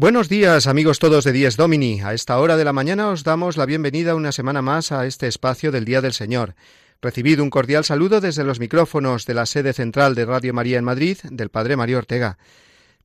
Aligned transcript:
Buenos 0.00 0.28
días 0.28 0.68
amigos 0.68 1.00
todos 1.00 1.24
de 1.24 1.32
Dies 1.32 1.56
Domini. 1.56 2.02
A 2.02 2.14
esta 2.14 2.38
hora 2.38 2.56
de 2.56 2.64
la 2.64 2.72
mañana 2.72 3.08
os 3.08 3.24
damos 3.24 3.56
la 3.56 3.66
bienvenida 3.66 4.14
una 4.14 4.30
semana 4.30 4.62
más 4.62 4.92
a 4.92 5.06
este 5.06 5.26
espacio 5.26 5.72
del 5.72 5.84
Día 5.84 6.00
del 6.00 6.12
Señor. 6.12 6.54
Recibid 7.02 7.40
un 7.40 7.50
cordial 7.50 7.82
saludo 7.82 8.20
desde 8.20 8.44
los 8.44 8.60
micrófonos 8.60 9.26
de 9.26 9.34
la 9.34 9.44
sede 9.44 9.72
central 9.72 10.14
de 10.14 10.24
Radio 10.24 10.54
María 10.54 10.78
en 10.78 10.84
Madrid 10.84 11.18
del 11.24 11.48
Padre 11.48 11.74
Mario 11.74 11.98
Ortega. 11.98 12.38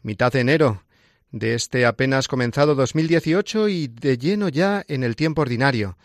Mitad 0.03 0.31
de 0.33 0.41
enero 0.41 0.83
de 1.31 1.55
este 1.55 1.87
apenas 1.87 2.27
comenzado 2.27 2.75
2018 2.75 3.69
y 3.69 3.87
de 3.87 4.19
lleno 4.19 4.49
ya 4.49 4.85
en 4.87 5.03
el 5.03 5.15
tiempo 5.15 5.41
ordinario. 5.41 5.97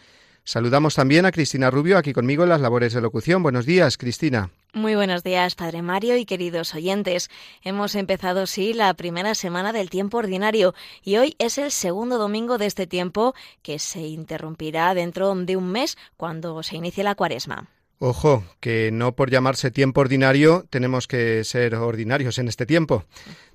Saludamos 0.43 0.95
también 0.95 1.27
a 1.27 1.33
Cristina 1.33 1.71
Rubio 1.71 1.99
aquí 1.99 2.15
conmigo 2.15 2.45
en 2.45 2.49
las 2.49 2.63
labores 2.63 2.95
de 2.95 3.03
locución. 3.03 3.43
Buenos 3.43 3.67
días, 3.67 3.99
Cristina. 3.99 4.53
Muy 4.75 4.95
buenos 4.95 5.25
días, 5.25 5.55
Padre 5.55 5.81
Mario 5.81 6.19
y 6.19 6.27
queridos 6.27 6.75
oyentes. 6.75 7.31
Hemos 7.63 7.95
empezado, 7.95 8.47
sí, 8.47 8.75
la 8.75 8.93
primera 8.93 9.35
semana 9.35 9.73
del 9.73 9.89
tiempo 9.89 10.19
ordinario 10.19 10.75
y 11.03 11.17
hoy 11.17 11.37
es 11.39 11.57
el 11.57 11.71
segundo 11.71 12.19
domingo 12.19 12.59
de 12.59 12.67
este 12.67 12.87
tiempo 12.87 13.35
que 13.63 13.79
se 13.79 14.01
interrumpirá 14.01 14.93
dentro 14.93 15.35
de 15.35 15.57
un 15.57 15.73
mes 15.73 15.97
cuando 16.19 16.63
se 16.63 16.77
inicie 16.77 17.03
la 17.03 17.15
cuaresma. 17.15 17.71
Ojo, 17.99 18.45
que 18.61 18.91
no 18.93 19.17
por 19.17 19.31
llamarse 19.31 19.71
tiempo 19.71 20.03
ordinario 20.03 20.67
tenemos 20.69 21.09
que 21.09 21.43
ser 21.45 21.75
ordinarios 21.75 22.39
en 22.39 22.49
este 22.49 22.67
tiempo. 22.67 23.05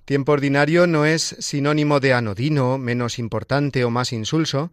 Tiempo 0.05 0.31
ordinario 0.31 0.87
no 0.87 1.05
es 1.05 1.35
sinónimo 1.39 1.99
de 1.99 2.13
anodino, 2.13 2.79
menos 2.79 3.19
importante 3.19 3.85
o 3.85 3.91
más 3.91 4.11
insulso, 4.11 4.71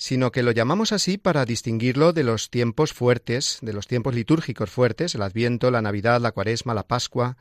sino 0.00 0.32
que 0.32 0.42
lo 0.42 0.50
llamamos 0.50 0.92
así 0.92 1.18
para 1.18 1.44
distinguirlo 1.44 2.14
de 2.14 2.24
los 2.24 2.48
tiempos 2.48 2.94
fuertes, 2.94 3.58
de 3.60 3.74
los 3.74 3.86
tiempos 3.86 4.14
litúrgicos 4.14 4.70
fuertes, 4.70 5.14
el 5.14 5.20
Adviento, 5.20 5.70
la 5.70 5.82
Navidad, 5.82 6.22
la 6.22 6.32
Cuaresma, 6.32 6.72
la 6.72 6.84
Pascua, 6.84 7.36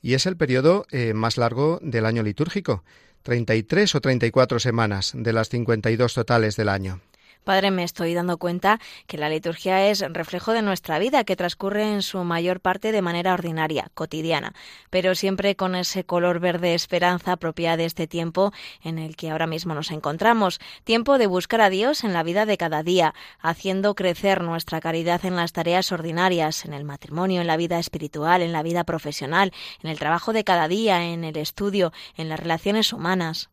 y 0.00 0.14
es 0.14 0.24
el 0.24 0.38
periodo 0.38 0.86
eh, 0.90 1.12
más 1.12 1.36
largo 1.36 1.78
del 1.82 2.06
año 2.06 2.22
litúrgico, 2.22 2.84
33 3.22 3.96
o 3.96 4.00
34 4.00 4.60
semanas 4.60 5.12
de 5.14 5.34
las 5.34 5.50
52 5.50 6.14
totales 6.14 6.56
del 6.56 6.70
año. 6.70 7.02
Padre, 7.44 7.70
me 7.70 7.84
estoy 7.84 8.14
dando 8.14 8.38
cuenta 8.38 8.80
que 9.06 9.18
la 9.18 9.28
liturgia 9.28 9.86
es 9.88 10.00
reflejo 10.00 10.52
de 10.52 10.62
nuestra 10.62 10.98
vida, 10.98 11.24
que 11.24 11.36
transcurre 11.36 11.92
en 11.92 12.00
su 12.00 12.24
mayor 12.24 12.60
parte 12.60 12.90
de 12.90 13.02
manera 13.02 13.34
ordinaria, 13.34 13.90
cotidiana, 13.92 14.54
pero 14.88 15.14
siempre 15.14 15.54
con 15.54 15.74
ese 15.74 16.04
color 16.04 16.40
verde 16.40 16.74
esperanza 16.74 17.36
propia 17.36 17.76
de 17.76 17.84
este 17.84 18.06
tiempo 18.06 18.52
en 18.82 18.98
el 18.98 19.14
que 19.14 19.30
ahora 19.30 19.46
mismo 19.46 19.74
nos 19.74 19.90
encontramos, 19.90 20.58
tiempo 20.84 21.18
de 21.18 21.26
buscar 21.26 21.60
a 21.60 21.70
Dios 21.70 22.02
en 22.02 22.14
la 22.14 22.22
vida 22.22 22.46
de 22.46 22.56
cada 22.56 22.82
día, 22.82 23.14
haciendo 23.40 23.94
crecer 23.94 24.42
nuestra 24.42 24.80
caridad 24.80 25.24
en 25.26 25.36
las 25.36 25.52
tareas 25.52 25.92
ordinarias, 25.92 26.64
en 26.64 26.72
el 26.72 26.84
matrimonio, 26.84 27.42
en 27.42 27.46
la 27.46 27.58
vida 27.58 27.78
espiritual, 27.78 28.40
en 28.40 28.52
la 28.52 28.62
vida 28.62 28.84
profesional, 28.84 29.52
en 29.82 29.90
el 29.90 29.98
trabajo 29.98 30.32
de 30.32 30.44
cada 30.44 30.66
día, 30.66 31.04
en 31.04 31.24
el 31.24 31.36
estudio, 31.36 31.92
en 32.16 32.30
las 32.30 32.40
relaciones 32.40 32.92
humanas. 32.92 33.50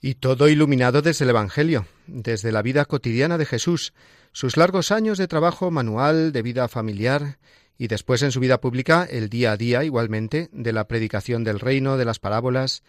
Y 0.00 0.14
todo 0.14 0.48
iluminado 0.48 1.02
desde 1.02 1.24
el 1.24 1.30
Evangelio, 1.30 1.86
desde 2.06 2.52
la 2.52 2.62
vida 2.62 2.84
cotidiana 2.84 3.36
de 3.36 3.46
Jesús, 3.46 3.92
sus 4.32 4.56
largos 4.56 4.92
años 4.92 5.18
de 5.18 5.26
trabajo 5.26 5.70
manual, 5.70 6.32
de 6.32 6.42
vida 6.42 6.68
familiar, 6.68 7.38
y 7.78 7.86
después 7.86 8.22
en 8.22 8.32
su 8.32 8.40
vida 8.40 8.60
pública 8.60 9.06
el 9.08 9.28
día 9.28 9.52
a 9.52 9.56
día 9.56 9.84
igualmente, 9.84 10.48
de 10.52 10.72
la 10.72 10.88
predicación 10.88 11.44
del 11.44 11.60
reino, 11.60 11.96
de 11.96 12.04
las 12.04 12.18
parábolas. 12.18 12.82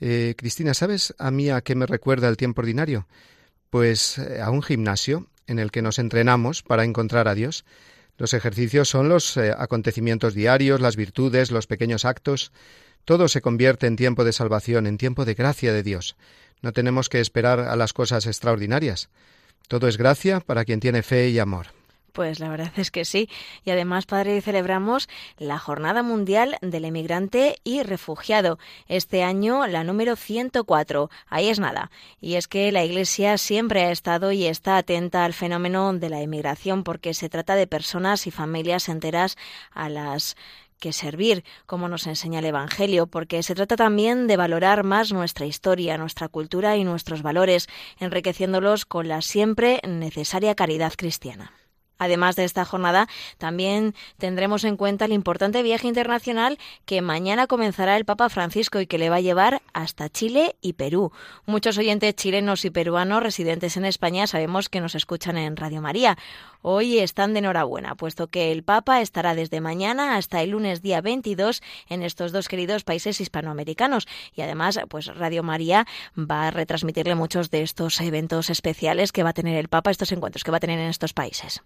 Eh, 0.00 0.34
Cristina, 0.36 0.74
¿sabes 0.74 1.14
a 1.18 1.30
mí 1.30 1.48
a 1.48 1.60
qué 1.62 1.74
me 1.74 1.86
recuerda 1.86 2.28
el 2.28 2.36
tiempo 2.36 2.60
ordinario? 2.60 3.06
Pues 3.70 4.18
eh, 4.18 4.40
a 4.42 4.50
un 4.50 4.62
gimnasio 4.62 5.28
en 5.46 5.60
el 5.60 5.70
que 5.70 5.80
nos 5.80 5.98
entrenamos 5.98 6.62
para 6.62 6.84
encontrar 6.84 7.28
a 7.28 7.34
Dios. 7.34 7.64
Los 8.18 8.34
ejercicios 8.34 8.88
son 8.88 9.08
los 9.08 9.36
eh, 9.36 9.52
acontecimientos 9.56 10.34
diarios, 10.34 10.80
las 10.80 10.96
virtudes, 10.96 11.50
los 11.50 11.66
pequeños 11.66 12.04
actos, 12.04 12.50
todo 13.06 13.28
se 13.28 13.40
convierte 13.40 13.86
en 13.86 13.96
tiempo 13.96 14.24
de 14.24 14.32
salvación, 14.32 14.86
en 14.86 14.98
tiempo 14.98 15.24
de 15.24 15.34
gracia 15.34 15.72
de 15.72 15.84
Dios. 15.84 16.16
No 16.60 16.72
tenemos 16.72 17.08
que 17.08 17.20
esperar 17.20 17.60
a 17.60 17.76
las 17.76 17.92
cosas 17.92 18.26
extraordinarias. 18.26 19.08
Todo 19.68 19.86
es 19.86 19.96
gracia 19.96 20.40
para 20.40 20.64
quien 20.64 20.80
tiene 20.80 21.02
fe 21.02 21.30
y 21.30 21.38
amor. 21.38 21.68
Pues 22.16 22.40
la 22.40 22.48
verdad 22.48 22.72
es 22.76 22.90
que 22.90 23.04
sí. 23.04 23.28
Y 23.62 23.70
además, 23.70 24.06
Padre, 24.06 24.40
celebramos 24.40 25.06
la 25.36 25.58
Jornada 25.58 26.02
Mundial 26.02 26.56
del 26.62 26.86
Emigrante 26.86 27.56
y 27.62 27.82
Refugiado. 27.82 28.58
Este 28.88 29.22
año 29.22 29.66
la 29.66 29.84
número 29.84 30.16
104. 30.16 31.10
Ahí 31.28 31.48
es 31.48 31.60
nada. 31.60 31.90
Y 32.20 32.36
es 32.36 32.48
que 32.48 32.72
la 32.72 32.84
Iglesia 32.84 33.36
siempre 33.36 33.84
ha 33.84 33.90
estado 33.90 34.32
y 34.32 34.46
está 34.46 34.78
atenta 34.78 35.26
al 35.26 35.34
fenómeno 35.34 35.92
de 35.92 36.08
la 36.08 36.22
emigración 36.22 36.84
porque 36.84 37.12
se 37.12 37.28
trata 37.28 37.54
de 37.54 37.66
personas 37.66 38.26
y 38.26 38.30
familias 38.30 38.88
enteras 38.88 39.36
a 39.72 39.90
las 39.90 40.36
que 40.78 40.92
servir, 40.92 41.44
como 41.66 41.88
nos 41.88 42.06
enseña 42.06 42.40
el 42.40 42.46
Evangelio, 42.46 43.06
porque 43.06 43.42
se 43.42 43.54
trata 43.54 43.76
también 43.76 44.26
de 44.26 44.36
valorar 44.36 44.84
más 44.84 45.12
nuestra 45.12 45.46
historia, 45.46 45.98
nuestra 45.98 46.28
cultura 46.28 46.76
y 46.76 46.84
nuestros 46.84 47.22
valores, 47.22 47.68
enriqueciéndolos 47.98 48.84
con 48.84 49.08
la 49.08 49.22
siempre 49.22 49.80
necesaria 49.86 50.54
caridad 50.54 50.92
cristiana. 50.96 51.52
Además 51.98 52.36
de 52.36 52.44
esta 52.44 52.64
jornada, 52.64 53.08
también 53.38 53.94
tendremos 54.18 54.64
en 54.64 54.76
cuenta 54.76 55.06
el 55.06 55.12
importante 55.12 55.62
viaje 55.62 55.88
internacional 55.88 56.58
que 56.84 57.00
mañana 57.00 57.46
comenzará 57.46 57.96
el 57.96 58.04
Papa 58.04 58.28
Francisco 58.28 58.80
y 58.80 58.86
que 58.86 58.98
le 58.98 59.08
va 59.08 59.16
a 59.16 59.20
llevar 59.20 59.62
hasta 59.72 60.10
Chile 60.10 60.56
y 60.60 60.74
Perú. 60.74 61.12
Muchos 61.46 61.78
oyentes 61.78 62.14
chilenos 62.14 62.64
y 62.64 62.70
peruanos 62.70 63.22
residentes 63.22 63.76
en 63.78 63.86
España 63.86 64.26
sabemos 64.26 64.68
que 64.68 64.80
nos 64.80 64.94
escuchan 64.94 65.38
en 65.38 65.56
Radio 65.56 65.80
María. 65.80 66.18
Hoy 66.62 66.98
están 66.98 67.32
de 67.32 67.40
enhorabuena, 67.40 67.94
puesto 67.94 68.28
que 68.28 68.52
el 68.52 68.62
Papa 68.62 69.00
estará 69.00 69.34
desde 69.34 69.60
mañana 69.60 70.16
hasta 70.16 70.42
el 70.42 70.50
lunes 70.50 70.82
día 70.82 71.00
22 71.00 71.62
en 71.88 72.02
estos 72.02 72.32
dos 72.32 72.48
queridos 72.48 72.84
países 72.84 73.20
hispanoamericanos. 73.20 74.06
Y 74.34 74.42
además, 74.42 74.78
pues 74.88 75.06
Radio 75.06 75.42
María 75.42 75.86
va 76.18 76.48
a 76.48 76.50
retransmitirle 76.50 77.14
muchos 77.14 77.50
de 77.50 77.62
estos 77.62 78.00
eventos 78.00 78.50
especiales 78.50 79.12
que 79.12 79.22
va 79.22 79.30
a 79.30 79.34
tener 79.34 79.56
el 79.56 79.68
Papa, 79.68 79.90
estos 79.90 80.12
encuentros 80.12 80.44
que 80.44 80.50
va 80.50 80.58
a 80.58 80.60
tener 80.60 80.78
en 80.78 80.88
estos 80.88 81.12
países. 81.12 81.62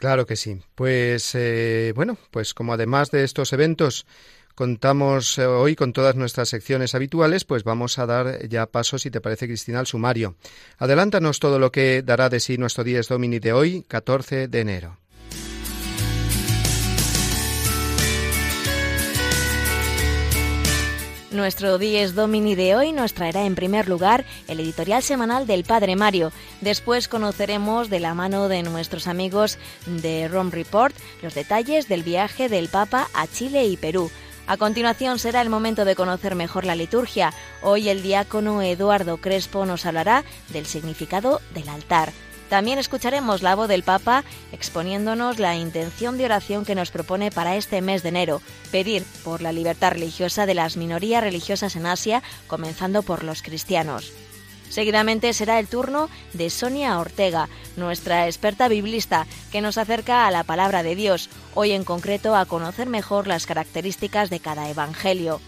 Claro 0.00 0.24
que 0.24 0.36
sí. 0.36 0.62
Pues 0.74 1.34
eh, 1.34 1.92
bueno, 1.94 2.16
pues 2.30 2.54
como 2.54 2.72
además 2.72 3.10
de 3.10 3.22
estos 3.22 3.52
eventos 3.52 4.06
contamos 4.60 5.38
eh, 5.38 5.46
hoy 5.46 5.74
con 5.74 5.94
todas 5.94 6.16
nuestras 6.16 6.50
secciones 6.50 6.94
habituales, 6.94 7.46
pues 7.46 7.64
vamos 7.64 7.98
a 7.98 8.04
dar 8.04 8.46
ya 8.46 8.66
paso, 8.66 8.98
si 8.98 9.10
te 9.10 9.22
parece, 9.22 9.46
Cristina, 9.46 9.78
al 9.78 9.86
sumario. 9.86 10.34
Adelántanos 10.76 11.40
todo 11.40 11.58
lo 11.58 11.72
que 11.72 12.02
dará 12.02 12.28
de 12.28 12.40
sí 12.40 12.58
nuestro 12.58 12.84
Dies 12.84 13.08
Domini 13.08 13.38
de 13.38 13.54
hoy, 13.54 13.86
14 13.88 14.48
de 14.48 14.60
enero. 14.60 14.98
Nuestro 21.30 21.78
Dies 21.78 22.14
Domini 22.14 22.54
de 22.54 22.76
hoy 22.76 22.92
nos 22.92 23.14
traerá 23.14 23.46
en 23.46 23.54
primer 23.54 23.88
lugar 23.88 24.26
el 24.46 24.60
editorial 24.60 25.02
semanal 25.02 25.46
del 25.46 25.64
Padre 25.64 25.96
Mario. 25.96 26.32
Después 26.60 27.08
conoceremos 27.08 27.88
de 27.88 28.00
la 28.00 28.12
mano 28.12 28.48
de 28.48 28.62
nuestros 28.62 29.06
amigos 29.06 29.56
de 29.86 30.28
Rome 30.28 30.50
Report 30.50 30.94
los 31.22 31.34
detalles 31.34 31.88
del 31.88 32.02
viaje 32.02 32.50
del 32.50 32.68
Papa 32.68 33.08
a 33.14 33.26
Chile 33.26 33.64
y 33.64 33.78
Perú. 33.78 34.10
A 34.50 34.56
continuación 34.56 35.20
será 35.20 35.42
el 35.42 35.48
momento 35.48 35.84
de 35.84 35.94
conocer 35.94 36.34
mejor 36.34 36.64
la 36.64 36.74
liturgia. 36.74 37.32
Hoy 37.62 37.88
el 37.88 38.02
diácono 38.02 38.62
Eduardo 38.62 39.18
Crespo 39.18 39.64
nos 39.64 39.86
hablará 39.86 40.24
del 40.48 40.66
significado 40.66 41.40
del 41.54 41.68
altar. 41.68 42.12
También 42.48 42.80
escucharemos 42.80 43.42
la 43.42 43.54
voz 43.54 43.68
del 43.68 43.84
Papa 43.84 44.24
exponiéndonos 44.50 45.38
la 45.38 45.54
intención 45.54 46.18
de 46.18 46.24
oración 46.24 46.64
que 46.64 46.74
nos 46.74 46.90
propone 46.90 47.30
para 47.30 47.54
este 47.54 47.80
mes 47.80 48.02
de 48.02 48.08
enero, 48.08 48.42
pedir 48.72 49.04
por 49.22 49.40
la 49.40 49.52
libertad 49.52 49.92
religiosa 49.92 50.46
de 50.46 50.54
las 50.54 50.76
minorías 50.76 51.22
religiosas 51.22 51.76
en 51.76 51.86
Asia, 51.86 52.20
comenzando 52.48 53.04
por 53.04 53.22
los 53.22 53.42
cristianos. 53.42 54.12
Seguidamente 54.70 55.32
será 55.32 55.58
el 55.58 55.66
turno 55.66 56.08
de 56.32 56.48
Sonia 56.48 56.98
Ortega, 56.98 57.48
nuestra 57.76 58.26
experta 58.26 58.68
biblista, 58.68 59.26
que 59.52 59.60
nos 59.60 59.76
acerca 59.76 60.26
a 60.26 60.30
la 60.30 60.44
palabra 60.44 60.82
de 60.82 60.94
Dios, 60.94 61.28
hoy 61.54 61.72
en 61.72 61.84
concreto 61.84 62.36
a 62.36 62.46
conocer 62.46 62.88
mejor 62.88 63.26
las 63.26 63.46
características 63.46 64.30
de 64.30 64.40
cada 64.40 64.70
evangelio. 64.70 65.40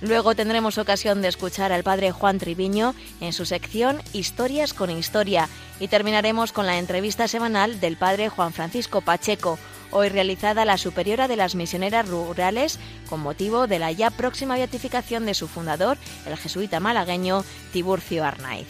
Luego 0.00 0.36
tendremos 0.36 0.78
ocasión 0.78 1.22
de 1.22 1.28
escuchar 1.28 1.72
al 1.72 1.82
padre 1.82 2.12
Juan 2.12 2.38
Triviño 2.38 2.94
en 3.20 3.32
su 3.32 3.44
sección 3.44 4.00
Historias 4.12 4.72
con 4.72 4.90
Historia 4.90 5.48
y 5.80 5.88
terminaremos 5.88 6.52
con 6.52 6.66
la 6.66 6.78
entrevista 6.78 7.26
semanal 7.26 7.80
del 7.80 7.96
padre 7.96 8.28
Juan 8.28 8.52
Francisco 8.52 9.00
Pacheco, 9.00 9.58
hoy 9.90 10.08
realizada 10.08 10.64
la 10.64 10.78
superiora 10.78 11.28
de 11.28 11.36
las 11.36 11.54
misioneras 11.54 12.08
rurales 12.08 12.78
con 13.08 13.20
motivo 13.20 13.66
de 13.66 13.78
la 13.78 13.92
ya 13.92 14.10
próxima 14.10 14.56
beatificación 14.56 15.26
de 15.26 15.34
su 15.34 15.48
fundador, 15.48 15.96
el 16.26 16.36
jesuita 16.36 16.80
malagueño 16.80 17.44
Tiburcio 17.72 18.24
Arnaiz. 18.24 18.66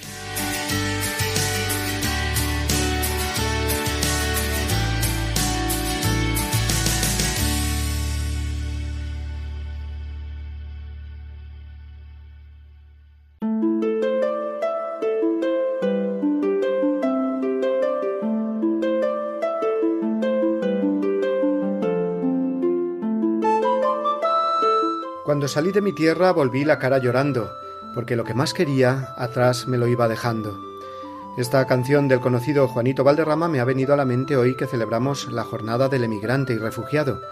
Salí 25.48 25.72
de 25.72 25.80
mi 25.80 25.94
tierra 25.94 26.30
volví 26.30 26.62
la 26.62 26.78
cara 26.78 26.98
llorando, 26.98 27.50
porque 27.94 28.16
lo 28.16 28.24
que 28.24 28.34
más 28.34 28.52
quería 28.52 29.14
atrás 29.16 29.66
me 29.66 29.78
lo 29.78 29.86
iba 29.86 30.06
dejando. 30.06 30.60
Esta 31.38 31.66
canción 31.66 32.06
del 32.06 32.20
conocido 32.20 32.68
Juanito 32.68 33.02
Valderrama 33.02 33.48
me 33.48 33.58
ha 33.58 33.64
venido 33.64 33.94
a 33.94 33.96
la 33.96 34.04
mente 34.04 34.36
hoy 34.36 34.56
que 34.56 34.66
celebramos 34.66 35.32
la 35.32 35.44
jornada 35.44 35.88
del 35.88 36.04
emigrante 36.04 36.52
y 36.52 36.58
refugiado, 36.58 37.22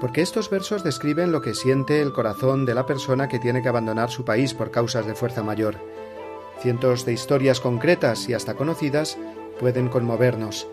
porque 0.00 0.22
estos 0.22 0.50
versos 0.50 0.82
describen 0.82 1.30
lo 1.30 1.40
que 1.40 1.54
siente 1.54 2.02
el 2.02 2.12
corazón 2.12 2.66
de 2.66 2.74
la 2.74 2.84
persona 2.84 3.28
que 3.28 3.38
tiene 3.38 3.62
que 3.62 3.68
abandonar 3.68 4.10
su 4.10 4.24
país 4.24 4.54
por 4.54 4.72
causas 4.72 5.06
de 5.06 5.14
fuerza 5.14 5.44
mayor. 5.44 5.76
Cientos 6.58 7.06
de 7.06 7.12
historias 7.12 7.60
concretas 7.60 8.28
y 8.28 8.34
hasta 8.34 8.54
conocidas 8.54 9.18
pueden 9.60 9.88
conmovernos. 9.88 10.66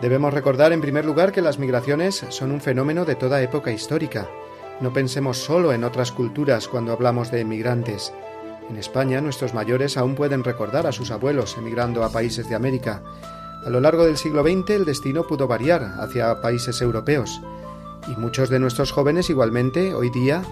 Debemos 0.00 0.32
recordar 0.32 0.72
en 0.72 0.80
primer 0.80 1.04
lugar 1.04 1.32
que 1.32 1.42
las 1.42 1.58
migraciones 1.58 2.24
son 2.30 2.50
un 2.50 2.62
fenómeno 2.62 3.04
de 3.04 3.14
toda 3.14 3.42
época 3.42 3.72
histórica, 3.72 4.26
no 4.80 4.92
pensemos 4.92 5.38
solo 5.38 5.72
en 5.72 5.84
otras 5.84 6.12
culturas 6.12 6.68
cuando 6.68 6.92
hablamos 6.92 7.30
de 7.30 7.40
emigrantes. 7.40 8.12
En 8.70 8.76
España 8.76 9.20
nuestros 9.20 9.54
mayores 9.54 9.96
aún 9.96 10.14
pueden 10.14 10.44
recordar 10.44 10.86
a 10.86 10.92
sus 10.92 11.10
abuelos 11.10 11.56
emigrando 11.58 12.04
a 12.04 12.12
países 12.12 12.48
de 12.48 12.54
América. 12.54 13.02
A 13.64 13.70
lo 13.70 13.80
largo 13.80 14.04
del 14.04 14.16
siglo 14.16 14.42
XX 14.42 14.70
el 14.70 14.84
destino 14.84 15.26
pudo 15.26 15.48
variar 15.48 15.94
hacia 15.98 16.40
países 16.40 16.80
europeos 16.80 17.40
y 18.06 18.18
muchos 18.20 18.50
de 18.50 18.58
nuestros 18.58 18.92
jóvenes 18.92 19.30
igualmente 19.30 19.94
hoy 19.94 20.10
día 20.10 20.42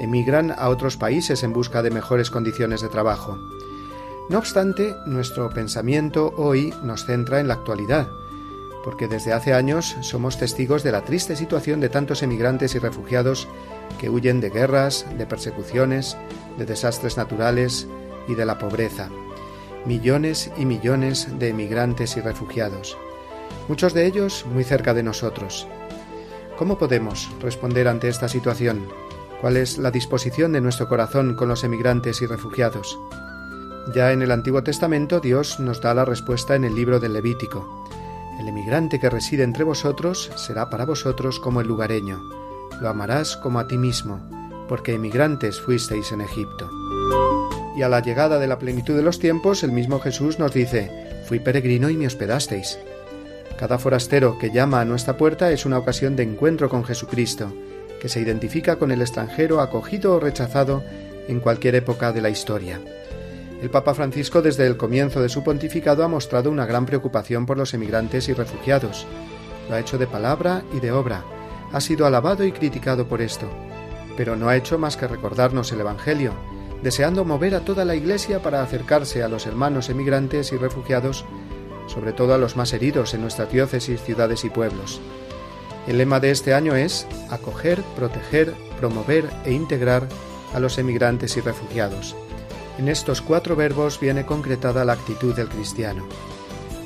emigran 0.00 0.54
a 0.56 0.68
otros 0.68 0.96
países 0.96 1.42
en 1.42 1.52
busca 1.52 1.82
de 1.82 1.90
mejores 1.90 2.30
condiciones 2.30 2.80
de 2.80 2.88
trabajo. 2.88 3.38
No 4.28 4.38
obstante, 4.38 4.96
nuestro 5.06 5.48
pensamiento 5.50 6.34
hoy 6.36 6.74
nos 6.82 7.04
centra 7.04 7.38
en 7.40 7.48
la 7.48 7.54
actualidad, 7.54 8.08
porque 8.84 9.06
desde 9.08 9.32
hace 9.32 9.54
años 9.54 9.96
somos 10.00 10.38
testigos 10.38 10.82
de 10.82 10.92
la 10.92 11.02
triste 11.02 11.36
situación 11.36 11.80
de 11.80 11.88
tantos 11.88 12.22
emigrantes 12.22 12.74
y 12.74 12.78
refugiados 12.78 13.48
que 13.98 14.10
huyen 14.10 14.40
de 14.40 14.50
guerras, 14.50 15.06
de 15.16 15.26
persecuciones, 15.26 16.16
de 16.58 16.66
desastres 16.66 17.16
naturales 17.16 17.86
y 18.28 18.34
de 18.34 18.44
la 18.44 18.58
pobreza. 18.58 19.08
Millones 19.84 20.50
y 20.56 20.64
millones 20.64 21.28
de 21.38 21.48
emigrantes 21.48 22.16
y 22.16 22.20
refugiados, 22.20 22.98
muchos 23.68 23.94
de 23.94 24.06
ellos 24.06 24.44
muy 24.52 24.64
cerca 24.64 24.94
de 24.94 25.02
nosotros. 25.02 25.66
¿Cómo 26.58 26.78
podemos 26.78 27.30
responder 27.40 27.86
ante 27.86 28.08
esta 28.08 28.28
situación? 28.28 28.88
¿Cuál 29.40 29.58
es 29.58 29.76
la 29.76 29.90
disposición 29.90 30.52
de 30.52 30.60
nuestro 30.60 30.88
corazón 30.88 31.34
con 31.34 31.48
los 31.48 31.64
emigrantes 31.64 32.22
y 32.22 32.26
refugiados? 32.26 32.98
Ya 33.94 34.10
en 34.12 34.22
el 34.22 34.32
Antiguo 34.32 34.62
Testamento 34.62 35.20
Dios 35.20 35.60
nos 35.60 35.80
da 35.80 35.94
la 35.94 36.04
respuesta 36.04 36.56
en 36.56 36.64
el 36.64 36.74
libro 36.74 36.98
del 36.98 37.12
Levítico. 37.12 37.84
El 38.40 38.48
emigrante 38.48 38.98
que 38.98 39.10
reside 39.10 39.44
entre 39.44 39.64
vosotros 39.64 40.32
será 40.36 40.68
para 40.70 40.86
vosotros 40.86 41.38
como 41.38 41.60
el 41.60 41.68
lugareño. 41.68 42.45
Lo 42.80 42.88
amarás 42.88 43.36
como 43.36 43.58
a 43.58 43.66
ti 43.66 43.78
mismo, 43.78 44.20
porque 44.68 44.94
emigrantes 44.94 45.60
fuisteis 45.60 46.12
en 46.12 46.20
Egipto. 46.20 46.70
Y 47.76 47.82
a 47.82 47.88
la 47.88 48.00
llegada 48.00 48.38
de 48.38 48.46
la 48.46 48.58
plenitud 48.58 48.96
de 48.96 49.02
los 49.02 49.18
tiempos, 49.18 49.62
el 49.62 49.72
mismo 49.72 50.00
Jesús 50.00 50.38
nos 50.38 50.52
dice, 50.52 50.90
fui 51.26 51.40
peregrino 51.40 51.90
y 51.90 51.96
me 51.96 52.06
hospedasteis. 52.06 52.78
Cada 53.58 53.78
forastero 53.78 54.38
que 54.38 54.50
llama 54.50 54.80
a 54.80 54.84
nuestra 54.84 55.16
puerta 55.16 55.50
es 55.50 55.64
una 55.64 55.78
ocasión 55.78 56.16
de 56.16 56.22
encuentro 56.22 56.68
con 56.68 56.84
Jesucristo, 56.84 57.52
que 58.00 58.08
se 58.08 58.20
identifica 58.20 58.76
con 58.76 58.92
el 58.92 59.00
extranjero 59.00 59.60
acogido 59.60 60.14
o 60.14 60.20
rechazado 60.20 60.82
en 61.28 61.40
cualquier 61.40 61.74
época 61.74 62.12
de 62.12 62.20
la 62.20 62.30
historia. 62.30 62.80
El 63.62 63.70
Papa 63.70 63.94
Francisco 63.94 64.42
desde 64.42 64.66
el 64.66 64.76
comienzo 64.76 65.22
de 65.22 65.30
su 65.30 65.42
pontificado 65.42 66.04
ha 66.04 66.08
mostrado 66.08 66.50
una 66.50 66.66
gran 66.66 66.84
preocupación 66.84 67.46
por 67.46 67.56
los 67.56 67.72
emigrantes 67.72 68.28
y 68.28 68.34
refugiados. 68.34 69.06
Lo 69.68 69.76
ha 69.76 69.80
hecho 69.80 69.96
de 69.96 70.06
palabra 70.06 70.62
y 70.74 70.80
de 70.80 70.92
obra. 70.92 71.24
Ha 71.72 71.80
sido 71.80 72.06
alabado 72.06 72.44
y 72.44 72.52
criticado 72.52 73.06
por 73.06 73.20
esto. 73.20 73.48
Pero 74.16 74.36
no 74.36 74.48
ha 74.48 74.56
hecho 74.56 74.78
más 74.78 74.96
que 74.96 75.06
recordarnos 75.06 75.72
el 75.72 75.80
Evangelio, 75.80 76.32
deseando 76.82 77.24
mover 77.24 77.54
a 77.54 77.64
toda 77.64 77.84
la 77.84 77.94
Iglesia 77.94 78.42
para 78.42 78.62
acercarse 78.62 79.22
a 79.22 79.28
los 79.28 79.46
hermanos 79.46 79.88
emigrantes 79.88 80.52
y 80.52 80.56
refugiados, 80.56 81.24
sobre 81.86 82.12
todo 82.12 82.34
a 82.34 82.38
los 82.38 82.56
más 82.56 82.72
heridos 82.72 83.14
en 83.14 83.22
nuestras 83.22 83.50
diócesis, 83.50 84.00
ciudades 84.02 84.44
y 84.44 84.50
pueblos. 84.50 85.00
El 85.86 85.98
lema 85.98 86.18
de 86.18 86.30
este 86.30 86.52
año 86.52 86.74
es 86.74 87.06
acoger, 87.30 87.82
proteger, 87.94 88.54
promover 88.78 89.30
e 89.44 89.52
integrar 89.52 90.08
a 90.52 90.60
los 90.60 90.78
emigrantes 90.78 91.36
y 91.36 91.40
refugiados. 91.40 92.16
En 92.78 92.88
estos 92.88 93.22
cuatro 93.22 93.56
verbos 93.56 94.00
viene 94.00 94.26
concretada 94.26 94.84
la 94.84 94.94
actitud 94.94 95.34
del 95.34 95.48
cristiano. 95.48 96.06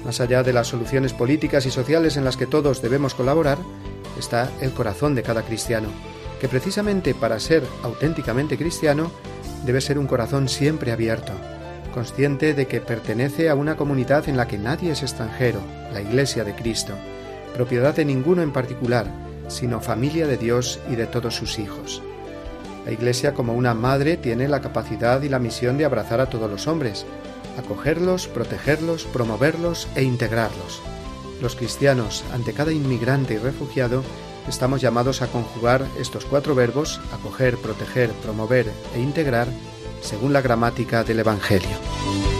Más 0.04 0.20
allá 0.20 0.42
de 0.42 0.52
las 0.52 0.68
soluciones 0.68 1.12
políticas 1.12 1.66
y 1.66 1.70
sociales 1.70 2.16
en 2.16 2.24
las 2.24 2.36
que 2.36 2.46
todos 2.46 2.80
debemos 2.82 3.14
colaborar, 3.14 3.58
está 4.20 4.48
el 4.60 4.70
corazón 4.70 5.16
de 5.16 5.24
cada 5.24 5.42
cristiano, 5.42 5.88
que 6.40 6.48
precisamente 6.48 7.14
para 7.14 7.40
ser 7.40 7.64
auténticamente 7.82 8.56
cristiano 8.56 9.10
debe 9.64 9.80
ser 9.80 9.98
un 9.98 10.06
corazón 10.06 10.48
siempre 10.48 10.92
abierto, 10.92 11.32
consciente 11.92 12.54
de 12.54 12.66
que 12.66 12.80
pertenece 12.80 13.50
a 13.50 13.54
una 13.54 13.76
comunidad 13.76 14.28
en 14.28 14.36
la 14.36 14.46
que 14.46 14.58
nadie 14.58 14.92
es 14.92 15.02
extranjero, 15.02 15.60
la 15.92 16.00
Iglesia 16.00 16.44
de 16.44 16.54
Cristo, 16.54 16.94
propiedad 17.54 17.94
de 17.94 18.04
ninguno 18.04 18.42
en 18.42 18.52
particular, 18.52 19.06
sino 19.48 19.80
familia 19.80 20.26
de 20.26 20.36
Dios 20.36 20.80
y 20.88 20.94
de 20.94 21.06
todos 21.06 21.34
sus 21.34 21.58
hijos. 21.58 22.02
La 22.86 22.92
Iglesia 22.92 23.34
como 23.34 23.52
una 23.54 23.74
madre 23.74 24.16
tiene 24.16 24.48
la 24.48 24.60
capacidad 24.60 25.20
y 25.22 25.28
la 25.28 25.38
misión 25.38 25.76
de 25.76 25.84
abrazar 25.84 26.20
a 26.20 26.30
todos 26.30 26.50
los 26.50 26.66
hombres, 26.66 27.04
acogerlos, 27.58 28.28
protegerlos, 28.28 29.04
promoverlos 29.04 29.88
e 29.94 30.02
integrarlos. 30.02 30.80
Los 31.40 31.56
cristianos, 31.56 32.24
ante 32.32 32.52
cada 32.52 32.72
inmigrante 32.72 33.34
y 33.34 33.38
refugiado, 33.38 34.02
estamos 34.46 34.80
llamados 34.80 35.22
a 35.22 35.28
conjugar 35.28 35.86
estos 35.98 36.26
cuatro 36.26 36.54
verbos, 36.54 37.00
acoger, 37.12 37.56
proteger, 37.56 38.10
promover 38.10 38.70
e 38.94 39.00
integrar, 39.00 39.48
según 40.02 40.32
la 40.32 40.42
gramática 40.42 41.02
del 41.02 41.20
Evangelio. 41.20 42.39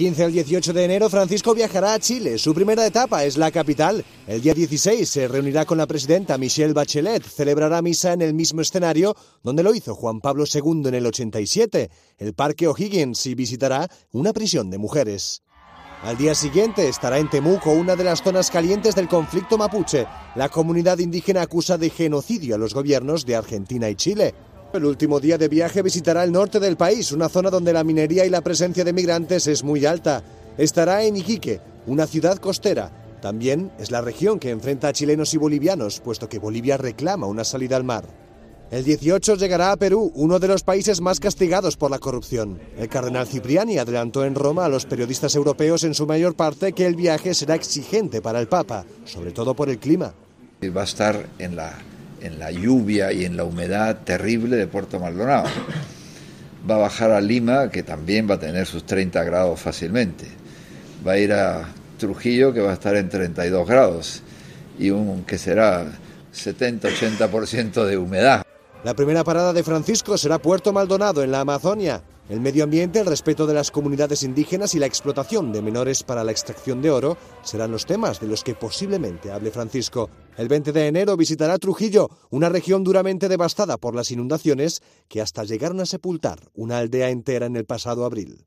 15 0.00 0.24
al 0.24 0.32
18 0.32 0.72
de 0.72 0.84
enero, 0.84 1.10
Francisco 1.10 1.54
viajará 1.54 1.92
a 1.92 1.98
Chile. 1.98 2.38
Su 2.38 2.54
primera 2.54 2.86
etapa 2.86 3.22
es 3.26 3.36
la 3.36 3.50
capital. 3.50 4.02
El 4.26 4.40
día 4.40 4.54
16 4.54 5.06
se 5.06 5.28
reunirá 5.28 5.66
con 5.66 5.76
la 5.76 5.86
presidenta 5.86 6.38
Michelle 6.38 6.72
Bachelet. 6.72 7.22
Celebrará 7.22 7.82
misa 7.82 8.14
en 8.14 8.22
el 8.22 8.32
mismo 8.32 8.62
escenario 8.62 9.14
donde 9.42 9.62
lo 9.62 9.74
hizo 9.74 9.94
Juan 9.94 10.22
Pablo 10.22 10.44
II 10.50 10.84
en 10.86 10.94
el 10.94 11.04
87, 11.04 11.90
el 12.16 12.32
Parque 12.32 12.66
O'Higgins, 12.66 13.26
y 13.26 13.34
visitará 13.34 13.90
una 14.12 14.32
prisión 14.32 14.70
de 14.70 14.78
mujeres. 14.78 15.42
Al 16.02 16.16
día 16.16 16.34
siguiente 16.34 16.88
estará 16.88 17.18
en 17.18 17.28
Temuco, 17.28 17.70
una 17.72 17.94
de 17.94 18.04
las 18.04 18.22
zonas 18.22 18.50
calientes 18.50 18.94
del 18.94 19.06
conflicto 19.06 19.58
mapuche. 19.58 20.06
La 20.34 20.48
comunidad 20.48 20.98
indígena 20.98 21.42
acusa 21.42 21.76
de 21.76 21.90
genocidio 21.90 22.54
a 22.54 22.58
los 22.58 22.72
gobiernos 22.72 23.26
de 23.26 23.36
Argentina 23.36 23.90
y 23.90 23.96
Chile. 23.96 24.34
El 24.72 24.84
último 24.84 25.18
día 25.18 25.36
de 25.36 25.48
viaje 25.48 25.82
visitará 25.82 26.22
el 26.22 26.30
norte 26.30 26.60
del 26.60 26.76
país, 26.76 27.10
una 27.10 27.28
zona 27.28 27.50
donde 27.50 27.72
la 27.72 27.82
minería 27.82 28.24
y 28.24 28.30
la 28.30 28.40
presencia 28.40 28.84
de 28.84 28.92
migrantes 28.92 29.48
es 29.48 29.64
muy 29.64 29.84
alta. 29.84 30.22
Estará 30.56 31.02
en 31.02 31.16
Iquique, 31.16 31.60
una 31.88 32.06
ciudad 32.06 32.38
costera. 32.38 32.92
También 33.20 33.72
es 33.80 33.90
la 33.90 34.00
región 34.00 34.38
que 34.38 34.50
enfrenta 34.50 34.86
a 34.86 34.92
chilenos 34.92 35.34
y 35.34 35.38
bolivianos, 35.38 35.98
puesto 35.98 36.28
que 36.28 36.38
Bolivia 36.38 36.76
reclama 36.76 37.26
una 37.26 37.42
salida 37.42 37.74
al 37.76 37.82
mar. 37.82 38.04
El 38.70 38.84
18 38.84 39.34
llegará 39.34 39.72
a 39.72 39.76
Perú, 39.76 40.12
uno 40.14 40.38
de 40.38 40.46
los 40.46 40.62
países 40.62 41.00
más 41.00 41.18
castigados 41.18 41.76
por 41.76 41.90
la 41.90 41.98
corrupción. 41.98 42.60
El 42.78 42.88
cardenal 42.88 43.26
Cipriani 43.26 43.78
adelantó 43.78 44.24
en 44.24 44.36
Roma 44.36 44.66
a 44.66 44.68
los 44.68 44.86
periodistas 44.86 45.34
europeos 45.34 45.82
en 45.82 45.94
su 45.94 46.06
mayor 46.06 46.36
parte 46.36 46.72
que 46.74 46.86
el 46.86 46.94
viaje 46.94 47.34
será 47.34 47.56
exigente 47.56 48.22
para 48.22 48.38
el 48.38 48.46
Papa, 48.46 48.84
sobre 49.04 49.32
todo 49.32 49.54
por 49.54 49.68
el 49.68 49.78
clima. 49.78 50.14
Va 50.64 50.82
a 50.82 50.84
estar 50.84 51.26
en 51.40 51.56
la 51.56 51.76
en 52.20 52.38
la 52.38 52.50
lluvia 52.50 53.12
y 53.12 53.24
en 53.24 53.36
la 53.36 53.44
humedad 53.44 53.98
terrible 54.04 54.56
de 54.56 54.66
Puerto 54.66 54.98
Maldonado. 55.00 55.48
Va 56.68 56.74
a 56.74 56.78
bajar 56.78 57.10
a 57.10 57.20
Lima, 57.20 57.70
que 57.70 57.82
también 57.82 58.28
va 58.28 58.34
a 58.34 58.40
tener 58.40 58.66
sus 58.66 58.84
30 58.84 59.24
grados 59.24 59.60
fácilmente. 59.60 60.26
Va 61.06 61.12
a 61.12 61.18
ir 61.18 61.32
a 61.32 61.68
Trujillo, 61.98 62.52
que 62.52 62.60
va 62.60 62.70
a 62.70 62.74
estar 62.74 62.96
en 62.96 63.08
32 63.08 63.66
grados, 63.66 64.22
y 64.78 64.90
un 64.90 65.24
que 65.24 65.38
será 65.38 65.86
70-80% 66.34 67.84
de 67.84 67.96
humedad. 67.96 68.42
La 68.84 68.94
primera 68.94 69.24
parada 69.24 69.52
de 69.52 69.62
Francisco 69.62 70.16
será 70.16 70.38
Puerto 70.38 70.72
Maldonado, 70.72 71.22
en 71.22 71.30
la 71.30 71.40
Amazonia. 71.40 72.02
El 72.30 72.40
medio 72.40 72.62
ambiente, 72.62 73.00
el 73.00 73.06
respeto 73.06 73.44
de 73.44 73.54
las 73.54 73.72
comunidades 73.72 74.22
indígenas 74.22 74.76
y 74.76 74.78
la 74.78 74.86
explotación 74.86 75.50
de 75.50 75.62
menores 75.62 76.04
para 76.04 76.22
la 76.22 76.30
extracción 76.30 76.80
de 76.80 76.92
oro 76.92 77.16
serán 77.42 77.72
los 77.72 77.86
temas 77.86 78.20
de 78.20 78.28
los 78.28 78.44
que 78.44 78.54
posiblemente 78.54 79.32
hable 79.32 79.50
Francisco. 79.50 80.08
El 80.36 80.46
20 80.46 80.70
de 80.70 80.86
enero 80.86 81.16
visitará 81.16 81.58
Trujillo, 81.58 82.08
una 82.30 82.48
región 82.48 82.84
duramente 82.84 83.28
devastada 83.28 83.78
por 83.78 83.96
las 83.96 84.12
inundaciones 84.12 84.80
que 85.08 85.20
hasta 85.20 85.42
llegaron 85.42 85.80
a 85.80 85.86
sepultar 85.86 86.38
una 86.54 86.78
aldea 86.78 87.10
entera 87.10 87.46
en 87.46 87.56
el 87.56 87.64
pasado 87.64 88.04
abril. 88.04 88.44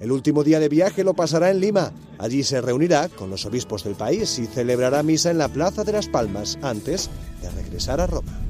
El 0.00 0.10
último 0.10 0.42
día 0.42 0.58
de 0.58 0.68
viaje 0.68 1.04
lo 1.04 1.14
pasará 1.14 1.52
en 1.52 1.60
Lima. 1.60 1.92
Allí 2.18 2.42
se 2.42 2.60
reunirá 2.60 3.08
con 3.10 3.30
los 3.30 3.46
obispos 3.46 3.84
del 3.84 3.94
país 3.94 4.40
y 4.40 4.46
celebrará 4.46 5.04
misa 5.04 5.30
en 5.30 5.38
la 5.38 5.46
Plaza 5.46 5.84
de 5.84 5.92
las 5.92 6.08
Palmas 6.08 6.58
antes 6.62 7.08
de 7.40 7.50
regresar 7.50 8.00
a 8.00 8.08
Roma. 8.08 8.49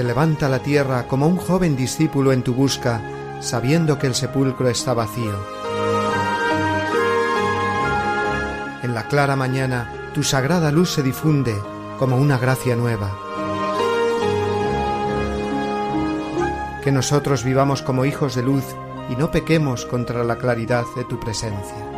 Se 0.00 0.04
levanta 0.04 0.48
la 0.48 0.60
tierra 0.60 1.06
como 1.06 1.26
un 1.26 1.36
joven 1.36 1.76
discípulo 1.76 2.32
en 2.32 2.42
tu 2.42 2.54
busca, 2.54 3.02
sabiendo 3.40 3.98
que 3.98 4.06
el 4.06 4.14
sepulcro 4.14 4.70
está 4.70 4.94
vacío. 4.94 5.34
En 8.82 8.94
la 8.94 9.06
clara 9.08 9.36
mañana 9.36 9.92
tu 10.14 10.22
sagrada 10.22 10.72
luz 10.72 10.88
se 10.88 11.02
difunde 11.02 11.54
como 11.98 12.16
una 12.16 12.38
gracia 12.38 12.76
nueva. 12.76 13.10
Que 16.82 16.92
nosotros 16.92 17.44
vivamos 17.44 17.82
como 17.82 18.06
hijos 18.06 18.34
de 18.34 18.42
luz 18.42 18.64
y 19.10 19.16
no 19.16 19.30
pequemos 19.30 19.84
contra 19.84 20.24
la 20.24 20.36
claridad 20.36 20.86
de 20.96 21.04
tu 21.04 21.20
presencia. 21.20 21.89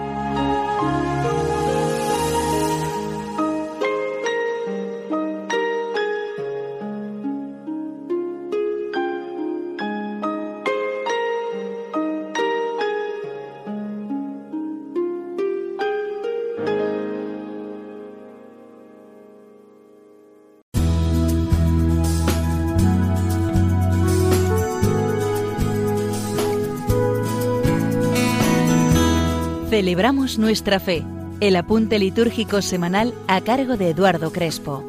Celebramos 29.83 30.39
nuestra 30.39 30.79
fe, 30.79 31.03
el 31.41 31.57
apunte 31.57 31.99
litúrgico 31.99 32.63
semanal 32.63 33.13
a 33.27 33.41
cargo 33.41 33.77
de 33.77 33.91
Eduardo 33.91 34.31
Crespo. 34.31 34.87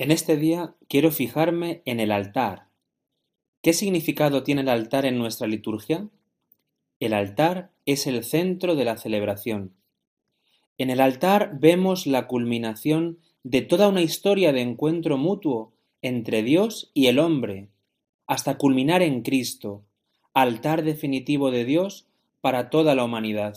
En 0.00 0.10
este 0.10 0.36
día 0.36 0.74
quiero 0.88 1.12
fijarme 1.12 1.82
en 1.84 2.00
el 2.00 2.10
altar. 2.10 2.66
¿Qué 3.62 3.72
significado 3.72 4.42
tiene 4.42 4.62
el 4.62 4.68
altar 4.68 5.06
en 5.06 5.18
nuestra 5.18 5.46
liturgia? 5.46 6.08
El 6.98 7.14
altar 7.14 7.70
es 7.86 8.08
el 8.08 8.24
centro 8.24 8.74
de 8.74 8.84
la 8.84 8.96
celebración. 8.96 9.83
En 10.76 10.90
el 10.90 11.00
altar 11.00 11.58
vemos 11.60 12.06
la 12.06 12.26
culminación 12.26 13.18
de 13.44 13.62
toda 13.62 13.88
una 13.88 14.02
historia 14.02 14.52
de 14.52 14.60
encuentro 14.60 15.16
mutuo 15.16 15.72
entre 16.02 16.42
Dios 16.42 16.90
y 16.94 17.06
el 17.06 17.18
hombre, 17.18 17.68
hasta 18.26 18.58
culminar 18.58 19.02
en 19.02 19.22
Cristo, 19.22 19.84
altar 20.32 20.82
definitivo 20.82 21.50
de 21.50 21.64
Dios 21.64 22.08
para 22.40 22.70
toda 22.70 22.94
la 22.94 23.04
humanidad. 23.04 23.56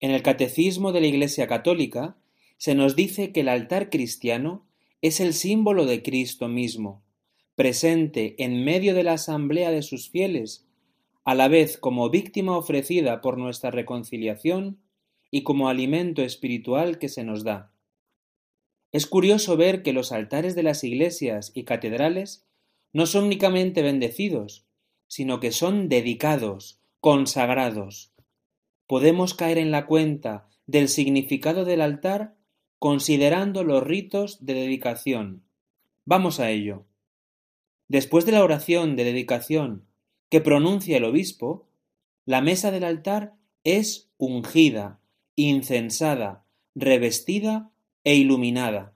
En 0.00 0.10
el 0.10 0.22
Catecismo 0.22 0.92
de 0.92 1.00
la 1.00 1.06
Iglesia 1.06 1.46
Católica 1.46 2.16
se 2.58 2.74
nos 2.74 2.96
dice 2.96 3.32
que 3.32 3.40
el 3.40 3.48
altar 3.48 3.88
cristiano 3.88 4.66
es 5.00 5.20
el 5.20 5.32
símbolo 5.32 5.86
de 5.86 6.02
Cristo 6.02 6.48
mismo, 6.48 7.02
presente 7.54 8.34
en 8.42 8.64
medio 8.64 8.94
de 8.94 9.04
la 9.04 9.14
asamblea 9.14 9.70
de 9.70 9.82
sus 9.82 10.10
fieles, 10.10 10.66
a 11.24 11.34
la 11.34 11.48
vez 11.48 11.78
como 11.78 12.10
víctima 12.10 12.56
ofrecida 12.56 13.22
por 13.22 13.38
nuestra 13.38 13.70
reconciliación 13.70 14.78
y 15.34 15.42
como 15.42 15.68
alimento 15.68 16.22
espiritual 16.22 17.00
que 17.00 17.08
se 17.08 17.24
nos 17.24 17.42
da. 17.42 17.72
Es 18.92 19.08
curioso 19.08 19.56
ver 19.56 19.82
que 19.82 19.92
los 19.92 20.12
altares 20.12 20.54
de 20.54 20.62
las 20.62 20.84
iglesias 20.84 21.50
y 21.56 21.64
catedrales 21.64 22.46
no 22.92 23.06
son 23.06 23.24
únicamente 23.24 23.82
bendecidos, 23.82 24.64
sino 25.08 25.40
que 25.40 25.50
son 25.50 25.88
dedicados, 25.88 26.78
consagrados. 27.00 28.12
Podemos 28.86 29.34
caer 29.34 29.58
en 29.58 29.72
la 29.72 29.86
cuenta 29.86 30.46
del 30.68 30.88
significado 30.88 31.64
del 31.64 31.80
altar 31.80 32.36
considerando 32.78 33.64
los 33.64 33.82
ritos 33.82 34.46
de 34.46 34.54
dedicación. 34.54 35.42
Vamos 36.04 36.38
a 36.38 36.50
ello. 36.50 36.84
Después 37.88 38.24
de 38.24 38.30
la 38.30 38.44
oración 38.44 38.94
de 38.94 39.02
dedicación 39.02 39.84
que 40.28 40.40
pronuncia 40.40 40.96
el 40.96 41.02
obispo, 41.02 41.66
la 42.24 42.40
mesa 42.40 42.70
del 42.70 42.84
altar 42.84 43.34
es 43.64 44.12
ungida, 44.16 45.00
incensada, 45.36 46.44
revestida 46.74 47.70
e 48.04 48.14
iluminada. 48.16 48.94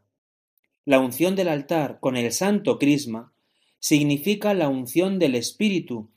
La 0.85 1.01
unción 1.01 1.37
del 1.37 1.49
altar 1.49 1.99
con 2.01 2.17
el 2.17 2.33
santo 2.33 2.79
crisma 2.79 3.33
significa 3.79 4.55
la 4.55 4.69
unción 4.69 5.19
del 5.19 5.35
Espíritu 5.35 6.09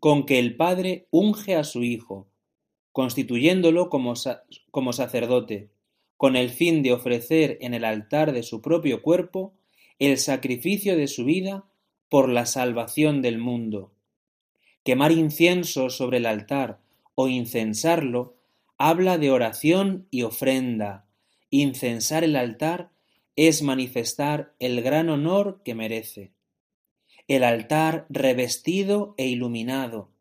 con 0.00 0.26
que 0.26 0.38
el 0.38 0.56
Padre 0.56 1.06
unge 1.10 1.56
a 1.56 1.64
su 1.64 1.82
Hijo, 1.82 2.28
constituyéndolo 2.92 3.90
como, 3.90 4.14
sacerdote, 4.16 5.70
con 6.16 6.36
el 6.36 6.50
fin 6.50 6.82
de 6.82 6.92
ofrecer 6.92 7.58
en 7.60 7.74
el 7.74 7.84
altar 7.84 8.32
de 8.32 8.42
su 8.42 8.60
propio 8.60 9.02
cuerpo 9.02 9.54
el 9.98 10.18
sacrificio 10.18 10.96
de 10.96 11.06
su 11.06 11.24
vida 11.24 11.64
por 12.08 12.28
la 12.28 12.46
salvación 12.46 13.22
del 13.22 13.38
mundo. 13.38 13.92
Quemar 14.84 15.12
incienso 15.12 15.90
sobre 15.90 16.18
el 16.18 16.26
altar 16.26 16.80
o 17.14 17.28
incensarlo 17.28 18.37
habla 18.78 19.18
de 19.18 19.32
oración 19.32 20.06
y 20.10 20.22
ofrenda. 20.22 21.06
Incensar 21.50 22.22
el 22.22 22.36
altar 22.36 22.92
es 23.34 23.62
manifestar 23.62 24.54
el 24.60 24.82
gran 24.82 25.08
honor 25.08 25.62
que 25.64 25.74
merece. 25.74 26.32
El 27.26 27.44
altar 27.44 28.06
revestido 28.08 29.14
e 29.18 29.26
iluminado. 29.26 30.12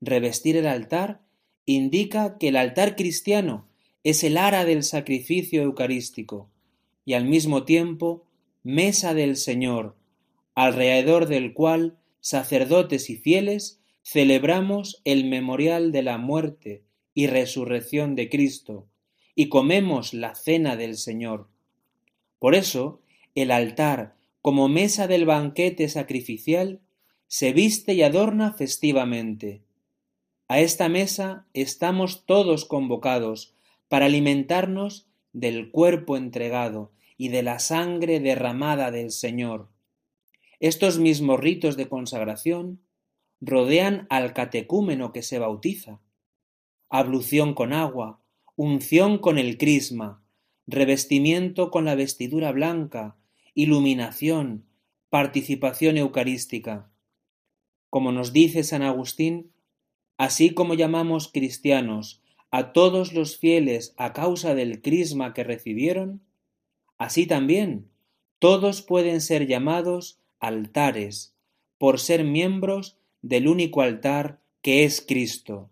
Revestir 0.00 0.56
el 0.56 0.66
altar 0.66 1.22
indica 1.64 2.36
que 2.38 2.48
el 2.48 2.56
altar 2.56 2.94
cristiano 2.94 3.68
es 4.04 4.22
el 4.22 4.36
ara 4.36 4.66
del 4.66 4.82
sacrificio 4.82 5.62
eucarístico 5.62 6.50
y 7.06 7.14
al 7.14 7.24
mismo 7.24 7.64
tiempo 7.64 8.26
mesa 8.62 9.14
del 9.14 9.36
Señor, 9.36 9.96
alrededor 10.54 11.26
del 11.26 11.54
cual 11.54 11.98
sacerdotes 12.20 13.08
y 13.08 13.16
fieles 13.16 13.80
celebramos 14.02 15.00
el 15.04 15.24
memorial 15.24 15.90
de 15.90 16.02
la 16.02 16.18
muerte 16.18 16.83
y 17.14 17.28
resurrección 17.28 18.16
de 18.16 18.28
Cristo 18.28 18.86
y 19.34 19.48
comemos 19.48 20.14
la 20.14 20.34
cena 20.34 20.76
del 20.76 20.96
Señor. 20.96 21.48
Por 22.38 22.54
eso, 22.54 23.00
el 23.34 23.50
altar, 23.50 24.16
como 24.42 24.68
mesa 24.68 25.06
del 25.06 25.24
banquete 25.24 25.88
sacrificial, 25.88 26.80
se 27.26 27.52
viste 27.52 27.94
y 27.94 28.02
adorna 28.02 28.52
festivamente. 28.52 29.62
A 30.46 30.60
esta 30.60 30.88
mesa 30.88 31.46
estamos 31.54 32.26
todos 32.26 32.64
convocados 32.64 33.54
para 33.88 34.06
alimentarnos 34.06 35.08
del 35.32 35.70
cuerpo 35.70 36.16
entregado 36.16 36.92
y 37.16 37.28
de 37.28 37.42
la 37.42 37.58
sangre 37.58 38.20
derramada 38.20 38.90
del 38.90 39.10
Señor. 39.10 39.68
Estos 40.60 40.98
mismos 40.98 41.40
ritos 41.40 41.76
de 41.76 41.88
consagración 41.88 42.80
rodean 43.40 44.06
al 44.10 44.32
catecúmeno 44.32 45.12
que 45.12 45.22
se 45.22 45.38
bautiza. 45.38 46.00
Ablución 46.96 47.54
con 47.54 47.72
agua, 47.72 48.20
unción 48.54 49.18
con 49.18 49.36
el 49.36 49.58
crisma, 49.58 50.22
revestimiento 50.68 51.72
con 51.72 51.84
la 51.84 51.96
vestidura 51.96 52.52
blanca, 52.52 53.16
iluminación, 53.52 54.64
participación 55.10 55.96
eucarística. 55.96 56.88
Como 57.90 58.12
nos 58.12 58.32
dice 58.32 58.62
San 58.62 58.82
Agustín, 58.82 59.50
así 60.18 60.50
como 60.54 60.74
llamamos 60.74 61.26
cristianos 61.26 62.22
a 62.52 62.72
todos 62.72 63.12
los 63.12 63.38
fieles 63.38 63.92
a 63.96 64.12
causa 64.12 64.54
del 64.54 64.80
crisma 64.80 65.34
que 65.34 65.42
recibieron, 65.42 66.20
así 66.96 67.26
también 67.26 67.88
todos 68.38 68.82
pueden 68.82 69.20
ser 69.20 69.48
llamados 69.48 70.20
altares 70.38 71.34
por 71.76 71.98
ser 71.98 72.22
miembros 72.22 72.98
del 73.20 73.48
único 73.48 73.82
altar 73.82 74.38
que 74.62 74.84
es 74.84 75.04
Cristo. 75.04 75.70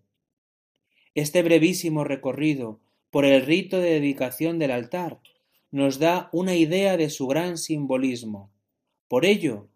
Este 1.15 1.43
brevísimo 1.43 2.03
recorrido 2.03 2.79
por 3.11 3.25
el 3.25 3.45
rito 3.45 3.79
de 3.79 3.91
dedicación 3.91 4.57
del 4.57 4.71
altar 4.71 5.19
nos 5.69 5.99
da 5.99 6.29
una 6.31 6.55
idea 6.55 6.97
de 6.97 7.09
su 7.09 7.27
gran 7.27 7.57
simbolismo. 7.57 8.51
Por 9.07 9.25
ello, 9.25 9.67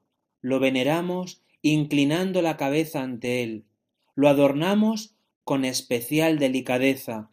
lo 0.42 0.60
veneramos 0.60 1.44
inclinando 1.62 2.42
la 2.42 2.58
cabeza 2.58 3.02
ante 3.02 3.44
él, 3.44 3.66
lo 4.16 4.30
adornamos 4.30 5.16
con 5.44 5.66
especial 5.66 6.40
delicadeza, 6.40 7.30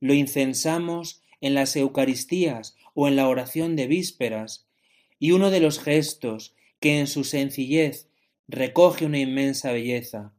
lo 0.00 0.14
incensamos 0.14 1.22
en 1.40 1.54
las 1.54 1.74
Eucaristías 1.74 2.76
o 2.94 3.08
en 3.08 3.16
la 3.16 3.28
oración 3.28 3.74
de 3.76 3.86
vísperas, 3.86 4.66
y 5.18 5.32
uno 5.32 5.50
de 5.50 5.60
los 5.60 5.80
gestos 5.80 6.54
que 6.78 7.00
en 7.00 7.08
su 7.08 7.24
sencillez 7.24 8.08
recoge 8.46 9.06
una 9.06 9.18
inmensa 9.18 9.72
belleza. 9.72 10.32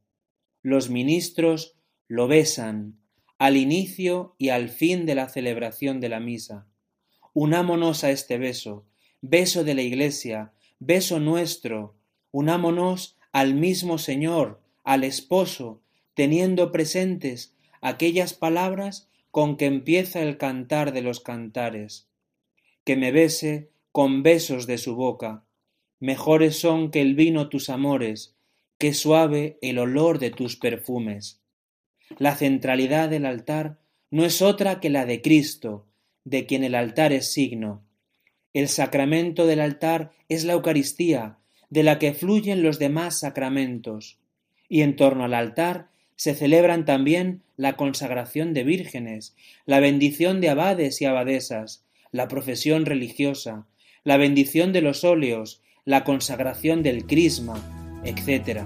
Los 0.62 0.89
ministros 0.89 1.75
lo 2.08 2.27
besan 2.27 2.99
al 3.39 3.56
inicio 3.56 4.36
y 4.38 4.49
al 4.49 4.67
fin 4.67 5.06
de 5.06 5.15
la 5.15 5.30
celebración 5.30 6.02
de 6.02 6.10
la 6.10 6.19
misa. 6.19 6.67
Unámonos 7.34 8.04
a 8.04 8.12
este 8.12 8.38
beso, 8.38 8.86
beso 9.21 9.63
de 9.63 9.75
la 9.75 9.82
Iglesia, 9.82 10.52
beso 10.80 11.21
nuestro, 11.21 11.95
unámonos 12.32 13.17
al 13.32 13.54
mismo 13.54 13.97
Señor, 13.97 14.62
al 14.84 15.06
Esposo, 15.06 15.82
teniendo 16.15 16.73
presentes 16.73 17.56
aquellas 17.80 18.34
palabras 18.34 19.08
con 19.32 19.56
que 19.56 19.67
empieza 19.67 20.21
el 20.21 20.38
cantar 20.38 20.91
de 20.91 21.02
los 21.02 21.21
cantares. 21.21 22.10
Que 22.84 22.97
me 22.97 23.13
bese 23.13 23.69
con 23.93 24.21
besos 24.21 24.67
de 24.67 24.78
su 24.78 24.95
boca, 24.95 25.45
mejores 26.02 26.60
son 26.60 26.91
que 26.91 26.99
el 27.02 27.15
vino 27.15 27.47
tus 27.47 27.69
amores, 27.69 28.36
que 28.78 28.93
suave 28.93 29.58
el 29.62 29.80
olor 29.80 30.19
de 30.19 30.30
tus 30.30 30.58
perfumes. 30.58 31.39
La 32.17 32.36
centralidad 32.36 33.10
del 33.10 33.26
altar 33.26 33.78
no 34.12 34.26
es 34.26 34.41
otra 34.41 34.80
que 34.80 34.89
la 34.89 35.06
de 35.06 35.22
Cristo, 35.22 35.86
de 36.26 36.45
quien 36.45 36.63
el 36.63 36.76
altar 36.76 37.13
es 37.13 37.32
signo. 37.32 37.84
El 38.54 38.67
sacramento 38.67 39.45
del 39.45 39.60
altar 39.60 40.12
es 40.28 40.43
la 40.43 40.54
Eucaristía, 40.54 41.38
de 41.69 41.84
la 41.84 42.00
que 42.00 42.13
fluyen 42.13 42.63
los 42.63 42.80
demás 42.80 43.19
sacramentos, 43.19 44.17
y 44.67 44.82
en 44.82 44.95
torno 44.95 45.26
al 45.26 45.34
altar 45.34 45.89
se 46.15 46.34
celebran 46.34 46.86
también 46.86 47.43
la 47.56 47.78
consagración 47.78 48.54
de 48.54 48.63
vírgenes, 48.63 49.36
la 49.65 49.80
bendición 49.80 50.41
de 50.41 50.50
abades 50.50 51.02
y 51.02 51.06
abadesas, 51.06 51.86
la 52.12 52.28
profesión 52.28 52.86
religiosa, 52.86 53.67
la 54.04 54.17
bendición 54.17 54.74
de 54.74 54.82
los 54.82 55.04
óleos, 55.04 55.62
la 55.86 56.04
consagración 56.04 56.84
del 56.84 57.06
crisma, 57.06 58.02
etc. 58.04 58.62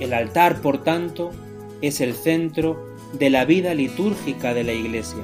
El 0.00 0.12
altar, 0.12 0.60
por 0.60 0.82
tanto, 0.82 1.32
es 1.80 2.00
el 2.00 2.14
centro 2.14 2.94
de 3.12 3.30
la 3.30 3.44
vida 3.44 3.74
litúrgica 3.74 4.54
de 4.54 4.64
la 4.64 4.72
Iglesia. 4.72 5.22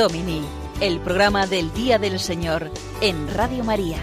Domini, 0.00 0.40
el 0.80 0.98
programa 0.98 1.46
del 1.46 1.72
Día 1.74 1.98
del 1.98 2.18
Señor 2.18 2.70
en 3.02 3.28
Radio 3.34 3.64
María. 3.64 3.98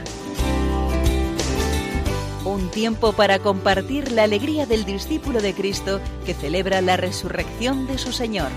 Un 2.45 2.69
tiempo 2.69 3.13
para 3.13 3.39
compartir 3.39 4.11
la 4.11 4.23
alegría 4.23 4.67
del 4.67 4.85
discípulo 4.85 5.41
de 5.41 5.55
Cristo 5.55 5.99
que 6.25 6.35
celebra 6.35 6.81
la 6.81 6.95
resurrección 6.95 7.87
de 7.87 7.97
su 7.97 8.11
Señor. 8.11 8.49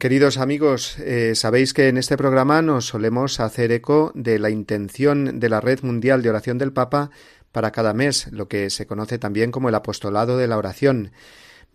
Queridos 0.00 0.38
amigos, 0.38 0.98
eh, 0.98 1.34
sabéis 1.34 1.74
que 1.74 1.88
en 1.88 1.98
este 1.98 2.16
programa 2.16 2.62
nos 2.62 2.86
solemos 2.86 3.40
hacer 3.40 3.70
eco 3.70 4.12
de 4.14 4.38
la 4.38 4.48
intención 4.48 5.40
de 5.40 5.48
la 5.50 5.60
Red 5.60 5.80
Mundial 5.82 6.22
de 6.22 6.30
Oración 6.30 6.56
del 6.56 6.72
Papa 6.72 7.10
para 7.52 7.70
cada 7.70 7.92
mes, 7.92 8.28
lo 8.32 8.48
que 8.48 8.70
se 8.70 8.86
conoce 8.86 9.18
también 9.18 9.50
como 9.50 9.68
el 9.68 9.74
apostolado 9.74 10.38
de 10.38 10.46
la 10.46 10.56
oración. 10.56 11.12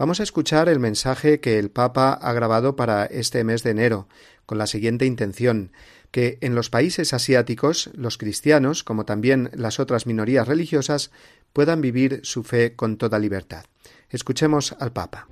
Vamos 0.01 0.19
a 0.19 0.23
escuchar 0.23 0.67
el 0.67 0.79
mensaje 0.79 1.39
que 1.41 1.59
el 1.59 1.69
Papa 1.69 2.13
ha 2.13 2.33
grabado 2.33 2.75
para 2.75 3.05
este 3.05 3.43
mes 3.43 3.61
de 3.61 3.69
enero, 3.69 4.07
con 4.47 4.57
la 4.57 4.65
siguiente 4.65 5.05
intención 5.05 5.73
que 6.09 6.39
en 6.41 6.55
los 6.55 6.71
países 6.71 7.13
asiáticos 7.13 7.91
los 7.93 8.17
cristianos, 8.17 8.83
como 8.83 9.05
también 9.05 9.51
las 9.53 9.79
otras 9.79 10.07
minorías 10.07 10.47
religiosas, 10.47 11.11
puedan 11.53 11.81
vivir 11.81 12.21
su 12.23 12.41
fe 12.41 12.75
con 12.75 12.97
toda 12.97 13.19
libertad. 13.19 13.65
Escuchemos 14.09 14.75
al 14.79 14.91
Papa. 14.91 15.27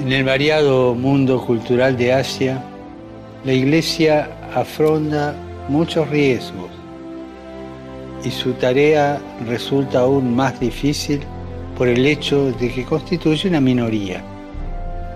En 0.00 0.10
el 0.10 0.24
variado 0.24 0.94
mundo 0.94 1.44
cultural 1.44 1.98
de 1.98 2.14
Asia, 2.14 2.64
la 3.44 3.52
Iglesia 3.52 4.50
afronta 4.54 5.36
muchos 5.68 6.08
riesgos 6.08 6.70
y 8.24 8.30
su 8.30 8.54
tarea 8.54 9.20
resulta 9.46 9.98
aún 9.98 10.34
más 10.34 10.58
difícil 10.58 11.20
por 11.82 11.88
el 11.88 12.06
hecho 12.06 12.52
de 12.52 12.70
que 12.70 12.84
constituye 12.84 13.48
una 13.48 13.60
minoría. 13.60 14.22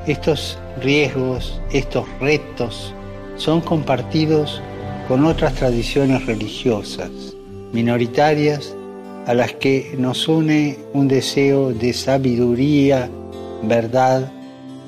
Estos 0.08 0.58
riesgos, 0.82 1.60
estos 1.70 2.04
retos, 2.18 2.92
son 3.36 3.60
compartidos 3.60 4.60
con 5.06 5.24
otras 5.26 5.54
tradiciones 5.54 6.26
religiosas 6.26 7.08
minoritarias 7.72 8.74
a 9.28 9.34
las 9.34 9.52
que 9.52 9.94
nos 9.96 10.26
une 10.26 10.76
un 10.92 11.06
deseo 11.06 11.72
de 11.72 11.92
sabiduría, 11.92 13.08
verdad 13.62 14.32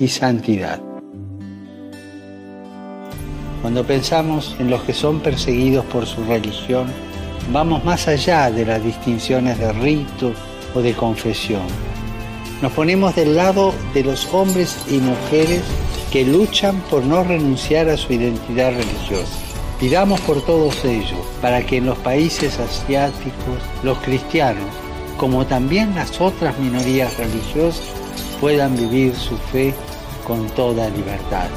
y 0.01 0.09
santidad. 0.09 0.81
Cuando 3.63 3.85
pensamos 3.85 4.57
en 4.59 4.69
los 4.69 4.83
que 4.83 4.95
son 4.95 5.21
perseguidos 5.21 5.85
por 5.85 6.07
su 6.07 6.25
religión, 6.25 6.89
vamos 7.53 7.85
más 7.85 8.09
allá 8.09 8.51
de 8.51 8.67
las 8.67 8.83
distinciones 8.83 9.61
de 9.61 9.73
rito 9.75 10.33
o 10.75 10.81
de 10.81 10.95
confesión. 10.95 11.63
Nos 12.63 12.73
ponemos 12.73 13.15
del 13.15 13.37
lado 13.37 13.73
de 13.95 14.03
los 14.03 14.27
hombres 14.35 14.77
y 14.91 14.99
mujeres 14.99 15.63
que 16.11 16.25
luchan 16.25 16.81
por 16.91 17.05
no 17.05 17.23
renunciar 17.23 17.89
a 17.89 17.97
su 17.97 18.13
identidad 18.13 18.73
religiosa. 18.73 19.39
Pidamos 19.79 20.21
por 20.23 20.45
todos 20.45 20.85
ellos, 20.85 21.21
para 21.41 21.65
que 21.65 21.77
en 21.77 21.87
los 21.87 21.99
países 21.99 22.59
asiáticos 22.59 23.59
los 23.85 23.99
cristianos, 23.99 24.67
como 25.17 25.47
también 25.47 25.95
las 25.95 26.21
otras 26.21 26.59
minorías 26.59 27.17
religiosas, 27.17 27.85
puedan 28.41 28.77
vivir 28.77 29.15
su 29.15 29.37
fe 29.37 29.75
con 30.27 30.47
toda 30.49 30.89
libertad. 30.91 31.49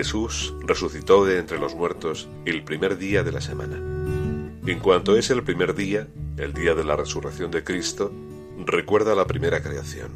Jesús 0.00 0.54
resucitó 0.62 1.26
de 1.26 1.38
entre 1.38 1.58
los 1.58 1.74
muertos 1.74 2.26
el 2.46 2.64
primer 2.64 2.96
día 2.96 3.22
de 3.22 3.32
la 3.32 3.42
semana. 3.42 3.76
En 4.66 4.78
cuanto 4.78 5.14
es 5.14 5.28
el 5.28 5.42
primer 5.42 5.74
día, 5.74 6.08
el 6.38 6.54
día 6.54 6.74
de 6.74 6.84
la 6.84 6.96
resurrección 6.96 7.50
de 7.50 7.62
Cristo, 7.64 8.10
recuerda 8.64 9.14
la 9.14 9.26
primera 9.26 9.62
creación. 9.62 10.12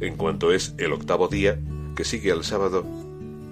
En 0.00 0.16
cuanto 0.16 0.50
es 0.50 0.74
el 0.78 0.94
octavo 0.94 1.28
día, 1.28 1.60
que 1.94 2.06
sigue 2.06 2.32
al 2.32 2.42
sábado, 2.42 2.86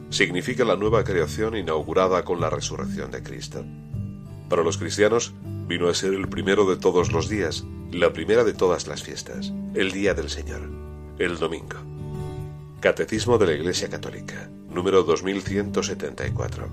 significa 0.09 0.65
la 0.65 0.77
nueva 0.77 1.05
creación 1.05 1.59
inaugurada 1.59 2.25
con 2.25 2.41
la 2.41 2.49
resurrección 2.49 3.11
de 3.11 3.23
Cristo. 3.23 3.67
Para 4.49 4.63
los 4.63 4.79
cristianos, 4.79 5.35
vino 5.69 5.89
a 5.89 5.95
ser 5.95 6.15
el 6.15 6.27
primero 6.27 6.65
de 6.65 6.79
todos 6.79 7.13
los 7.13 7.29
días, 7.29 7.67
la 7.93 8.15
primera 8.15 8.45
de 8.45 8.55
todas 8.55 8.87
las 8.87 9.03
fiestas, 9.03 9.53
el 9.75 9.93
día 9.93 10.15
del 10.15 10.31
Señor, 10.31 10.63
el 11.19 11.37
domingo. 11.37 11.94
Catecismo 12.85 13.39
de 13.39 13.47
la 13.47 13.53
Iglesia 13.55 13.89
Católica, 13.89 14.51
número 14.69 15.05
2174. 15.05 16.69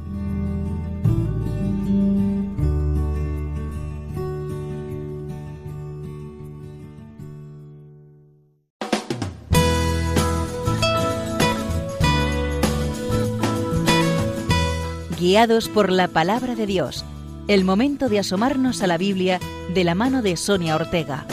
Guiados 15.18 15.70
por 15.70 15.90
la 15.90 16.10
palabra 16.10 16.56
de 16.56 16.66
Dios, 16.66 17.06
el 17.48 17.64
momento 17.64 18.10
de 18.10 18.20
asomarnos 18.20 18.84
a 18.84 18.88
la 18.88 18.98
Biblia 18.98 19.40
de 19.74 19.86
la 19.86 19.96
mano 19.96 20.22
de 20.22 20.36
Sonia 20.36 20.76
Ortega. 20.76 21.26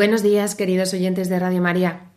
Buenos 0.00 0.22
días, 0.22 0.54
queridos 0.54 0.94
oyentes 0.94 1.28
de 1.28 1.38
Radio 1.38 1.60
María. 1.60 2.10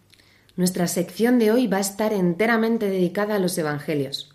Nuestra 0.55 0.87
sección 0.87 1.37
de 1.37 1.51
hoy 1.51 1.67
va 1.67 1.79
a 1.79 1.81
estar 1.81 2.13
enteramente 2.13 2.87
dedicada 2.87 3.35
a 3.35 3.39
los 3.39 3.57
Evangelios. 3.57 4.33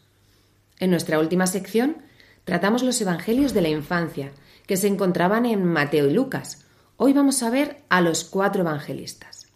En 0.79 0.91
nuestra 0.91 1.19
última 1.19 1.47
sección 1.47 1.97
tratamos 2.45 2.83
los 2.83 3.01
Evangelios 3.01 3.55
de 3.55 3.63
la 3.63 3.71
infancia, 3.71 4.33
que 4.67 4.77
se 4.77 4.87
encontraban 4.87 5.47
en 5.47 5.65
Mateo 5.65 6.11
y 6.11 6.13
Lucas. 6.13 6.67
Hoy 6.99 7.15
vamos 7.15 7.43
a 7.43 7.49
ver 7.49 7.85
a 7.89 8.03
los 8.03 8.25
cuatro 8.25 8.61
evangelistas. 8.61 9.47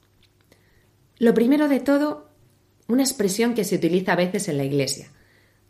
Lo 1.19 1.35
primero 1.35 1.69
de 1.69 1.81
todo, 1.81 2.31
una 2.89 3.03
expresión 3.03 3.53
que 3.53 3.65
se 3.65 3.77
utiliza 3.77 4.15
a 4.15 4.17
veces 4.17 4.49
en 4.49 4.57
la 4.57 4.65
Iglesia. 4.65 5.11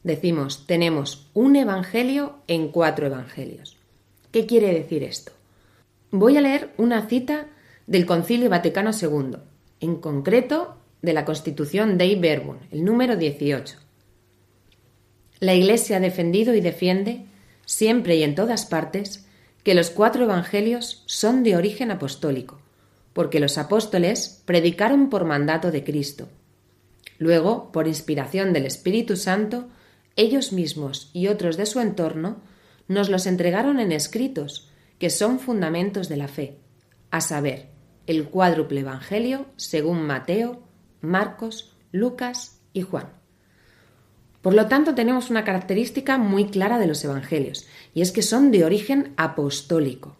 Decimos, 0.05 0.69
tenemos 0.69 1.29
un 1.35 1.57
Evangelio 1.57 2.39
en 2.47 2.69
cuatro 2.69 3.05
Evangelios. 3.05 3.79
¿Qué 4.31 4.47
quiere 4.47 4.73
decir 4.73 5.03
esto? 5.03 5.33
Voy 6.13 6.37
a 6.37 6.41
leer 6.41 6.73
una 6.77 7.09
cita 7.09 7.49
del 7.93 8.07
Concilio 8.07 8.49
Vaticano 8.49 8.93
II, 8.99 9.37
en 9.81 9.97
concreto 9.97 10.79
de 11.03 11.13
la 11.13 11.27
Constitución 11.27 11.99
Dei 11.99 12.19
Verbum, 12.19 12.57
el 12.71 12.87
número 12.87 13.17
18. 13.17 13.77
La 15.41 15.53
Iglesia 15.53 15.99
ha 15.99 16.01
defendido 16.01 16.55
y 16.55 16.63
defiende, 16.63 17.27
siempre 17.67 18.17
y 18.17 18.23
en 18.23 18.35
todas 18.35 18.65
partes, 18.65 19.27
que 19.63 19.75
los 19.75 19.91
cuatro 19.91 20.25
evangelios 20.25 21.03
son 21.05 21.43
de 21.43 21.55
origen 21.55 21.91
apostólico, 21.91 22.63
porque 23.13 23.41
los 23.41 23.59
apóstoles 23.59 24.41
predicaron 24.47 25.11
por 25.11 25.27
mandato 25.27 25.71
de 25.71 25.85
Cristo. 25.85 26.29
Luego, 27.19 27.73
por 27.73 27.89
inspiración 27.89 28.55
del 28.55 28.65
Espíritu 28.65 29.17
Santo, 29.17 29.67
ellos 30.17 30.55
mismos 30.55 31.11
y 31.13 31.27
otros 31.27 31.59
de 31.59 31.67
su 31.67 31.79
entorno 31.79 32.39
nos 32.89 33.11
los 33.11 33.27
entregaron 33.27 33.81
en 33.81 33.93
escritos, 33.93 34.71
que 34.99 35.11
son 35.11 35.39
fundamentos 35.39 36.09
de 36.09 36.17
la 36.17 36.29
fe, 36.29 36.57
a 37.11 37.21
saber, 37.21 37.72
el 38.07 38.29
cuádruple 38.29 38.81
Evangelio 38.81 39.47
según 39.57 40.07
Mateo, 40.07 40.63
Marcos, 41.01 41.77
Lucas 41.93 42.61
y 42.73 42.83
Juan. 42.83 43.09
Por 44.41 44.55
lo 44.55 44.67
tanto, 44.67 44.95
tenemos 44.95 45.31
una 45.31 45.45
característica 45.45 46.19
muy 46.19 46.47
clara 46.47 46.79
de 46.79 46.89
los 46.89 47.05
Evangelios, 47.05 47.67
y 47.95 48.03
es 48.03 48.11
que 48.11 48.23
son 48.23 48.51
de 48.51 48.65
origen 48.65 49.13
apostólico. 49.17 50.17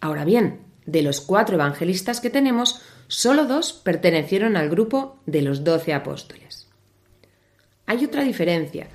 Ahora 0.00 0.24
bien, 0.24 0.60
de 0.84 1.02
los 1.02 1.20
cuatro 1.20 1.54
evangelistas 1.54 2.20
que 2.20 2.28
tenemos, 2.28 2.82
solo 3.08 3.46
dos 3.46 3.72
pertenecieron 3.72 4.56
al 4.56 4.68
grupo 4.68 5.20
de 5.24 5.40
los 5.40 5.64
doce 5.64 5.94
apóstoles. 5.94 6.68
Hay 7.86 8.04
otra 8.04 8.24
diferencia, 8.24 8.88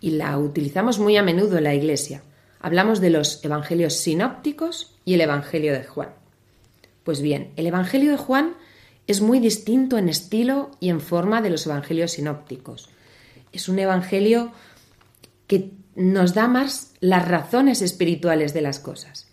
y 0.00 0.10
la 0.10 0.38
utilizamos 0.38 0.98
muy 0.98 1.16
a 1.16 1.22
menudo 1.22 1.56
en 1.56 1.64
la 1.64 1.74
Iglesia. 1.74 2.22
Hablamos 2.60 3.00
de 3.00 3.10
los 3.10 3.42
Evangelios 3.44 3.94
sinópticos 3.94 4.94
y 5.04 5.14
el 5.14 5.22
Evangelio 5.22 5.72
de 5.72 5.84
Juan. 5.84 6.10
Pues 7.06 7.20
bien, 7.20 7.52
el 7.54 7.68
Evangelio 7.68 8.10
de 8.10 8.16
Juan 8.16 8.56
es 9.06 9.20
muy 9.20 9.38
distinto 9.38 9.96
en 9.96 10.08
estilo 10.08 10.72
y 10.80 10.88
en 10.88 11.00
forma 11.00 11.40
de 11.40 11.50
los 11.50 11.64
Evangelios 11.64 12.10
sinópticos. 12.10 12.88
Es 13.52 13.68
un 13.68 13.78
Evangelio 13.78 14.50
que 15.46 15.70
nos 15.94 16.34
da 16.34 16.48
más 16.48 16.94
las 16.98 17.28
razones 17.28 17.80
espirituales 17.80 18.54
de 18.54 18.60
las 18.60 18.80
cosas. 18.80 19.28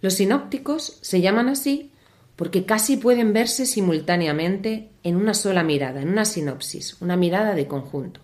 Los 0.00 0.14
sinópticos 0.14 0.96
se 1.02 1.20
llaman 1.20 1.50
así 1.50 1.92
porque 2.36 2.64
casi 2.64 2.96
pueden 2.96 3.34
verse 3.34 3.66
simultáneamente 3.66 4.88
en 5.02 5.16
una 5.16 5.34
sola 5.34 5.62
mirada, 5.62 6.00
en 6.00 6.08
una 6.08 6.24
sinopsis, 6.24 7.02
una 7.02 7.18
mirada 7.18 7.54
de 7.54 7.66
conjunto. 7.66 8.20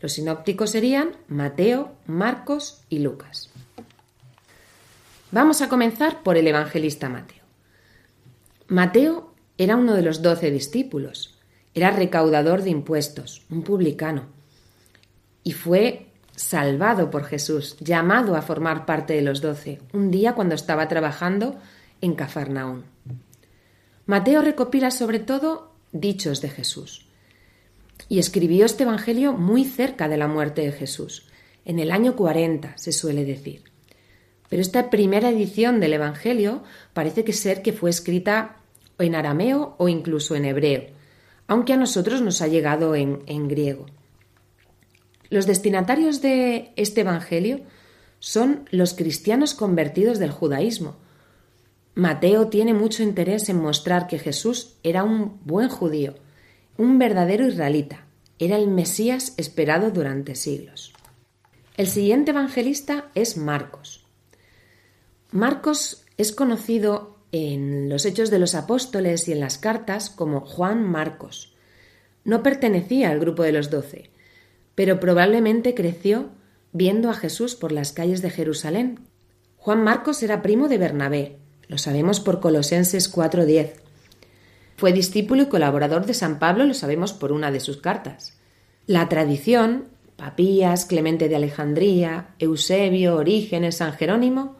Los 0.00 0.12
sinópticos 0.12 0.70
serían 0.70 1.16
Mateo, 1.26 1.96
Marcos 2.06 2.84
y 2.90 3.00
Lucas. 3.00 3.50
Vamos 5.32 5.62
a 5.62 5.68
comenzar 5.68 6.22
por 6.22 6.36
el 6.36 6.46
evangelista 6.46 7.08
Mateo. 7.08 7.45
Mateo 8.68 9.32
era 9.58 9.76
uno 9.76 9.94
de 9.94 10.02
los 10.02 10.22
doce 10.22 10.50
discípulos, 10.50 11.38
era 11.72 11.90
recaudador 11.90 12.62
de 12.62 12.70
impuestos, 12.70 13.46
un 13.48 13.62
publicano, 13.62 14.26
y 15.44 15.52
fue 15.52 16.08
salvado 16.34 17.10
por 17.10 17.24
Jesús, 17.24 17.76
llamado 17.78 18.34
a 18.34 18.42
formar 18.42 18.84
parte 18.84 19.14
de 19.14 19.22
los 19.22 19.40
doce, 19.40 19.80
un 19.92 20.10
día 20.10 20.34
cuando 20.34 20.56
estaba 20.56 20.88
trabajando 20.88 21.56
en 22.00 22.14
Cafarnaún. 22.14 22.84
Mateo 24.04 24.42
recopila 24.42 24.90
sobre 24.90 25.20
todo 25.20 25.72
dichos 25.92 26.40
de 26.40 26.50
Jesús 26.50 27.06
y 28.08 28.18
escribió 28.18 28.66
este 28.66 28.82
Evangelio 28.82 29.32
muy 29.32 29.64
cerca 29.64 30.08
de 30.08 30.16
la 30.16 30.28
muerte 30.28 30.62
de 30.62 30.72
Jesús, 30.72 31.28
en 31.64 31.78
el 31.78 31.90
año 31.90 32.16
40, 32.16 32.76
se 32.76 32.92
suele 32.92 33.24
decir. 33.24 33.75
Pero 34.48 34.62
esta 34.62 34.90
primera 34.90 35.30
edición 35.30 35.80
del 35.80 35.94
Evangelio 35.94 36.62
parece 36.92 37.24
que 37.24 37.32
ser 37.32 37.62
que 37.62 37.72
fue 37.72 37.90
escrita 37.90 38.56
en 38.98 39.14
arameo 39.14 39.74
o 39.78 39.88
incluso 39.88 40.34
en 40.36 40.44
hebreo, 40.44 40.84
aunque 41.46 41.72
a 41.72 41.76
nosotros 41.76 42.22
nos 42.22 42.42
ha 42.42 42.46
llegado 42.46 42.94
en, 42.94 43.22
en 43.26 43.48
griego. 43.48 43.86
Los 45.28 45.46
destinatarios 45.46 46.22
de 46.22 46.72
este 46.76 47.00
Evangelio 47.00 47.60
son 48.18 48.68
los 48.70 48.94
cristianos 48.94 49.54
convertidos 49.54 50.18
del 50.18 50.30
judaísmo. 50.30 50.96
Mateo 51.94 52.48
tiene 52.48 52.74
mucho 52.74 53.02
interés 53.02 53.48
en 53.48 53.60
mostrar 53.60 54.06
que 54.06 54.18
Jesús 54.18 54.76
era 54.82 55.02
un 55.02 55.40
buen 55.44 55.68
judío, 55.68 56.14
un 56.76 56.98
verdadero 56.98 57.46
israelita. 57.46 58.06
Era 58.38 58.56
el 58.56 58.68
Mesías 58.68 59.34
esperado 59.38 59.90
durante 59.90 60.34
siglos. 60.34 60.92
El 61.76 61.86
siguiente 61.86 62.30
evangelista 62.30 63.10
es 63.14 63.36
Marcos. 63.36 64.05
Marcos 65.36 66.04
es 66.16 66.32
conocido 66.32 67.18
en 67.30 67.90
los 67.90 68.06
Hechos 68.06 68.30
de 68.30 68.38
los 68.38 68.54
Apóstoles 68.54 69.28
y 69.28 69.32
en 69.32 69.40
las 69.40 69.58
cartas 69.58 70.08
como 70.08 70.40
Juan 70.40 70.82
Marcos. 70.82 71.54
No 72.24 72.42
pertenecía 72.42 73.10
al 73.10 73.20
grupo 73.20 73.42
de 73.42 73.52
los 73.52 73.70
doce, 73.70 74.10
pero 74.74 74.98
probablemente 74.98 75.74
creció 75.74 76.30
viendo 76.72 77.10
a 77.10 77.14
Jesús 77.14 77.54
por 77.54 77.70
las 77.70 77.92
calles 77.92 78.22
de 78.22 78.30
Jerusalén. 78.30 79.00
Juan 79.58 79.84
Marcos 79.84 80.22
era 80.22 80.40
primo 80.40 80.68
de 80.68 80.78
Bernabé, 80.78 81.36
lo 81.68 81.76
sabemos 81.76 82.18
por 82.18 82.40
Colosenses 82.40 83.12
4:10. 83.12 83.74
Fue 84.78 84.94
discípulo 84.94 85.42
y 85.42 85.46
colaborador 85.48 86.06
de 86.06 86.14
San 86.14 86.38
Pablo, 86.38 86.64
lo 86.64 86.72
sabemos 86.72 87.12
por 87.12 87.32
una 87.32 87.50
de 87.50 87.60
sus 87.60 87.76
cartas. 87.76 88.38
La 88.86 89.10
tradición, 89.10 89.88
Papías, 90.16 90.86
Clemente 90.86 91.28
de 91.28 91.36
Alejandría, 91.36 92.28
Eusebio, 92.38 93.16
Orígenes, 93.16 93.76
San 93.76 93.92
Jerónimo, 93.92 94.56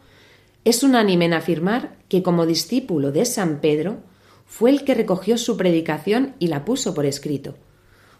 es 0.66 0.82
unánime 0.82 1.26
en 1.26 1.32
afirmar 1.32 1.96
que 2.08 2.24
como 2.24 2.44
discípulo 2.44 3.12
de 3.12 3.24
San 3.24 3.60
Pedro 3.60 3.98
fue 4.46 4.70
el 4.70 4.82
que 4.84 4.94
recogió 4.94 5.38
su 5.38 5.56
predicación 5.56 6.34
y 6.40 6.48
la 6.48 6.64
puso 6.64 6.92
por 6.92 7.06
escrito. 7.06 7.54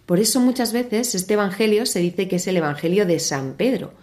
Por 0.07 0.21
eso 0.21 0.39
muchas 0.39 0.73
veces 0.73 1.17
este 1.17 1.35
Evangelio 1.35 1.87
se 1.87 1.99
dice 1.99 2.29
que 2.29 2.37
es 2.37 2.47
el 2.47 2.57
Evangelio 2.57 3.05
de 3.05 3.19
San 3.19 3.55
Pedro, 3.55 3.95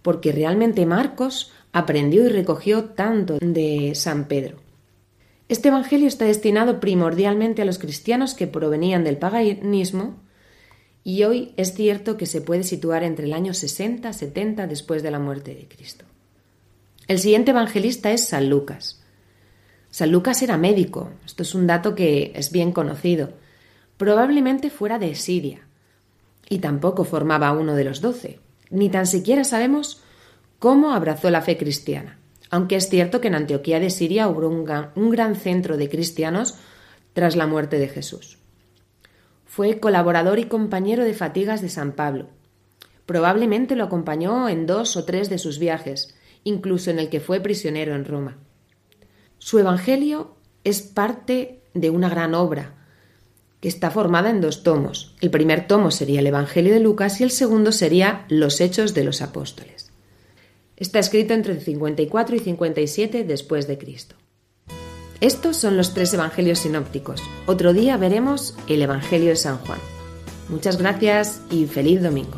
porque 0.00 0.30
realmente 0.30 0.86
Marcos 0.86 1.50
aprendió 1.72 2.24
y 2.24 2.28
recogió 2.28 2.84
tanto 2.84 3.36
de 3.40 3.92
San 3.96 4.28
Pedro. 4.28 4.58
Este 5.48 5.66
Evangelio 5.66 6.06
está 6.06 6.24
destinado 6.24 6.78
primordialmente 6.78 7.62
a 7.62 7.64
los 7.64 7.80
cristianos 7.80 8.34
que 8.34 8.46
provenían 8.46 9.02
del 9.02 9.16
paganismo 9.18 10.22
y 11.02 11.24
hoy 11.24 11.52
es 11.56 11.74
cierto 11.74 12.16
que 12.16 12.26
se 12.26 12.42
puede 12.42 12.62
situar 12.62 13.02
entre 13.02 13.26
el 13.26 13.32
año 13.32 13.54
60-70 13.54 14.68
después 14.68 15.02
de 15.02 15.10
la 15.10 15.18
muerte 15.18 15.56
de 15.56 15.66
Cristo. 15.66 16.04
El 17.08 17.18
siguiente 17.18 17.52
evangelista 17.52 18.12
es 18.12 18.26
San 18.26 18.50
Lucas. 18.50 19.02
San 19.90 20.12
Lucas 20.12 20.42
era 20.42 20.58
médico, 20.58 21.10
esto 21.24 21.42
es 21.42 21.54
un 21.54 21.66
dato 21.66 21.94
que 21.94 22.32
es 22.34 22.52
bien 22.52 22.70
conocido. 22.70 23.30
Probablemente 23.96 24.68
fuera 24.68 24.98
de 24.98 25.14
Siria, 25.14 25.66
y 26.50 26.58
tampoco 26.58 27.04
formaba 27.04 27.52
uno 27.52 27.74
de 27.74 27.84
los 27.84 28.02
doce. 28.02 28.40
Ni 28.68 28.90
tan 28.90 29.06
siquiera 29.06 29.44
sabemos 29.44 30.02
cómo 30.58 30.92
abrazó 30.92 31.30
la 31.30 31.40
fe 31.40 31.56
cristiana, 31.56 32.18
aunque 32.50 32.76
es 32.76 32.90
cierto 32.90 33.22
que 33.22 33.28
en 33.28 33.36
Antioquía 33.36 33.80
de 33.80 33.88
Siria 33.88 34.28
hubo 34.28 34.46
un 34.46 34.66
gran, 34.66 34.90
un 34.94 35.08
gran 35.08 35.34
centro 35.34 35.78
de 35.78 35.88
cristianos 35.88 36.56
tras 37.14 37.36
la 37.36 37.46
muerte 37.46 37.78
de 37.78 37.88
Jesús. 37.88 38.36
Fue 39.46 39.80
colaborador 39.80 40.38
y 40.38 40.44
compañero 40.44 41.04
de 41.04 41.14
fatigas 41.14 41.62
de 41.62 41.70
San 41.70 41.92
Pablo. 41.92 42.26
Probablemente 43.06 43.76
lo 43.76 43.84
acompañó 43.84 44.50
en 44.50 44.66
dos 44.66 44.94
o 44.98 45.06
tres 45.06 45.30
de 45.30 45.38
sus 45.38 45.58
viajes, 45.58 46.14
incluso 46.44 46.90
en 46.90 46.98
el 46.98 47.08
que 47.08 47.20
fue 47.20 47.40
prisionero 47.40 47.94
en 47.94 48.04
Roma. 48.04 48.38
Su 49.38 49.58
Evangelio 49.58 50.36
es 50.64 50.82
parte 50.82 51.60
de 51.74 51.90
una 51.90 52.08
gran 52.08 52.34
obra, 52.34 52.74
que 53.60 53.68
está 53.68 53.90
formada 53.90 54.30
en 54.30 54.40
dos 54.40 54.62
tomos. 54.62 55.16
El 55.20 55.30
primer 55.30 55.66
tomo 55.66 55.90
sería 55.90 56.20
el 56.20 56.26
Evangelio 56.26 56.72
de 56.72 56.80
Lucas 56.80 57.20
y 57.20 57.24
el 57.24 57.30
segundo 57.30 57.72
sería 57.72 58.24
Los 58.28 58.60
Hechos 58.60 58.94
de 58.94 59.04
los 59.04 59.20
Apóstoles. 59.20 59.90
Está 60.76 61.00
escrito 61.00 61.34
entre 61.34 61.60
54 61.60 62.36
y 62.36 62.38
57 62.38 63.24
después 63.24 63.66
de 63.66 63.78
Cristo. 63.78 64.14
Estos 65.20 65.56
son 65.56 65.76
los 65.76 65.94
tres 65.94 66.14
evangelios 66.14 66.60
sinópticos. 66.60 67.20
Otro 67.46 67.72
día 67.72 67.96
veremos 67.96 68.54
el 68.68 68.82
Evangelio 68.82 69.30
de 69.30 69.36
San 69.36 69.58
Juan. 69.58 69.80
Muchas 70.48 70.78
gracias 70.78 71.42
y 71.50 71.66
feliz 71.66 72.00
domingo. 72.00 72.37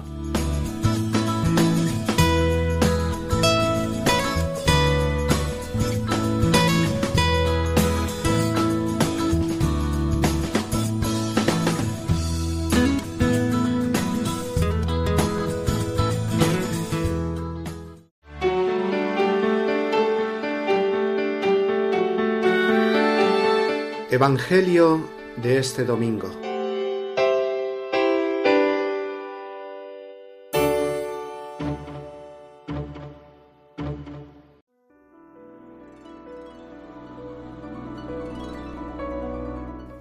Evangelio 24.20 25.08
de 25.38 25.56
este 25.56 25.86
domingo. 25.86 26.28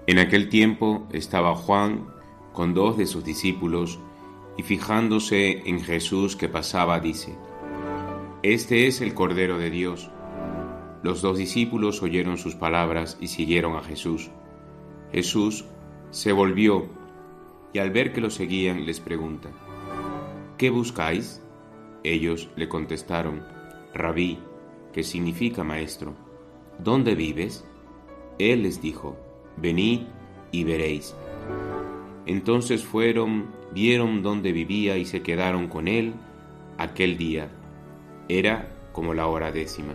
En 0.06 0.18
aquel 0.18 0.50
tiempo 0.50 1.08
estaba 1.12 1.54
Juan 1.54 2.06
con 2.52 2.74
dos 2.74 2.98
de 2.98 3.06
sus 3.06 3.24
discípulos 3.24 3.98
y 4.58 4.62
fijándose 4.64 5.66
en 5.66 5.80
Jesús 5.80 6.36
que 6.36 6.50
pasaba, 6.50 7.00
dice, 7.00 7.38
Este 8.42 8.86
es 8.86 9.00
el 9.00 9.14
Cordero 9.14 9.56
de 9.56 9.70
Dios 9.70 10.10
los 11.02 11.22
dos 11.22 11.38
discípulos 11.38 12.02
oyeron 12.02 12.36
sus 12.36 12.54
palabras 12.54 13.16
y 13.20 13.28
siguieron 13.28 13.76
a 13.76 13.82
Jesús. 13.82 14.30
Jesús 15.12 15.64
se 16.10 16.32
volvió 16.32 16.88
y 17.72 17.78
al 17.78 17.90
ver 17.90 18.12
que 18.12 18.20
lo 18.20 18.30
seguían 18.30 18.84
les 18.84 19.00
pregunta, 19.00 19.50
¿qué 20.58 20.70
buscáis? 20.70 21.42
Ellos 22.02 22.50
le 22.56 22.68
contestaron, 22.68 23.42
Rabí, 23.94 24.38
que 24.92 25.02
significa 25.02 25.64
maestro, 25.64 26.14
¿dónde 26.78 27.14
vives? 27.14 27.64
Él 28.38 28.62
les 28.62 28.82
dijo, 28.82 29.16
venid 29.56 30.02
y 30.52 30.64
veréis. 30.64 31.14
Entonces 32.26 32.84
fueron, 32.84 33.50
vieron 33.72 34.22
dónde 34.22 34.52
vivía 34.52 34.98
y 34.98 35.04
se 35.04 35.22
quedaron 35.22 35.68
con 35.68 35.88
él 35.88 36.14
aquel 36.78 37.16
día. 37.16 37.50
Era 38.28 38.76
como 38.92 39.14
la 39.14 39.26
hora 39.26 39.50
décima. 39.52 39.94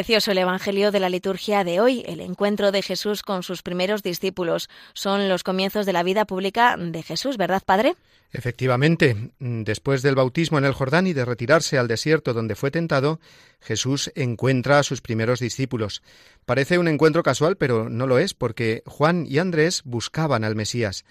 Precioso 0.00 0.30
el 0.30 0.38
Evangelio 0.38 0.92
de 0.92 0.98
la 0.98 1.10
liturgia 1.10 1.62
de 1.62 1.78
hoy, 1.78 2.02
el 2.06 2.20
encuentro 2.20 2.72
de 2.72 2.80
Jesús 2.80 3.22
con 3.22 3.42
sus 3.42 3.60
primeros 3.60 4.02
discípulos. 4.02 4.70
Son 4.94 5.28
los 5.28 5.42
comienzos 5.42 5.84
de 5.84 5.92
la 5.92 6.02
vida 6.02 6.24
pública 6.24 6.74
de 6.78 7.02
Jesús, 7.02 7.36
¿verdad, 7.36 7.62
Padre? 7.62 7.96
Efectivamente, 8.32 9.32
después 9.40 10.00
del 10.00 10.14
bautismo 10.14 10.56
en 10.56 10.64
el 10.64 10.72
Jordán 10.72 11.06
y 11.06 11.12
de 11.12 11.26
retirarse 11.26 11.76
al 11.76 11.86
desierto 11.86 12.32
donde 12.32 12.54
fue 12.54 12.70
tentado, 12.70 13.20
Jesús 13.60 14.10
encuentra 14.14 14.78
a 14.78 14.84
sus 14.84 15.02
primeros 15.02 15.38
discípulos. 15.38 16.00
Parece 16.46 16.78
un 16.78 16.88
encuentro 16.88 17.22
casual, 17.22 17.58
pero 17.58 17.90
no 17.90 18.06
lo 18.06 18.18
es, 18.18 18.32
porque 18.32 18.82
Juan 18.86 19.26
y 19.28 19.36
Andrés 19.36 19.82
buscaban 19.84 20.44
al 20.44 20.56
Mesías. 20.56 21.04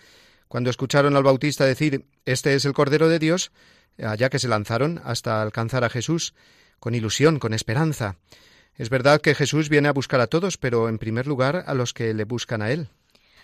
Cuando 0.47 0.71
escucharon 0.71 1.15
al 1.15 1.21
Bautista 1.21 1.63
decir 1.63 2.06
Este 2.25 2.56
es 2.56 2.65
el 2.65 2.73
Cordero 2.73 3.08
de 3.08 3.19
Dios, 3.19 3.52
allá 4.04 4.32
que 4.32 4.39
se 4.39 4.47
lanzaron 4.47 4.99
hasta 5.04 5.43
alcanzar 5.43 5.84
a 5.84 5.91
Jesús, 5.91 6.34
con 6.80 6.95
ilusión, 6.95 7.38
con 7.38 7.54
esperanza. 7.54 8.15
Es 8.80 8.89
verdad 8.89 9.20
que 9.20 9.36
Jesús 9.36 9.68
viene 9.68 9.89
a 9.89 9.94
buscar 9.94 10.22
a 10.22 10.28
todos, 10.28 10.58
pero 10.58 10.88
en 10.88 10.98
primer 11.00 11.28
lugar 11.28 11.65
a 11.68 11.74
los 11.74 11.94
que 11.94 12.13
le 12.13 12.24
buscan 12.24 12.62
a 12.62 12.72
Él. 12.72 12.88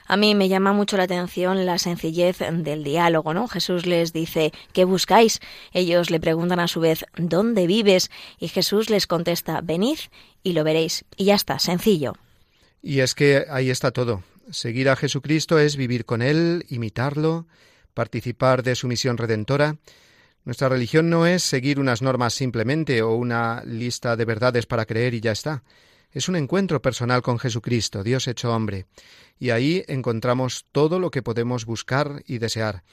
A 0.07 0.15
mí 0.15 0.33
me 0.33 0.47
llama 0.47 0.71
mucho 0.71 0.95
la 0.95 1.03
atención 1.03 1.65
la 1.65 1.77
sencillez 1.77 2.37
del 2.39 2.85
diálogo, 2.85 3.33
¿no? 3.33 3.49
Jesús 3.49 3.85
les 3.85 4.13
dice, 4.13 4.53
¿qué 4.71 4.85
buscáis? 4.85 5.41
Ellos 5.73 6.09
le 6.09 6.21
preguntan 6.21 6.61
a 6.61 6.69
su 6.69 6.79
vez, 6.79 7.05
¿dónde 7.17 7.67
vives? 7.67 8.11
Y 8.39 8.47
Jesús 8.47 8.89
les 8.89 9.07
contesta, 9.07 9.59
venid 9.61 9.97
y 10.41 10.53
lo 10.53 10.63
veréis. 10.63 11.03
Y 11.17 11.25
ya 11.25 11.35
está, 11.35 11.59
sencillo. 11.59 12.13
Y 12.81 13.01
es 13.01 13.13
que 13.13 13.45
ahí 13.49 13.69
está 13.69 13.91
todo. 13.91 14.23
Seguir 14.51 14.87
a 14.87 14.95
Jesucristo 14.95 15.59
es 15.59 15.75
vivir 15.75 16.05
con 16.05 16.21
Él, 16.21 16.65
imitarlo, 16.69 17.45
participar 17.93 18.63
de 18.63 18.75
su 18.75 18.87
misión 18.87 19.17
redentora. 19.17 19.75
Nuestra 20.45 20.69
religión 20.69 21.09
no 21.09 21.25
es 21.25 21.41
seguir 21.41 21.79
unas 21.79 22.03
normas 22.03 22.35
simplemente 22.35 23.01
o 23.01 23.15
una 23.15 23.63
lista 23.65 24.15
de 24.15 24.25
verdades 24.25 24.67
para 24.67 24.85
creer 24.85 25.15
y 25.15 25.19
ya 25.19 25.31
está. 25.31 25.63
Es 26.11 26.29
un 26.29 26.35
encuentro 26.35 26.81
personal 26.83 27.23
con 27.23 27.39
Jesucristo, 27.39 28.03
Dios 28.03 28.27
hecho 28.27 28.53
hombre, 28.53 28.85
y 29.39 29.49
ahí 29.49 29.83
encontramos 29.87 30.65
todo 30.71 30.99
lo 30.99 31.09
que 31.09 31.23
podemos 31.23 31.65
buscar 31.65 32.23
y 32.27 32.37
desear. 32.37 32.83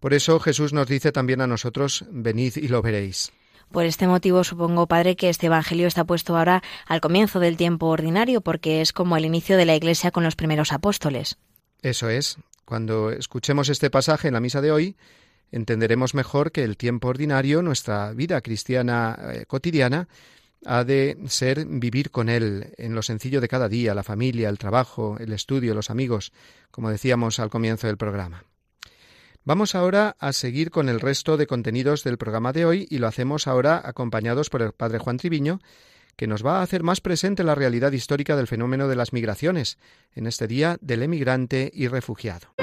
Por 0.00 0.14
eso 0.14 0.40
Jesús 0.40 0.72
nos 0.72 0.88
dice 0.88 1.12
también 1.12 1.42
a 1.42 1.46
nosotros, 1.46 2.04
venid 2.10 2.56
y 2.56 2.68
lo 2.68 2.80
veréis. 2.80 3.30
Por 3.70 3.84
este 3.84 4.06
motivo 4.06 4.42
supongo, 4.42 4.86
Padre, 4.86 5.14
que 5.14 5.28
este 5.28 5.46
Evangelio 5.46 5.86
está 5.86 6.04
puesto 6.04 6.36
ahora 6.36 6.62
al 6.86 7.00
comienzo 7.00 7.40
del 7.40 7.56
tiempo 7.56 7.86
ordinario, 7.86 8.40
porque 8.40 8.80
es 8.80 8.92
como 8.92 9.16
el 9.16 9.24
inicio 9.24 9.56
de 9.56 9.66
la 9.66 9.76
Iglesia 9.76 10.10
con 10.10 10.24
los 10.24 10.34
primeros 10.34 10.72
apóstoles. 10.72 11.38
Eso 11.82 12.08
es. 12.08 12.38
Cuando 12.64 13.10
escuchemos 13.10 13.68
este 13.68 13.90
pasaje 13.90 14.28
en 14.28 14.34
la 14.34 14.40
misa 14.40 14.60
de 14.60 14.72
hoy, 14.72 14.96
entenderemos 15.52 16.14
mejor 16.14 16.50
que 16.50 16.64
el 16.64 16.76
tiempo 16.76 17.08
ordinario, 17.08 17.62
nuestra 17.62 18.12
vida 18.12 18.40
cristiana 18.40 19.16
eh, 19.32 19.44
cotidiana, 19.46 20.08
ha 20.64 20.84
de 20.84 21.18
ser 21.26 21.66
vivir 21.66 22.10
con 22.10 22.28
Él 22.28 22.72
en 22.78 22.94
lo 22.94 23.02
sencillo 23.02 23.40
de 23.40 23.48
cada 23.48 23.68
día, 23.68 23.94
la 23.94 24.02
familia, 24.02 24.48
el 24.48 24.58
trabajo, 24.58 25.16
el 25.18 25.32
estudio, 25.32 25.74
los 25.74 25.90
amigos, 25.90 26.32
como 26.70 26.90
decíamos 26.90 27.38
al 27.38 27.50
comienzo 27.50 27.86
del 27.86 27.96
programa. 27.96 28.44
Vamos 29.44 29.74
ahora 29.74 30.16
a 30.20 30.32
seguir 30.32 30.70
con 30.70 30.88
el 30.88 31.00
resto 31.00 31.36
de 31.36 31.48
contenidos 31.48 32.04
del 32.04 32.16
programa 32.16 32.52
de 32.52 32.64
hoy 32.64 32.86
y 32.90 32.98
lo 32.98 33.08
hacemos 33.08 33.48
ahora 33.48 33.80
acompañados 33.84 34.50
por 34.50 34.62
el 34.62 34.72
Padre 34.72 34.98
Juan 34.98 35.16
Triviño, 35.16 35.58
que 36.16 36.28
nos 36.28 36.46
va 36.46 36.60
a 36.60 36.62
hacer 36.62 36.84
más 36.84 37.00
presente 37.00 37.42
la 37.42 37.56
realidad 37.56 37.90
histórica 37.90 38.36
del 38.36 38.46
fenómeno 38.46 38.86
de 38.86 38.96
las 38.96 39.12
migraciones 39.12 39.78
en 40.14 40.28
este 40.28 40.46
día 40.46 40.76
del 40.80 41.02
emigrante 41.02 41.72
y 41.74 41.88
refugiado. 41.88 42.54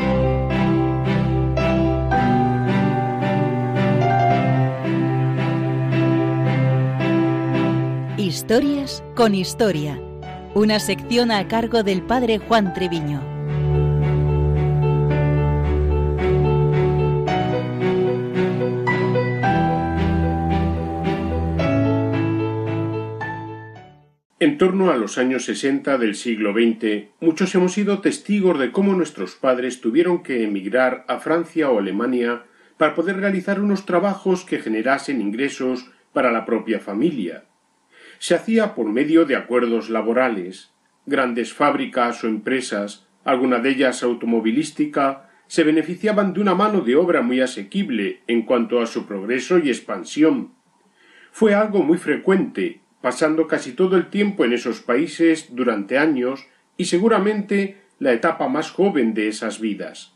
Historias 8.29 9.03
con 9.15 9.33
historia. 9.33 9.99
Una 10.53 10.79
sección 10.79 11.31
a 11.31 11.47
cargo 11.47 11.81
del 11.81 12.03
Padre 12.03 12.37
Juan 12.37 12.75
Triviño. 12.75 13.23
En 24.39 24.59
torno 24.59 24.91
a 24.91 24.95
los 24.95 25.17
años 25.17 25.45
60 25.45 25.97
del 25.97 26.13
siglo 26.13 26.53
XX, 26.53 27.07
muchos 27.21 27.55
hemos 27.55 27.73
sido 27.73 27.97
testigos 27.97 28.59
de 28.59 28.71
cómo 28.71 28.93
nuestros 28.93 29.33
padres 29.33 29.81
tuvieron 29.81 30.21
que 30.21 30.43
emigrar 30.43 31.03
a 31.07 31.17
Francia 31.17 31.71
o 31.71 31.79
Alemania 31.79 32.43
para 32.77 32.93
poder 32.93 33.17
realizar 33.17 33.59
unos 33.59 33.87
trabajos 33.87 34.45
que 34.45 34.59
generasen 34.59 35.19
ingresos 35.19 35.89
para 36.13 36.31
la 36.31 36.45
propia 36.45 36.79
familia. 36.79 37.48
Se 38.19 38.35
hacía 38.35 38.75
por 38.75 38.87
medio 38.87 39.25
de 39.25 39.35
acuerdos 39.35 39.89
laborales. 39.89 40.71
Grandes 41.05 41.53
fábricas 41.53 42.23
o 42.23 42.27
empresas, 42.27 43.07
alguna 43.23 43.59
de 43.59 43.71
ellas 43.71 44.03
automovilística, 44.03 45.29
se 45.47 45.63
beneficiaban 45.63 46.33
de 46.33 46.41
una 46.41 46.53
mano 46.53 46.81
de 46.81 46.95
obra 46.95 47.21
muy 47.21 47.41
asequible 47.41 48.21
en 48.27 48.43
cuanto 48.43 48.81
a 48.81 48.85
su 48.85 49.07
progreso 49.07 49.57
y 49.57 49.69
expansión. 49.69 50.53
Fue 51.31 51.55
algo 51.55 51.81
muy 51.81 51.97
frecuente 51.97 52.81
pasando 53.01 53.47
casi 53.47 53.71
todo 53.71 53.95
el 53.95 54.09
tiempo 54.09 54.43
en 54.43 54.53
esos 54.53 54.81
países 54.81 55.55
durante 55.55 55.97
años 55.97 56.45
y 56.77 56.85
seguramente 56.85 57.81
la 57.97 58.13
etapa 58.13 58.47
más 58.47 58.71
joven 58.71 59.13
de 59.13 59.29
esas 59.29 59.59
vidas. 59.59 60.13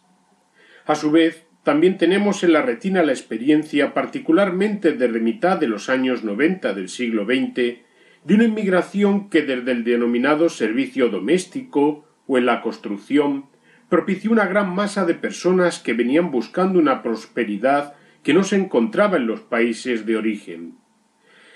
A 0.85 0.95
su 0.95 1.11
vez, 1.11 1.45
también 1.63 1.97
tenemos 1.97 2.43
en 2.43 2.51
la 2.51 2.61
retina 2.61 3.03
la 3.03 3.13
experiencia 3.13 3.93
particularmente 3.93 4.91
desde 4.91 5.19
mitad 5.21 5.57
de 5.57 5.67
los 5.67 5.89
años 5.89 6.23
noventa 6.23 6.73
del 6.73 6.89
siglo 6.89 7.25
XX 7.25 7.82
de 8.23 8.35
una 8.35 8.45
inmigración 8.45 9.29
que 9.29 9.41
desde 9.41 9.71
el 9.71 9.83
denominado 9.83 10.49
servicio 10.49 11.09
doméstico 11.09 12.05
o 12.27 12.37
en 12.37 12.45
la 12.45 12.61
construcción 12.61 13.45
propició 13.89 14.31
una 14.31 14.45
gran 14.45 14.73
masa 14.73 15.05
de 15.05 15.13
personas 15.13 15.79
que 15.79 15.93
venían 15.93 16.31
buscando 16.31 16.79
una 16.79 17.03
prosperidad 17.03 17.95
que 18.23 18.33
no 18.33 18.43
se 18.43 18.55
encontraba 18.55 19.17
en 19.17 19.27
los 19.27 19.41
países 19.41 20.05
de 20.05 20.17
origen. 20.17 20.77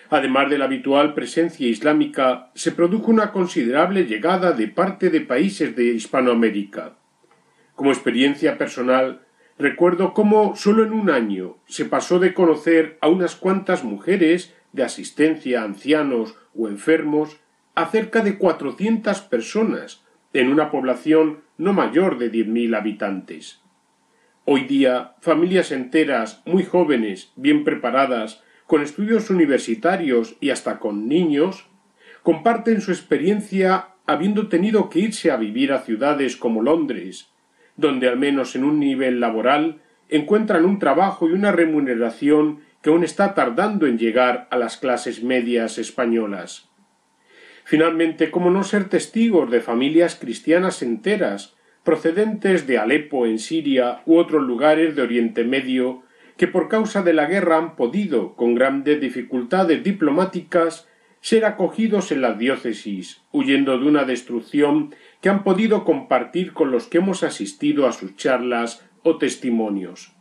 Además 0.09 0.49
de 0.49 0.57
la 0.57 0.65
habitual 0.65 1.13
presencia 1.13 1.67
islámica, 1.67 2.51
se 2.53 2.71
produjo 2.71 3.11
una 3.11 3.31
considerable 3.31 4.05
llegada 4.05 4.51
de 4.51 4.67
parte 4.67 5.09
de 5.09 5.21
países 5.21 5.75
de 5.75 5.85
Hispanoamérica. 5.85 6.97
Como 7.75 7.91
experiencia 7.91 8.57
personal, 8.57 9.25
recuerdo 9.57 10.13
cómo 10.13 10.55
solo 10.55 10.83
en 10.83 10.93
un 10.93 11.09
año 11.09 11.57
se 11.67 11.85
pasó 11.85 12.19
de 12.19 12.33
conocer 12.33 12.97
a 13.01 13.07
unas 13.09 13.35
cuantas 13.35 13.83
mujeres 13.83 14.53
de 14.77 14.83
asistencia 14.83 15.61
a 15.61 15.65
ancianos 15.65 16.35
o 16.55 16.69
enfermos 16.69 17.41
a 17.75 17.87
cerca 17.87 18.21
de 18.21 18.37
cuatrocientas 18.37 19.21
personas 19.21 20.05
en 20.31 20.49
una 20.49 20.71
población 20.71 21.41
no 21.57 21.73
mayor 21.73 22.17
de 22.17 22.29
diez 22.29 22.47
mil 22.47 22.73
habitantes. 22.73 23.61
Hoy 24.45 24.63
día, 24.63 25.15
familias 25.19 25.73
enteras, 25.73 26.41
muy 26.45 26.63
jóvenes, 26.63 27.33
bien 27.35 27.65
preparadas, 27.65 28.41
con 28.65 28.81
estudios 28.81 29.29
universitarios 29.29 30.37
y 30.39 30.51
hasta 30.51 30.79
con 30.79 31.09
niños, 31.09 31.67
comparten 32.23 32.79
su 32.79 32.91
experiencia 32.91 33.89
habiendo 34.05 34.47
tenido 34.47 34.89
que 34.89 34.99
irse 34.99 35.31
a 35.31 35.37
vivir 35.37 35.73
a 35.73 35.79
ciudades 35.79 36.37
como 36.37 36.61
Londres, 36.61 37.29
donde 37.75 38.07
al 38.07 38.17
menos 38.17 38.55
en 38.55 38.63
un 38.63 38.79
nivel 38.79 39.19
laboral 39.19 39.81
encuentran 40.09 40.65
un 40.65 40.79
trabajo 40.79 41.27
y 41.27 41.33
una 41.33 41.51
remuneración 41.51 42.61
aún 42.89 43.03
está 43.03 43.33
tardando 43.33 43.87
en 43.87 43.97
llegar 43.97 44.47
a 44.51 44.57
las 44.57 44.77
clases 44.77 45.23
medias 45.23 45.77
españolas. 45.77 46.69
Finalmente, 47.63 48.31
¿cómo 48.31 48.49
no 48.49 48.63
ser 48.63 48.87
testigos 48.87 49.51
de 49.51 49.59
familias 49.59 50.15
cristianas 50.15 50.81
enteras, 50.81 51.55
procedentes 51.83 52.67
de 52.67 52.77
Alepo 52.77 53.25
en 53.25 53.39
Siria 53.39 54.01
u 54.05 54.17
otros 54.17 54.43
lugares 54.43 54.95
de 54.95 55.01
Oriente 55.01 55.43
Medio, 55.43 56.03
que 56.37 56.47
por 56.47 56.69
causa 56.69 57.01
de 57.01 57.13
la 57.13 57.25
guerra 57.25 57.57
han 57.57 57.75
podido, 57.75 58.35
con 58.35 58.55
grandes 58.55 59.01
dificultades 59.01 59.83
diplomáticas, 59.83 60.87
ser 61.19 61.45
acogidos 61.45 62.11
en 62.11 62.21
las 62.21 62.37
diócesis, 62.37 63.21
huyendo 63.31 63.77
de 63.77 63.85
una 63.85 64.05
destrucción 64.05 64.95
que 65.19 65.29
han 65.29 65.43
podido 65.43 65.83
compartir 65.83 66.53
con 66.53 66.71
los 66.71 66.87
que 66.87 66.99
hemos 66.99 67.23
asistido 67.23 67.87
a 67.87 67.91
sus 67.91 68.15
charlas 68.15 68.87
o 69.03 69.17
testimonios. 69.17 70.13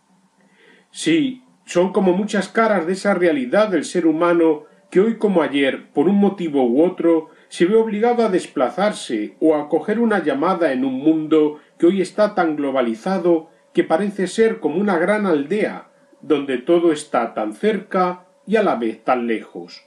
Sí, 0.90 1.42
son 1.66 1.92
como 1.92 2.12
muchas 2.12 2.48
caras 2.48 2.86
de 2.86 2.94
esa 2.94 3.12
realidad 3.12 3.68
del 3.68 3.84
ser 3.84 4.06
humano 4.06 4.64
que 4.88 5.00
hoy 5.00 5.16
como 5.16 5.42
ayer, 5.42 5.88
por 5.92 6.08
un 6.08 6.16
motivo 6.16 6.64
u 6.64 6.82
otro, 6.82 7.28
se 7.48 7.66
ve 7.66 7.74
obligado 7.74 8.24
a 8.24 8.28
desplazarse 8.28 9.34
o 9.40 9.54
a 9.54 9.62
acoger 9.62 9.98
una 9.98 10.22
llamada 10.22 10.72
en 10.72 10.84
un 10.84 10.94
mundo 10.94 11.60
que 11.76 11.86
hoy 11.86 12.00
está 12.00 12.36
tan 12.36 12.56
globalizado 12.56 13.50
que 13.74 13.82
parece 13.82 14.28
ser 14.28 14.60
como 14.60 14.76
una 14.76 14.96
gran 14.96 15.26
aldea, 15.26 15.88
donde 16.22 16.58
todo 16.58 16.92
está 16.92 17.34
tan 17.34 17.52
cerca 17.52 18.26
y 18.46 18.56
a 18.56 18.62
la 18.62 18.76
vez 18.76 19.02
tan 19.02 19.26
lejos. 19.26 19.84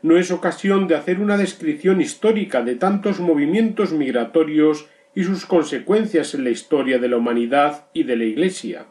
No 0.00 0.16
es 0.16 0.30
ocasión 0.30 0.88
de 0.88 0.96
hacer 0.96 1.20
una 1.20 1.36
descripción 1.36 2.00
histórica 2.00 2.62
de 2.62 2.76
tantos 2.76 3.20
movimientos 3.20 3.92
migratorios 3.92 4.88
y 5.14 5.24
sus 5.24 5.44
consecuencias 5.44 6.34
en 6.34 6.44
la 6.44 6.50
historia 6.50 6.98
de 6.98 7.08
la 7.08 7.18
humanidad 7.18 7.88
y 7.92 8.04
de 8.04 8.16
la 8.16 8.24
Iglesia. 8.24 8.86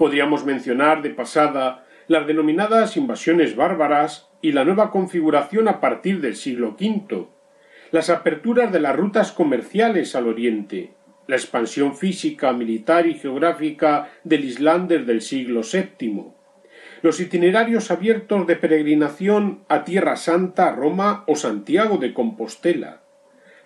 Podríamos 0.00 0.46
mencionar 0.46 1.02
de 1.02 1.10
pasada 1.10 1.84
las 2.08 2.26
denominadas 2.26 2.96
invasiones 2.96 3.54
bárbaras 3.54 4.30
y 4.40 4.52
la 4.52 4.64
nueva 4.64 4.90
configuración 4.90 5.68
a 5.68 5.78
partir 5.78 6.22
del 6.22 6.36
siglo 6.36 6.74
V, 6.80 7.26
las 7.90 8.08
aperturas 8.08 8.72
de 8.72 8.80
las 8.80 8.96
rutas 8.96 9.30
comerciales 9.30 10.16
al 10.16 10.26
oriente, 10.26 10.94
la 11.26 11.36
expansión 11.36 11.94
física, 11.98 12.54
militar 12.54 13.06
y 13.06 13.12
geográfica 13.12 14.08
del 14.24 14.46
Islam 14.46 14.88
desde 14.88 15.12
el 15.12 15.20
siglo 15.20 15.60
VII, 15.70 16.28
los 17.02 17.20
itinerarios 17.20 17.90
abiertos 17.90 18.46
de 18.46 18.56
peregrinación 18.56 19.64
a 19.68 19.84
Tierra 19.84 20.16
Santa, 20.16 20.72
Roma 20.72 21.24
o 21.26 21.36
Santiago 21.36 21.98
de 21.98 22.14
Compostela, 22.14 23.02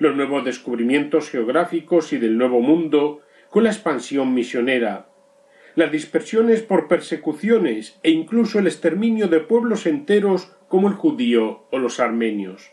los 0.00 0.16
nuevos 0.16 0.44
descubrimientos 0.44 1.30
geográficos 1.30 2.12
y 2.12 2.18
del 2.18 2.36
Nuevo 2.36 2.60
Mundo 2.60 3.20
con 3.50 3.62
la 3.62 3.70
expansión 3.70 4.34
misionera, 4.34 5.13
las 5.76 5.90
dispersiones 5.90 6.62
por 6.62 6.88
persecuciones 6.88 7.98
e 8.02 8.10
incluso 8.10 8.58
el 8.58 8.66
exterminio 8.66 9.28
de 9.28 9.40
pueblos 9.40 9.86
enteros 9.86 10.52
como 10.68 10.88
el 10.88 10.94
judío 10.94 11.66
o 11.70 11.78
los 11.78 12.00
armenios. 12.00 12.70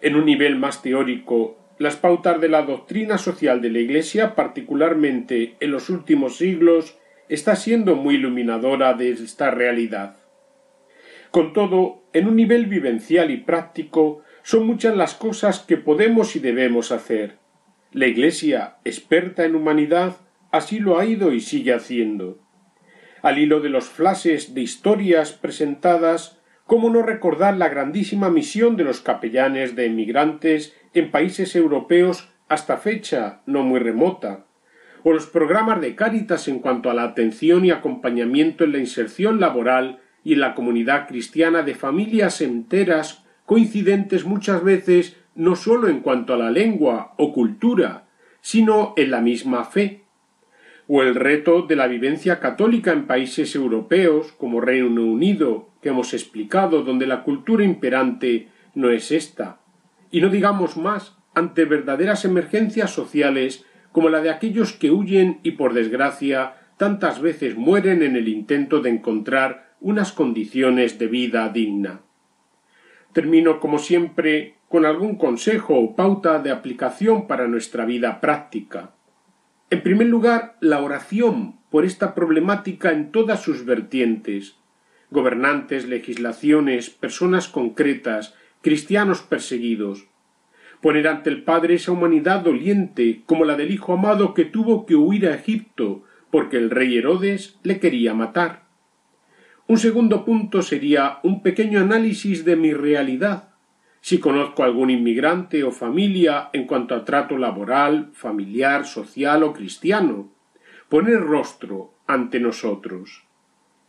En 0.00 0.16
un 0.16 0.24
nivel 0.24 0.56
más 0.56 0.82
teórico, 0.82 1.58
las 1.78 1.96
pautas 1.96 2.40
de 2.40 2.48
la 2.48 2.62
doctrina 2.62 3.18
social 3.18 3.60
de 3.60 3.70
la 3.70 3.78
Iglesia, 3.78 4.34
particularmente 4.34 5.56
en 5.60 5.70
los 5.70 5.88
últimos 5.90 6.36
siglos, 6.36 6.98
está 7.28 7.56
siendo 7.56 7.96
muy 7.96 8.16
iluminadora 8.16 8.94
de 8.94 9.10
esta 9.10 9.50
realidad. 9.50 10.16
Con 11.30 11.52
todo, 11.52 12.02
en 12.12 12.26
un 12.26 12.36
nivel 12.36 12.66
vivencial 12.66 13.30
y 13.30 13.38
práctico, 13.38 14.22
son 14.42 14.66
muchas 14.66 14.96
las 14.96 15.14
cosas 15.14 15.60
que 15.60 15.76
podemos 15.76 16.34
y 16.34 16.40
debemos 16.40 16.92
hacer. 16.92 17.36
La 17.92 18.06
Iglesia, 18.06 18.76
experta 18.84 19.44
en 19.44 19.54
humanidad, 19.54 20.16
así 20.50 20.78
lo 20.78 20.98
ha 20.98 21.04
ido 21.04 21.32
y 21.32 21.40
sigue 21.40 21.74
haciendo. 21.74 22.38
Al 23.22 23.38
hilo 23.38 23.60
de 23.60 23.68
los 23.68 23.88
flashes 23.88 24.54
de 24.54 24.62
historias 24.62 25.32
presentadas, 25.32 26.40
¿cómo 26.66 26.90
no 26.90 27.02
recordar 27.02 27.56
la 27.56 27.68
grandísima 27.68 28.30
misión 28.30 28.76
de 28.76 28.84
los 28.84 29.00
capellanes 29.00 29.76
de 29.76 29.86
emigrantes 29.86 30.74
en 30.94 31.10
países 31.10 31.54
europeos 31.54 32.28
hasta 32.48 32.78
fecha 32.78 33.42
no 33.46 33.62
muy 33.62 33.78
remota? 33.80 34.46
o 35.02 35.12
los 35.12 35.26
programas 35.26 35.80
de 35.80 35.94
Cáritas 35.94 36.48
en 36.48 36.58
cuanto 36.58 36.90
a 36.90 36.94
la 36.94 37.04
atención 37.04 37.64
y 37.64 37.70
acompañamiento 37.70 38.64
en 38.64 38.72
la 38.72 38.78
inserción 38.78 39.40
laboral 39.40 40.00
y 40.22 40.34
en 40.34 40.40
la 40.40 40.54
comunidad 40.54 41.08
cristiana 41.08 41.62
de 41.62 41.74
familias 41.74 42.40
enteras 42.40 43.24
coincidentes 43.46 44.24
muchas 44.24 44.62
veces 44.62 45.16
no 45.34 45.56
sólo 45.56 45.88
en 45.88 46.00
cuanto 46.00 46.34
a 46.34 46.36
la 46.36 46.50
lengua 46.50 47.14
o 47.16 47.32
cultura, 47.32 48.08
sino 48.40 48.94
en 48.96 49.10
la 49.10 49.20
misma 49.20 49.64
fe, 49.64 49.99
o 50.92 51.02
el 51.04 51.14
reto 51.14 51.62
de 51.62 51.76
la 51.76 51.86
vivencia 51.86 52.40
católica 52.40 52.90
en 52.90 53.06
países 53.06 53.54
europeos 53.54 54.32
como 54.32 54.60
Reino 54.60 55.04
Unido, 55.04 55.68
que 55.80 55.90
hemos 55.90 56.12
explicado, 56.14 56.82
donde 56.82 57.06
la 57.06 57.22
cultura 57.22 57.62
imperante 57.62 58.48
no 58.74 58.90
es 58.90 59.12
esta, 59.12 59.60
y 60.10 60.20
no 60.20 60.30
digamos 60.30 60.76
más, 60.76 61.16
ante 61.32 61.64
verdaderas 61.64 62.24
emergencias 62.24 62.90
sociales 62.90 63.64
como 63.92 64.08
la 64.08 64.20
de 64.20 64.30
aquellos 64.30 64.72
que 64.72 64.90
huyen 64.90 65.38
y 65.44 65.52
por 65.52 65.74
desgracia 65.74 66.54
tantas 66.76 67.20
veces 67.20 67.56
mueren 67.56 68.02
en 68.02 68.16
el 68.16 68.26
intento 68.26 68.80
de 68.80 68.90
encontrar 68.90 69.76
unas 69.80 70.10
condiciones 70.10 70.98
de 70.98 71.06
vida 71.06 71.48
digna. 71.50 72.00
Termino, 73.12 73.60
como 73.60 73.78
siempre, 73.78 74.56
con 74.68 74.84
algún 74.84 75.14
consejo 75.14 75.78
o 75.78 75.94
pauta 75.94 76.40
de 76.40 76.50
aplicación 76.50 77.28
para 77.28 77.46
nuestra 77.46 77.84
vida 77.84 78.20
práctica. 78.20 78.90
En 79.70 79.84
primer 79.84 80.08
lugar, 80.08 80.56
la 80.60 80.82
oración 80.82 81.54
por 81.70 81.84
esta 81.84 82.16
problemática 82.16 82.90
en 82.90 83.12
todas 83.12 83.40
sus 83.40 83.64
vertientes. 83.64 84.56
Gobernantes, 85.12 85.86
legislaciones, 85.86 86.90
personas 86.90 87.46
concretas, 87.46 88.34
cristianos 88.62 89.22
perseguidos, 89.22 90.08
poner 90.80 91.06
ante 91.06 91.30
el 91.30 91.44
Padre 91.44 91.74
esa 91.74 91.92
humanidad 91.92 92.40
doliente 92.40 93.22
como 93.26 93.44
la 93.44 93.56
del 93.56 93.70
Hijo 93.70 93.92
amado 93.92 94.34
que 94.34 94.44
tuvo 94.44 94.86
que 94.86 94.96
huir 94.96 95.28
a 95.28 95.34
Egipto 95.34 96.02
porque 96.32 96.56
el 96.56 96.70
rey 96.70 96.98
Herodes 96.98 97.58
le 97.62 97.78
quería 97.78 98.12
matar. 98.12 98.64
Un 99.68 99.78
segundo 99.78 100.24
punto 100.24 100.62
sería 100.62 101.20
un 101.22 101.42
pequeño 101.42 101.80
análisis 101.80 102.44
de 102.44 102.56
mi 102.56 102.72
realidad, 102.72 103.49
si 104.00 104.18
conozco 104.18 104.64
algún 104.64 104.90
inmigrante 104.90 105.62
o 105.62 105.70
familia 105.70 106.48
en 106.52 106.66
cuanto 106.66 106.94
a 106.94 107.04
trato 107.04 107.36
laboral, 107.36 108.10
familiar, 108.12 108.86
social 108.86 109.42
o 109.42 109.52
cristiano, 109.52 110.32
poner 110.88 111.20
rostro 111.20 111.94
ante 112.06 112.40
nosotros. 112.40 113.24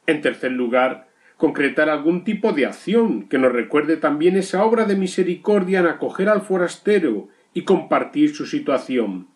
En 0.06 0.22
tercer 0.22 0.52
lugar, 0.52 1.10
concretar 1.38 1.90
algún 1.90 2.24
tipo 2.24 2.52
de 2.52 2.66
acción 2.66 3.28
que 3.28 3.40
nos 3.40 3.52
recuerde 3.52 3.98
también 3.98 4.38
esa 4.38 4.64
obra 4.64 4.86
de 4.86 4.96
misericordia 4.96 5.80
en 5.80 5.88
acoger 5.88 6.30
al 6.30 6.42
forastero 6.42 7.30
y 7.54 7.64
compartir 7.64 8.36
su 8.36 8.46
situación. 8.46 9.28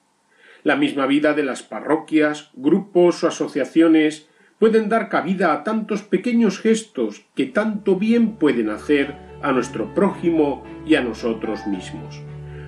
La 0.64 0.76
misma 0.76 1.08
vida 1.08 1.34
de 1.34 1.44
las 1.44 1.64
parroquias, 1.64 2.52
grupos 2.54 3.24
o 3.24 3.28
asociaciones 3.28 4.30
pueden 4.60 4.90
dar 4.90 5.10
cabida 5.10 5.54
a 5.54 5.64
tantos 5.64 6.02
pequeños 6.02 6.60
gestos 6.60 7.26
que 7.36 7.46
tanto 7.46 7.96
bien 7.96 8.34
pueden 8.38 8.70
hacer 8.70 9.16
a 9.42 9.52
nuestro 9.52 9.94
prójimo 9.94 10.64
y 10.86 10.96
a 10.96 11.02
nosotros 11.02 11.68
mismos. 11.68 12.22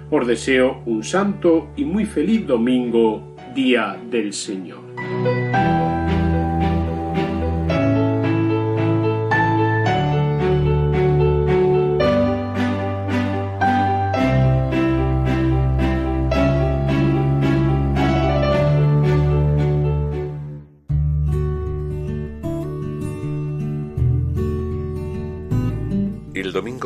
Os 0.10 0.28
deseo 0.28 0.82
un 0.86 1.04
santo 1.04 1.70
y 1.76 1.86
muy 1.86 2.06
feliz 2.06 2.46
domingo, 2.48 3.36
Día 3.54 3.98
del 4.10 4.34
Señor. 4.34 4.87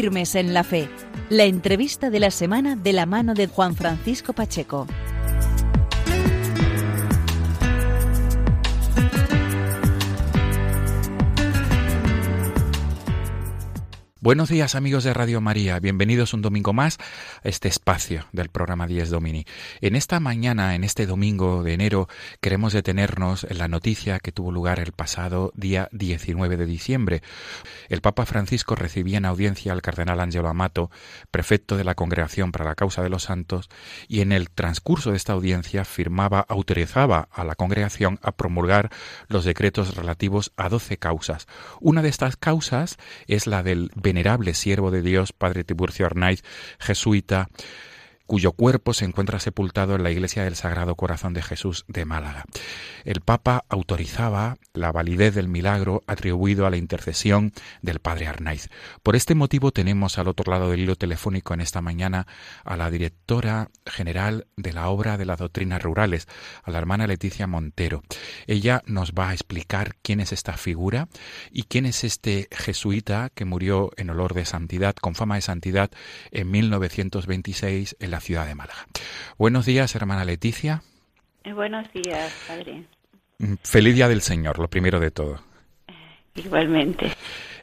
Firmes 0.00 0.34
en 0.34 0.54
la 0.54 0.64
Fe, 0.64 0.88
la 1.28 1.44
entrevista 1.44 2.08
de 2.08 2.20
la 2.20 2.30
semana 2.30 2.74
de 2.74 2.94
la 2.94 3.04
mano 3.04 3.34
de 3.34 3.46
Juan 3.48 3.76
Francisco 3.76 4.32
Pacheco. 4.32 4.86
Buenos 14.22 14.50
días 14.50 14.74
amigos 14.74 15.02
de 15.04 15.14
Radio 15.14 15.40
María, 15.40 15.80
bienvenidos 15.80 16.34
un 16.34 16.42
domingo 16.42 16.74
más 16.74 16.98
a 17.42 17.48
este 17.48 17.68
espacio 17.68 18.26
del 18.32 18.50
programa 18.50 18.86
10 18.86 19.08
Domini. 19.08 19.46
En 19.80 19.96
esta 19.96 20.20
mañana, 20.20 20.74
en 20.74 20.84
este 20.84 21.06
domingo 21.06 21.62
de 21.62 21.72
enero, 21.72 22.06
queremos 22.42 22.74
detenernos 22.74 23.44
en 23.44 23.56
la 23.56 23.66
noticia 23.66 24.18
que 24.18 24.30
tuvo 24.30 24.52
lugar 24.52 24.78
el 24.78 24.92
pasado 24.92 25.52
día 25.54 25.88
19 25.92 26.58
de 26.58 26.66
diciembre. 26.66 27.22
El 27.88 28.02
Papa 28.02 28.26
Francisco 28.26 28.74
recibía 28.74 29.16
en 29.16 29.24
audiencia 29.24 29.72
al 29.72 29.80
cardenal 29.80 30.20
Angelo 30.20 30.48
Amato, 30.50 30.90
prefecto 31.30 31.78
de 31.78 31.84
la 31.84 31.94
Congregación 31.94 32.52
para 32.52 32.66
la 32.66 32.74
Causa 32.74 33.02
de 33.02 33.08
los 33.08 33.22
Santos, 33.22 33.70
y 34.06 34.20
en 34.20 34.32
el 34.32 34.50
transcurso 34.50 35.12
de 35.12 35.16
esta 35.16 35.32
audiencia 35.32 35.86
firmaba, 35.86 36.44
autorizaba 36.46 37.30
a 37.32 37.42
la 37.42 37.54
congregación 37.54 38.18
a 38.22 38.32
promulgar 38.32 38.90
los 39.28 39.46
decretos 39.46 39.96
relativos 39.96 40.52
a 40.58 40.68
doce 40.68 40.98
causas. 40.98 41.46
Una 41.80 42.02
de 42.02 42.10
estas 42.10 42.36
causas 42.36 42.98
es 43.26 43.46
la 43.46 43.62
del 43.62 43.90
venerable 44.10 44.54
siervo 44.54 44.90
de 44.90 45.02
Dios, 45.02 45.32
padre 45.32 45.62
Tiburcio 45.62 46.04
Arnaiz, 46.04 46.42
jesuita, 46.80 47.48
cuyo 48.30 48.52
cuerpo 48.52 48.94
se 48.94 49.04
encuentra 49.04 49.40
sepultado 49.40 49.96
en 49.96 50.04
la 50.04 50.12
iglesia 50.12 50.44
del 50.44 50.54
Sagrado 50.54 50.94
Corazón 50.94 51.34
de 51.34 51.42
Jesús 51.42 51.84
de 51.88 52.04
Málaga. 52.04 52.44
El 53.04 53.22
Papa 53.22 53.64
autorizaba 53.68 54.56
la 54.72 54.92
validez 54.92 55.34
del 55.34 55.48
milagro 55.48 56.04
atribuido 56.06 56.64
a 56.64 56.70
la 56.70 56.76
intercesión 56.76 57.52
del 57.82 57.98
Padre 57.98 58.28
Arnaiz. 58.28 58.68
Por 59.02 59.16
este 59.16 59.34
motivo 59.34 59.72
tenemos 59.72 60.16
al 60.16 60.28
otro 60.28 60.48
lado 60.52 60.70
del 60.70 60.78
hilo 60.78 60.94
telefónico 60.94 61.54
en 61.54 61.60
esta 61.60 61.80
mañana 61.80 62.28
a 62.62 62.76
la 62.76 62.88
directora 62.88 63.70
general 63.84 64.46
de 64.56 64.74
la 64.74 64.90
obra 64.90 65.18
de 65.18 65.26
las 65.26 65.40
doctrinas 65.40 65.82
rurales, 65.82 66.28
a 66.62 66.70
la 66.70 66.78
hermana 66.78 67.08
Leticia 67.08 67.48
Montero. 67.48 68.04
Ella 68.46 68.84
nos 68.86 69.10
va 69.10 69.30
a 69.30 69.34
explicar 69.34 69.96
quién 70.02 70.20
es 70.20 70.32
esta 70.32 70.52
figura 70.52 71.08
y 71.50 71.64
quién 71.64 71.84
es 71.84 72.04
este 72.04 72.46
jesuita 72.52 73.30
que 73.34 73.44
murió 73.44 73.90
en 73.96 74.08
olor 74.10 74.34
de 74.34 74.44
santidad, 74.44 74.94
con 74.94 75.16
fama 75.16 75.34
de 75.34 75.40
santidad, 75.40 75.90
en 76.30 76.48
1926 76.48 77.96
en 77.98 78.10
la 78.12 78.19
ciudad 78.20 78.46
de 78.46 78.54
Málaga. 78.54 78.86
Buenos 79.38 79.66
días, 79.66 79.94
hermana 79.94 80.24
Leticia. 80.24 80.82
Eh, 81.44 81.52
buenos 81.52 81.90
días, 81.92 82.32
padre. 82.46 82.84
Mm, 83.38 83.54
feliz 83.62 83.94
día 83.94 84.08
del 84.08 84.22
Señor, 84.22 84.58
lo 84.58 84.68
primero 84.68 85.00
de 85.00 85.10
todo. 85.10 85.40
Igualmente. 86.34 87.12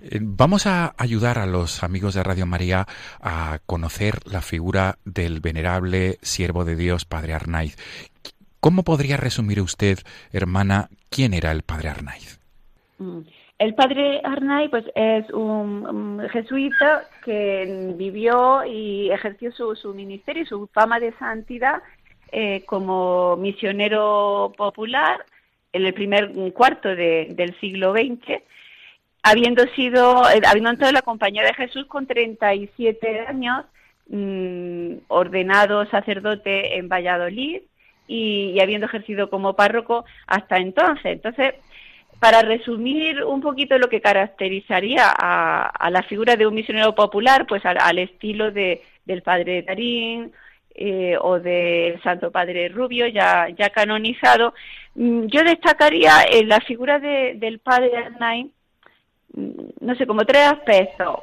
Eh, 0.02 0.20
vamos 0.22 0.68
a 0.68 0.94
ayudar 0.98 1.40
a 1.40 1.46
los 1.46 1.84
amigos 1.84 2.14
de 2.14 2.24
Radio 2.24 2.46
María 2.46 2.88
a 3.20 3.60
conocer 3.66 4.20
la 4.26 4.42
figura 4.42 5.00
del 5.06 5.40
venerable 5.40 6.20
siervo 6.22 6.66
de 6.66 6.76
Dios, 6.76 7.06
Padre 7.06 7.34
Arnaiz. 7.34 7.78
¿Cómo 8.60 8.84
podría 8.84 9.18
resumir 9.18 9.62
usted, 9.62 10.00
hermana, 10.32 10.90
quién 11.10 11.34
era 11.34 11.52
el 11.52 11.64
Padre 11.64 11.90
Arnaiz? 11.90 12.40
Mm. 12.98 13.20
El 13.60 13.74
padre 13.74 14.22
Arnaiz 14.24 14.70
pues, 14.70 14.86
es 14.94 15.30
un, 15.32 16.20
jesuita 16.32 17.08
que 17.24 17.94
vivió 17.96 18.64
y 18.66 19.10
ejerció 19.12 19.52
su, 19.52 19.76
su 19.76 19.94
ministerio 19.94 20.44
y 20.44 20.46
su 20.46 20.68
fama 20.68 21.00
de 21.00 21.12
santidad 21.14 21.82
eh, 22.32 22.64
como 22.66 23.36
misionero 23.38 24.54
popular 24.58 25.26
en 25.74 25.86
el 25.86 25.94
primer 25.94 26.32
cuarto 26.54 26.90
del 26.90 27.56
siglo 27.60 27.94
XX 27.94 28.42
habiendo 29.30 29.64
sido, 29.76 30.24
eh, 30.30 30.42
habiendo 30.48 30.70
entrado 30.70 30.90
en 30.90 30.96
la 30.96 31.02
compañía 31.02 31.44
de 31.44 31.54
Jesús 31.54 31.86
con 31.88 32.08
37 32.08 33.26
años, 33.28 33.66
mm, 34.10 35.00
ordenado 35.10 35.86
sacerdote 35.88 36.78
en 36.78 36.88
Valladolid 36.88 37.62
y, 38.08 38.60
habiendo 38.62 38.88
ejercido 38.88 39.30
como 39.30 39.56
párroco 39.56 40.06
hasta 40.28 40.58
entonces. 40.58 41.06
Entonces, 41.06 41.56
para 42.20 42.42
resumir 42.42 43.24
un 43.24 43.42
poquito 43.42 43.78
lo 43.78 43.90
que 43.90 44.02
caracterizaría 44.02 45.04
a, 45.08 45.90
la 45.90 46.04
figura 46.04 46.36
de 46.36 46.48
un 46.48 46.56
misionero 46.56 46.96
popular, 46.96 47.46
pues 47.48 47.64
al, 47.66 48.00
estilo 48.00 48.52
de, 48.52 48.82
del 49.06 49.22
padre 49.22 49.64
Tarín 49.64 50.32
eh, 50.74 51.16
o 51.20 51.40
del 51.40 52.02
Santo 52.02 52.32
Padre 52.32 52.70
Rubio, 52.70 53.08
ya, 53.08 53.48
ya 53.50 53.70
canonizado, 53.70 54.54
mm, 54.96 55.26
yo 55.28 55.44
destacaría 55.44 56.24
en 56.32 56.50
la 56.50 56.60
figura 56.62 57.00
del 57.00 57.60
padre 57.60 57.98
Arnain 57.98 58.52
no 59.34 59.96
sé, 59.96 60.08
como 60.08 60.26
tres 60.26 60.48
aspectos. 60.48 61.20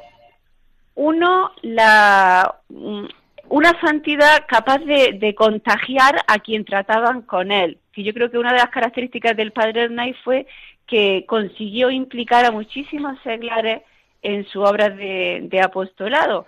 Uno, 0.95 1.51
la, 1.61 2.55
mm, 2.69 3.05
una 3.49 3.79
santidad 3.81 4.45
capaz 4.47 4.79
de, 4.79 5.35
contagiar 5.35 6.23
a 6.27 6.39
quien 6.39 6.65
trataban 6.65 7.21
con 7.21 7.51
él. 7.51 7.77
Que 7.93 8.03
yo 8.03 8.13
creo 8.13 8.31
que 8.31 8.37
una 8.37 8.53
de 8.53 8.59
las 8.59 8.69
características 8.69 9.35
del 9.35 9.51
padre 9.51 9.83
Hernay 9.83 10.13
fue 10.23 10.47
que 10.87 11.25
consiguió 11.27 11.89
implicar 11.89 12.45
a 12.45 12.51
muchísimos 12.51 13.19
seglares 13.23 13.81
en 14.21 14.45
su 14.45 14.61
obra 14.61 14.89
de, 14.89 15.41
de 15.43 15.61
apostolado 15.61 16.45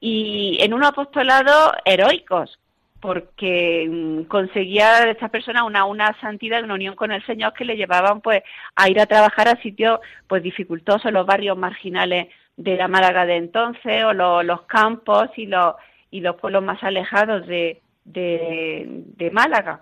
y 0.00 0.58
en 0.60 0.74
un 0.74 0.84
apostolado 0.84 1.72
heroicos, 1.84 2.58
porque 3.00 3.86
mm, 3.90 4.22
conseguía 4.24 5.00
de 5.00 5.10
estas 5.10 5.30
personas 5.30 5.64
una, 5.64 5.84
una 5.84 6.18
santidad, 6.20 6.62
una 6.62 6.74
unión 6.74 6.94
con 6.94 7.12
el 7.12 7.24
Señor 7.26 7.52
que 7.52 7.64
le 7.64 7.76
llevaban 7.76 8.20
pues 8.20 8.42
a 8.76 8.88
ir 8.88 9.00
a 9.00 9.06
trabajar 9.06 9.48
a 9.48 9.60
sitios 9.62 10.00
pues 10.26 10.42
dificultosos, 10.42 11.12
los 11.12 11.26
barrios 11.26 11.56
marginales 11.56 12.28
de 12.56 12.76
la 12.76 12.88
Málaga 12.88 13.26
de 13.26 13.36
entonces, 13.36 14.04
o 14.04 14.42
los 14.42 14.62
campos 14.62 15.28
y 15.36 15.46
los, 15.46 15.74
y 16.10 16.20
los 16.20 16.36
pueblos 16.36 16.62
más 16.62 16.82
alejados 16.82 17.46
de, 17.46 17.80
de, 18.04 19.30
Málaga. 19.32 19.80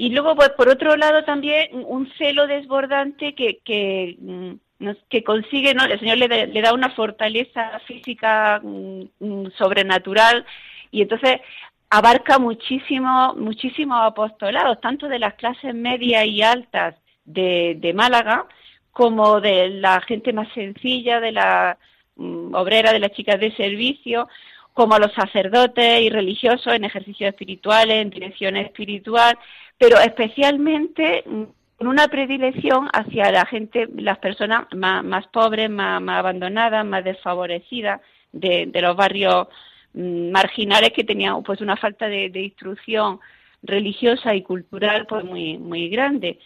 Y 0.00 0.08
luego, 0.08 0.34
pues 0.34 0.48
por 0.56 0.70
otro 0.70 0.96
lado, 0.96 1.24
también 1.24 1.68
un 1.74 2.10
celo 2.16 2.46
desbordante 2.46 3.34
que, 3.34 3.58
que, 3.62 4.16
mm, 4.18 5.22
consigue, 5.26 5.74
¿no? 5.74 5.84
El 5.84 6.00
Señor 6.00 6.16
le, 6.16 6.46
le 6.46 6.62
da 6.62 6.72
una 6.72 6.88
fortaleza 6.88 7.78
física 7.80 8.62
mm, 8.62 9.48
sobrenatural 9.58 10.46
y 10.90 11.02
entonces 11.02 11.42
abarca 11.90 12.38
muchísimo, 12.38 13.34
muchísimos 13.34 13.98
apostolados, 14.00 14.80
tanto 14.80 15.06
de 15.06 15.18
las 15.18 15.34
clases 15.34 15.74
medias 15.74 16.24
y 16.24 16.40
altas 16.40 16.94
de, 17.26 17.92
Málaga, 17.94 18.46
como 18.92 19.42
de 19.42 19.68
la 19.68 20.00
gente 20.00 20.32
más 20.32 20.48
sencilla, 20.54 21.20
de 21.20 21.32
la 21.32 21.76
mm, 22.16 22.54
obrera, 22.54 22.94
de 22.94 23.00
las 23.00 23.12
chicas 23.12 23.38
de 23.38 23.54
servicio, 23.54 24.28
como 24.72 24.98
los 24.98 25.12
sacerdotes 25.12 26.00
y 26.00 26.08
religiosos 26.08 26.72
en 26.72 26.84
ejercicios 26.84 27.28
espirituales, 27.28 27.96
en 27.96 28.08
dirección 28.08 28.56
espiritual, 28.56 29.36
pero 29.80 29.98
especialmente 29.98 31.24
con 31.24 31.88
una 31.88 32.06
predilección 32.06 32.88
hacia 32.92 33.32
la 33.32 33.44
gente, 33.46 33.88
las 33.96 34.18
personas 34.18 34.66
más, 34.72 35.26
pobres, 35.32 35.68
más, 35.68 36.00
abandonadas, 36.08 36.86
más 36.86 37.02
desfavorecidas 37.02 38.00
de, 38.30 38.66
de 38.66 38.82
los 38.82 38.94
barrios 38.94 39.48
Mm, 39.92 40.30
marginales 40.30 40.92
que 40.92 41.02
tenían 41.02 41.42
pues 41.42 41.60
una 41.60 41.76
falta 41.76 42.08
de, 42.08 42.30
instrucción 42.34 43.18
religiosa 43.62 44.34
y 44.34 44.42
cultural 44.42 45.06
pues 45.06 45.24
muy 45.24 45.58
muy 45.58 45.88
grande. 45.88 46.38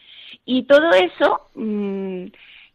Y 0.46 0.64
todo 0.64 0.90
eso 0.92 1.48
mm, 1.54 2.26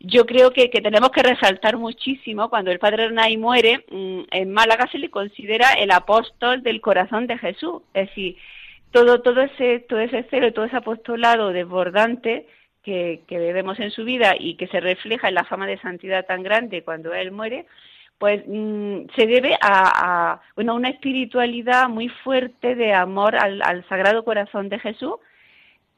yo 0.02 0.26
creo 0.26 0.52
que, 0.52 0.70
tenemos 0.70 1.10
que 1.12 1.24
resaltar 1.24 1.78
muchísimo. 1.78 2.50
Cuando 2.50 2.72
el 2.72 2.80
padre 2.80 3.06
Hernay 3.06 3.38
muere 3.38 3.86
mm, 3.90 4.22
en 4.32 4.54
Málaga 4.54 4.88
se 4.92 5.00
le 5.00 5.10
considera 5.10 5.74
el 5.74 5.92
apóstol 5.92 6.62
del 6.64 6.82
corazón 6.82 7.26
de 7.28 7.38
Jesús. 7.40 7.82
Es 7.94 8.10
decir 8.10 8.38
todo 8.92 9.22
todo 9.22 9.42
ese 9.42 9.80
todo 9.82 10.00
ese 10.00 10.24
celo 10.24 10.54
todo 10.54 10.66
ese 10.66 10.78
apostolado 10.78 11.52
desbordante 11.52 12.48
que, 12.84 13.22
que 13.28 13.38
vemos 13.38 13.80
en 13.80 13.92
su 13.92 14.04
vida 14.04 14.36
y 14.40 14.56
que 14.56 14.68
se 14.68 14.80
refleja 14.80 15.28
en 15.28 15.36
la 15.36 15.44
fama 15.44 15.68
de 15.68 15.80
santidad 15.80 16.26
tan 16.26 16.44
grande 16.44 16.84
cuando 16.84 17.14
él 17.14 17.32
muere 17.32 17.66
pues 18.20 18.44
mm, 18.46 19.06
se 19.16 19.26
debe 19.26 19.58
a, 19.62 20.42
bueno, 20.56 20.76
una 20.76 20.90
espiritualidad 20.90 21.88
muy 21.88 22.10
fuerte 22.10 22.76
de 22.76 22.94
amor 22.94 23.36
al, 23.36 23.86
Sagrado 23.88 24.24
Corazón 24.26 24.70
de 24.70 24.78
Jesús 24.78 25.16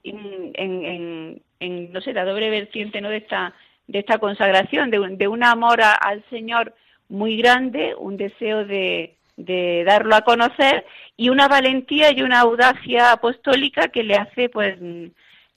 en, 0.03 1.41
en, 1.59 1.91
no 1.91 2.01
sé, 2.01 2.13
la 2.13 2.25
doble 2.25 2.49
vertiente 2.49 3.01
¿no? 3.01 3.09
de, 3.09 3.17
esta, 3.17 3.53
de 3.87 3.99
esta 3.99 4.19
consagración, 4.19 4.91
de 4.91 4.99
un, 4.99 5.17
de 5.17 5.27
un 5.27 5.43
amor 5.43 5.81
al 5.81 6.23
Señor 6.29 6.75
muy 7.09 7.37
grande, 7.37 7.95
un 7.95 8.17
deseo 8.17 8.65
de, 8.65 9.15
de 9.45 9.83
darlo 9.85 10.15
a 10.15 10.21
conocer 10.21 10.85
y 11.17 11.29
una 11.29 11.47
valentía 11.47 12.11
y 12.11 12.21
una 12.21 12.41
audacia 12.41 13.11
apostólica 13.11 13.89
que 13.89 14.03
le 14.03 14.15
hace 14.15 14.49
pues 14.49 14.77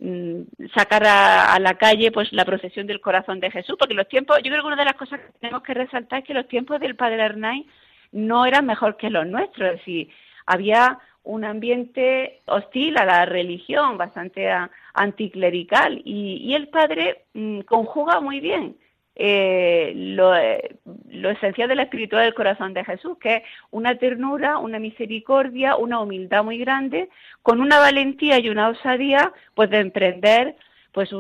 Mm, 0.01 0.43
sacar 0.75 1.03
a, 1.07 1.59
la 1.61 1.75
calle 1.79 2.11
pues 2.11 2.33
la 2.33 2.45
procesión 2.45 2.87
del 2.87 3.01
corazón 3.01 3.39
de 3.41 3.51
Jesús, 3.51 3.77
porque 3.79 3.95
los 3.95 4.09
tiempos, 4.09 4.39
yo 4.43 4.51
creo 4.51 4.61
que 4.63 4.67
una 4.67 4.77
de 4.77 4.85
las 4.85 4.97
cosas 4.97 5.21
que 5.21 5.39
tenemos 5.41 5.63
que 5.63 5.73
resaltar 5.73 6.19
es 6.19 6.25
que 6.27 6.35
los 6.35 6.49
tiempos 6.49 6.81
del 6.81 6.97
Padre 6.97 7.23
Arnay 7.23 7.67
no 8.13 8.45
eran 8.45 8.67
mejor 8.67 8.97
que 8.97 9.09
los 9.09 9.27
nuestros, 9.27 9.71
es 9.71 9.79
decir, 9.79 10.11
había 10.47 10.99
un 11.23 11.45
ambiente 11.45 12.43
hostil 12.47 12.99
a 12.99 13.05
la 13.05 13.25
religión, 13.25 13.97
bastante 13.97 14.51
anticlerical, 14.93 16.03
y, 16.05 16.53
el 16.55 16.69
Padre 16.69 17.25
mm, 17.33 17.61
conjuga 17.61 18.21
muy 18.21 18.41
bien 18.41 18.77
eh, 19.17 19.93
lo, 19.95 20.35
eh, 20.37 20.77
lo, 21.11 21.31
esencial 21.31 21.69
de 21.69 21.77
la 21.77 21.85
espiritualidad 21.85 22.27
del 22.27 22.35
corazón 22.35 22.75
de 22.75 22.85
Jesús, 22.85 23.17
que 23.19 23.37
es 23.37 23.43
una 23.71 23.97
ternura, 23.97 24.59
una 24.59 24.81
misericordia, 24.81 25.77
una 25.77 26.01
humildad 26.01 26.43
muy 26.43 26.59
grande, 26.59 27.09
con 27.43 27.61
una 27.61 27.79
valentía 27.79 28.41
y 28.41 28.49
una 28.49 28.69
osadía, 28.69 29.33
pues 29.55 29.71
de 29.71 29.79
emprender, 29.79 30.57
pues 30.93 31.11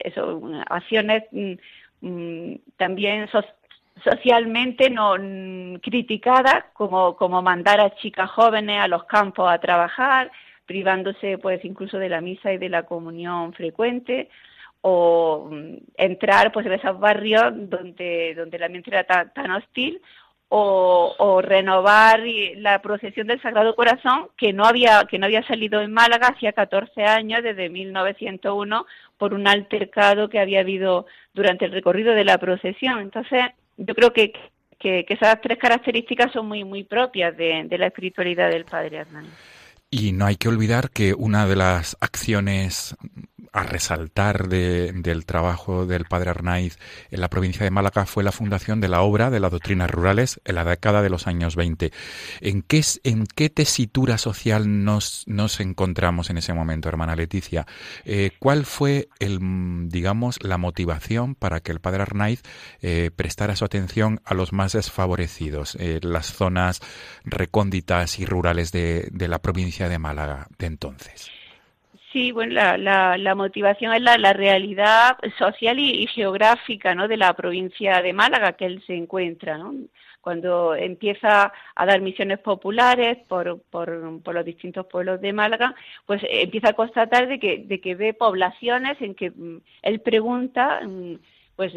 eso, 0.00 0.40
acciones 0.68 1.24
mm, 1.30 1.52
mm, 2.00 2.54
también 2.76 3.28
socialmente 4.02 4.90
no 4.90 5.16
mm, 5.18 5.76
criticadas, 5.76 6.64
como, 6.72 7.14
como 7.16 7.40
mandar 7.40 7.80
a 7.80 7.94
chicas 7.96 8.30
jóvenes 8.30 8.80
a 8.80 8.88
los 8.88 9.04
campos 9.04 9.48
a 9.50 9.58
trabajar, 9.58 10.30
privándose 10.66 11.38
pues 11.38 11.64
incluso 11.64 11.98
de 11.98 12.08
la 12.08 12.20
misa 12.20 12.52
y 12.52 12.58
de 12.58 12.68
la 12.68 12.84
comunión 12.84 13.52
frecuente, 13.52 14.28
o 14.82 15.48
mm, 15.50 15.76
entrar 15.96 16.52
pues 16.52 16.66
en 16.66 16.72
esos 16.72 16.98
barrios 16.98 17.52
donde, 17.54 18.34
donde 18.36 18.56
el 18.56 18.62
ambiente 18.62 18.90
era 18.90 19.04
tan, 19.04 19.50
hostil 19.50 20.00
o, 20.54 21.40
renovar 21.42 22.20
la 22.56 22.82
procesión 22.82 23.26
del 23.26 23.40
Sagrado 23.40 23.74
Corazón 23.74 24.28
que 24.36 24.52
no 24.52 24.64
había 24.64 25.06
que 25.08 25.18
no 25.18 25.24
había 25.24 25.46
salido 25.46 25.80
en 25.80 25.92
Málaga 25.92 26.28
hacía 26.28 26.52
14 26.52 27.04
años 27.04 27.42
desde 27.42 27.70
1901 27.70 28.86
por 29.16 29.32
un 29.32 29.48
altercado 29.48 30.28
que 30.28 30.38
había 30.38 30.60
habido 30.60 31.06
durante 31.32 31.64
el 31.64 31.72
recorrido 31.72 32.12
de 32.14 32.24
la 32.24 32.36
procesión 32.36 33.00
entonces 33.00 33.44
yo 33.76 33.94
creo 33.94 34.12
que, 34.12 34.32
que, 34.78 35.06
esas 35.08 35.40
tres 35.40 35.58
características 35.58 36.32
son 36.32 36.46
muy, 36.46 36.64
muy 36.64 36.84
propias 36.84 37.36
de, 37.36 37.66
la 37.78 37.86
espiritualidad 37.86 38.50
del 38.50 38.64
Padre 38.64 38.98
Hernán. 38.98 39.26
Y 39.94 40.12
no 40.12 40.24
hay 40.24 40.36
que 40.36 40.48
olvidar 40.48 40.90
que 40.90 41.12
una 41.12 41.46
de 41.46 41.54
las 41.54 41.98
acciones 42.00 42.96
a 43.52 43.64
resaltar 43.64 44.48
del 44.48 45.26
trabajo 45.26 45.84
del 45.84 46.06
padre 46.06 46.30
Arnaiz 46.30 46.78
en 47.10 47.20
la 47.20 47.28
provincia 47.28 47.64
de 47.64 47.70
Málaga 47.70 48.06
fue 48.06 48.24
la 48.24 48.32
fundación 48.32 48.80
de 48.80 48.88
la 48.88 49.02
obra 49.02 49.30
de 49.30 49.40
las 49.40 49.50
doctrinas 49.50 49.90
rurales 49.90 50.40
en 50.46 50.54
la 50.54 50.64
década 50.64 51.02
de 51.02 51.10
los 51.10 51.26
años 51.26 51.54
20. 51.54 51.92
¿En 52.40 52.62
qué, 52.62 52.82
en 53.04 53.26
qué 53.26 53.50
tesitura 53.50 54.16
social 54.16 54.84
nos, 54.84 55.24
nos 55.26 55.60
encontramos 55.60 56.30
en 56.30 56.38
ese 56.38 56.54
momento, 56.54 56.88
hermana 56.88 57.14
Leticia? 57.14 57.66
Eh, 58.04 58.30
¿Cuál 58.38 58.64
fue, 58.64 59.08
el, 59.18 59.38
digamos, 59.88 60.42
la 60.42 60.56
motivación 60.56 61.34
para 61.34 61.60
que 61.60 61.72
el 61.72 61.80
padre 61.80 62.02
Arnaiz 62.02 62.40
eh, 62.80 63.10
prestara 63.14 63.54
su 63.54 63.66
atención 63.66 64.22
a 64.24 64.32
los 64.32 64.54
más 64.54 64.72
desfavorecidos, 64.72 65.76
eh, 65.78 66.00
las 66.02 66.32
zonas 66.32 66.80
recónditas 67.24 68.18
y 68.18 68.24
rurales 68.24 68.72
de, 68.72 69.10
de 69.12 69.28
la 69.28 69.40
provincia 69.40 69.81
de 69.88 69.98
Málaga 69.98 70.46
de 70.58 70.66
entonces? 70.66 71.30
Sí, 72.12 72.30
bueno, 72.30 72.52
la, 72.76 73.16
la, 73.16 73.34
motivación 73.34 73.94
es 73.94 74.02
la, 74.02 74.32
realidad 74.34 75.16
social 75.38 75.78
y, 75.78 76.06
geográfica 76.08 76.94
¿no? 76.94 77.08
de 77.08 77.16
la 77.16 77.32
provincia 77.32 78.02
de 78.02 78.12
Málaga 78.12 78.52
que 78.52 78.66
él 78.66 78.82
se 78.86 78.94
encuentra. 78.94 79.56
¿no? 79.56 79.74
Cuando 80.20 80.74
empieza 80.74 81.52
a 81.74 81.86
dar 81.86 82.02
misiones 82.02 82.38
populares 82.40 83.16
por, 83.28 83.62
por, 83.70 84.20
por, 84.22 84.34
los 84.34 84.44
distintos 84.44 84.86
pueblos 84.86 85.22
de 85.22 85.32
Málaga, 85.32 85.74
pues 86.04 86.22
empieza 86.28 86.70
a 86.70 86.74
constatar 86.74 87.28
de 87.28 87.40
que, 87.40 87.64
de 87.66 87.80
que 87.80 87.94
ve 87.94 88.12
poblaciones 88.12 89.00
en 89.00 89.14
que 89.14 89.30
mm, 89.30 89.62
él 89.80 90.00
pregunta, 90.00 90.82
mm, 90.86 91.14
pues, 91.56 91.72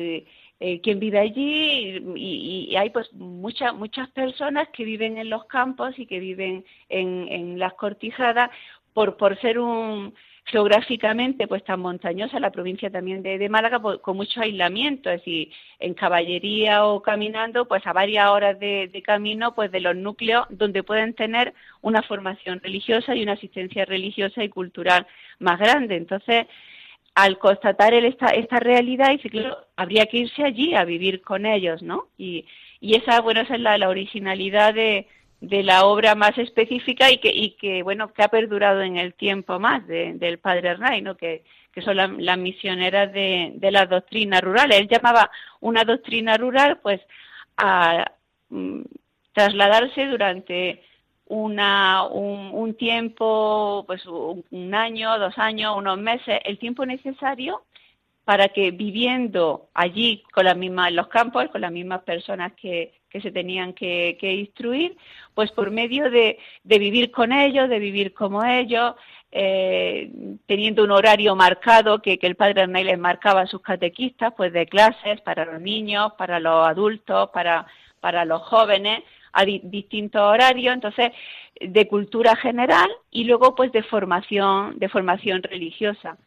eh, 0.59 0.79
quién 0.81 0.99
vive 0.99 1.19
allí 1.19 1.97
y, 2.15 2.67
y, 2.71 2.75
hay 2.77 2.89
pues 2.89 3.11
muchas 3.13 3.73
muchas 3.73 4.09
personas 4.11 4.69
que 4.69 4.85
viven 4.85 5.17
en 5.17 5.29
los 5.29 5.45
campos 5.45 5.97
y 5.99 6.05
que 6.05 6.19
viven 6.19 6.63
en, 6.87 7.59
las 7.59 7.73
cortijadas 7.73 8.49
por, 8.93 9.17
por 9.17 9.39
ser 9.41 9.59
un 9.59 10.13
geográficamente 10.45 11.47
pues 11.47 11.63
tan 11.63 11.79
montañosa 11.79 12.39
la 12.39 12.51
provincia 12.51 12.91
también 12.91 13.23
de, 13.23 13.49
Málaga 13.49 13.81
con 13.81 14.15
mucho 14.15 14.41
aislamiento, 14.41 15.09
es 15.09 15.21
decir, 15.21 15.51
en 15.79 15.95
caballería 15.95 16.85
o 16.85 17.01
caminando 17.01 17.67
pues 17.67 17.85
a 17.87 17.93
varias 17.93 18.29
horas 18.29 18.59
de, 18.59 19.01
camino 19.03 19.55
pues 19.55 19.71
de 19.71 19.79
los 19.79 19.95
núcleos 19.95 20.45
donde 20.49 20.83
pueden 20.83 21.15
tener 21.15 21.53
una 21.81 22.03
formación 22.03 22.59
religiosa 22.61 23.15
y 23.15 23.23
una 23.23 23.33
asistencia 23.33 23.85
religiosa 23.85 24.43
y 24.43 24.49
cultural 24.49 25.07
más 25.39 25.59
grande. 25.59 25.95
Entonces, 25.95 26.45
al 27.15 27.37
constatar 27.39 27.93
él 27.93 28.05
esta, 28.05 28.27
esta 28.27 28.59
realidad, 28.59 29.09
dice, 29.09 29.29
claro, 29.29 29.57
habría 29.75 30.05
que 30.05 30.17
irse 30.17 30.43
allí 30.43 30.75
a 30.75 30.83
vivir 30.83 31.21
con 31.21 31.45
ellos, 31.45 31.81
¿no? 31.81 32.09
Y, 32.17 32.45
esa, 32.81 33.19
bueno, 33.21 33.41
esa 33.41 33.55
es 33.55 33.61
la 33.61 33.89
originalidad 33.89 34.73
de, 34.73 35.07
de 35.41 35.63
la 35.63 35.85
obra 35.85 36.15
más 36.15 36.37
específica 36.37 37.11
y 37.11 37.17
que, 37.17 37.29
y 37.29 37.51
que 37.51 37.83
bueno 37.83 38.11
que 38.13 38.23
ha 38.23 38.29
perdurado 38.29 38.81
en 38.81 38.97
el 38.97 39.13
tiempo 39.13 39.59
más 39.59 39.85
del 39.87 40.39
padre 40.39 40.69
Hernay, 40.69 41.01
¿no? 41.01 41.15
que, 41.15 41.43
son 41.83 41.97
las 41.97 42.37
misioneras 42.37 43.11
de, 43.11 43.51
de 43.55 43.69
las 43.69 43.89
doctrinas 43.89 44.41
rurales. 44.41 44.79
Él 44.79 44.87
llamaba 44.87 45.29
una 45.59 45.83
doctrina 45.83 46.37
rural 46.37 46.79
pues 46.81 47.01
a 47.57 48.13
mm, 48.47 48.81
trasladarse 49.33 50.05
durante 50.05 50.81
una, 51.27 52.03
un, 52.03 52.75
tiempo, 52.75 53.83
pues 53.87 54.05
un, 54.05 54.73
año, 54.73 55.17
dos 55.17 55.37
años, 55.37 55.75
unos 55.75 55.97
meses, 55.97 56.39
el 56.45 56.59
tiempo 56.59 56.85
necesario 56.85 57.63
para 58.23 58.49
que 58.49 58.71
viviendo 58.71 59.69
allí 59.73 60.23
con 60.33 60.45
las 60.45 60.57
mismas, 60.57 60.89
en 60.89 60.95
los 60.95 61.07
campos, 61.07 61.47
con 61.51 61.61
las 61.61 61.71
mismas 61.71 62.01
personas 62.01 62.53
que, 62.53 62.93
se 63.21 63.31
tenían 63.31 63.71
que, 63.71 64.17
instruir, 64.21 64.97
pues 65.33 65.49
por 65.51 65.71
medio 65.71 66.11
de, 66.11 66.37
vivir 66.63 67.11
con 67.11 67.31
ellos, 67.31 67.69
de 67.69 67.79
vivir 67.79 68.13
como 68.13 68.43
ellos, 68.43 68.95
eh, 69.31 70.11
teniendo 70.45 70.83
un 70.83 70.91
horario 70.91 71.33
marcado 71.33 72.01
que, 72.01 72.19
el 72.21 72.35
padre 72.35 72.63
Arnay 72.63 72.83
les 72.83 72.99
marcaba 72.99 73.41
a 73.41 73.47
sus 73.47 73.61
catequistas, 73.61 74.33
pues 74.35 74.51
de 74.51 74.65
clases 74.65 75.21
para 75.21 75.45
los 75.45 75.61
niños, 75.61 76.11
para 76.17 76.41
los 76.41 76.67
adultos, 76.67 77.29
para 77.31 78.25
los 78.25 78.41
jóvenes, 78.41 79.01
a 79.35 79.45
distintos 79.45 80.21
horarios, 80.21 80.73
entonces 80.73 81.11
de 81.59 81.87
cultura 81.87 82.35
general 82.35 82.89
y 83.11 83.25
luego 83.25 83.53
pues 83.53 83.71
de 83.71 83.83
formación, 83.83 84.79
de 84.79 84.89
formación 84.89 85.43
religiosa. 85.43 86.17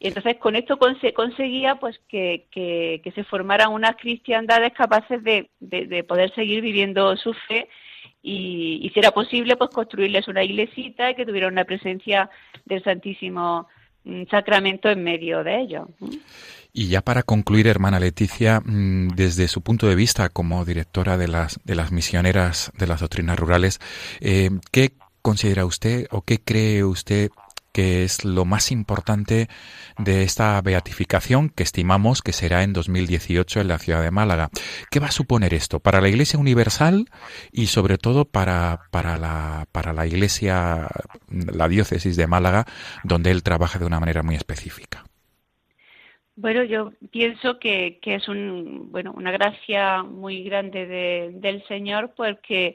Y 0.00 0.08
entonces 0.08 0.36
con 0.36 0.54
esto 0.54 0.78
conseguía 0.78 1.76
pues 1.76 2.00
que, 2.08 2.46
que, 2.50 3.12
se 3.14 3.24
formaran 3.24 3.72
unas 3.72 3.96
cristiandades 3.96 4.72
capaces 4.72 5.22
de, 5.24 5.50
de, 5.58 6.04
poder 6.04 6.32
seguir 6.34 6.60
viviendo 6.60 7.16
su 7.16 7.32
fe 7.32 7.68
y, 8.22 8.90
si 8.92 9.00
era 9.00 9.10
posible 9.10 9.56
pues 9.56 9.70
construirles 9.70 10.28
una 10.28 10.44
iglesita 10.44 11.10
y 11.10 11.14
que 11.14 11.26
tuviera 11.26 11.48
una 11.48 11.64
presencia 11.64 12.30
del 12.64 12.82
Santísimo 12.84 13.66
mm, 14.08 14.24
Sacramento 14.30 14.88
en 14.88 15.04
medio 15.04 15.44
de 15.44 15.60
ellos. 15.60 15.88
Y 16.72 16.88
ya 16.88 17.00
para 17.00 17.22
concluir, 17.22 17.66
hermana 17.66 17.98
Leticia, 17.98 18.60
mm, 18.60 19.08
desde 19.08 19.48
su 19.48 19.62
punto 19.62 19.88
de 19.88 19.94
vista 19.94 20.28
como 20.28 20.64
directora 20.64 21.16
de 21.16 21.28
las, 21.28 21.60
de 21.64 21.74
las 21.74 21.92
misioneras 21.92 22.72
de 22.78 22.86
las 22.86 23.00
doctrinas 23.00 23.38
rurales, 23.38 23.80
eh, 24.20 24.50
¿qué 24.70 24.92
considera 25.22 25.64
usted 25.66 26.06
o 26.10 26.22
qué 26.22 26.38
cree 26.38 26.84
usted 26.84 27.30
que 27.78 28.02
es 28.02 28.24
lo 28.24 28.44
más 28.44 28.72
importante 28.72 29.46
de 29.98 30.24
esta 30.24 30.60
beatificación 30.60 31.48
que 31.48 31.62
estimamos 31.62 32.22
que 32.22 32.32
será 32.32 32.64
en 32.64 32.72
2018 32.72 33.60
en 33.60 33.68
la 33.68 33.78
ciudad 33.78 34.02
de 34.02 34.10
Málaga. 34.10 34.48
¿Qué 34.90 34.98
va 34.98 35.06
a 35.06 35.12
suponer 35.12 35.54
esto 35.54 35.78
para 35.78 36.00
la 36.00 36.08
Iglesia 36.08 36.40
Universal 36.40 37.04
y 37.52 37.66
sobre 37.66 37.96
todo 37.96 38.24
para, 38.24 38.80
para, 38.90 39.16
la, 39.16 39.68
para 39.70 39.92
la 39.92 40.08
Iglesia, 40.08 40.88
la 41.28 41.68
diócesis 41.68 42.16
de 42.16 42.26
Málaga, 42.26 42.64
donde 43.04 43.30
él 43.30 43.44
trabaja 43.44 43.78
de 43.78 43.86
una 43.86 44.00
manera 44.00 44.24
muy 44.24 44.34
específica? 44.34 45.04
Bueno, 46.34 46.64
yo 46.64 46.90
pienso 47.12 47.60
que, 47.60 48.00
que 48.02 48.16
es 48.16 48.26
un, 48.26 48.90
bueno, 48.90 49.14
una 49.16 49.30
gracia 49.30 50.02
muy 50.02 50.42
grande 50.42 51.30
del 51.32 51.64
Señor 51.68 52.12
porque 52.16 52.74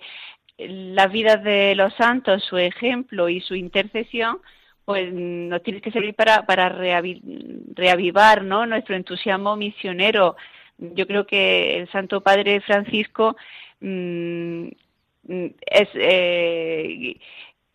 la 0.57 1.07
vida 1.07 1.35
de 1.35 1.75
los 1.75 1.93
santos, 1.95 2.41
su 2.45 2.57
ejemplo 2.57 3.27
y 3.27 3.41
su 3.41 3.53
intercesión, 3.53 4.39
pues 4.85 5.13
nos 5.13 5.63
tiene 5.63 5.81
que 5.81 5.91
servir 5.91 6.13
para, 6.13 6.45
para 6.45 6.69
reavivar 6.69 8.43
¿no? 8.43 8.65
nuestro 8.65 8.95
entusiasmo 8.95 9.55
misionero. 9.55 10.35
Yo 10.77 11.07
creo 11.07 11.25
que 11.25 11.77
el 11.79 11.91
Santo 11.91 12.21
Padre 12.21 12.59
Francisco 12.61 13.35
mm, 13.79 14.67
es, 15.27 15.89
eh, 15.95 17.17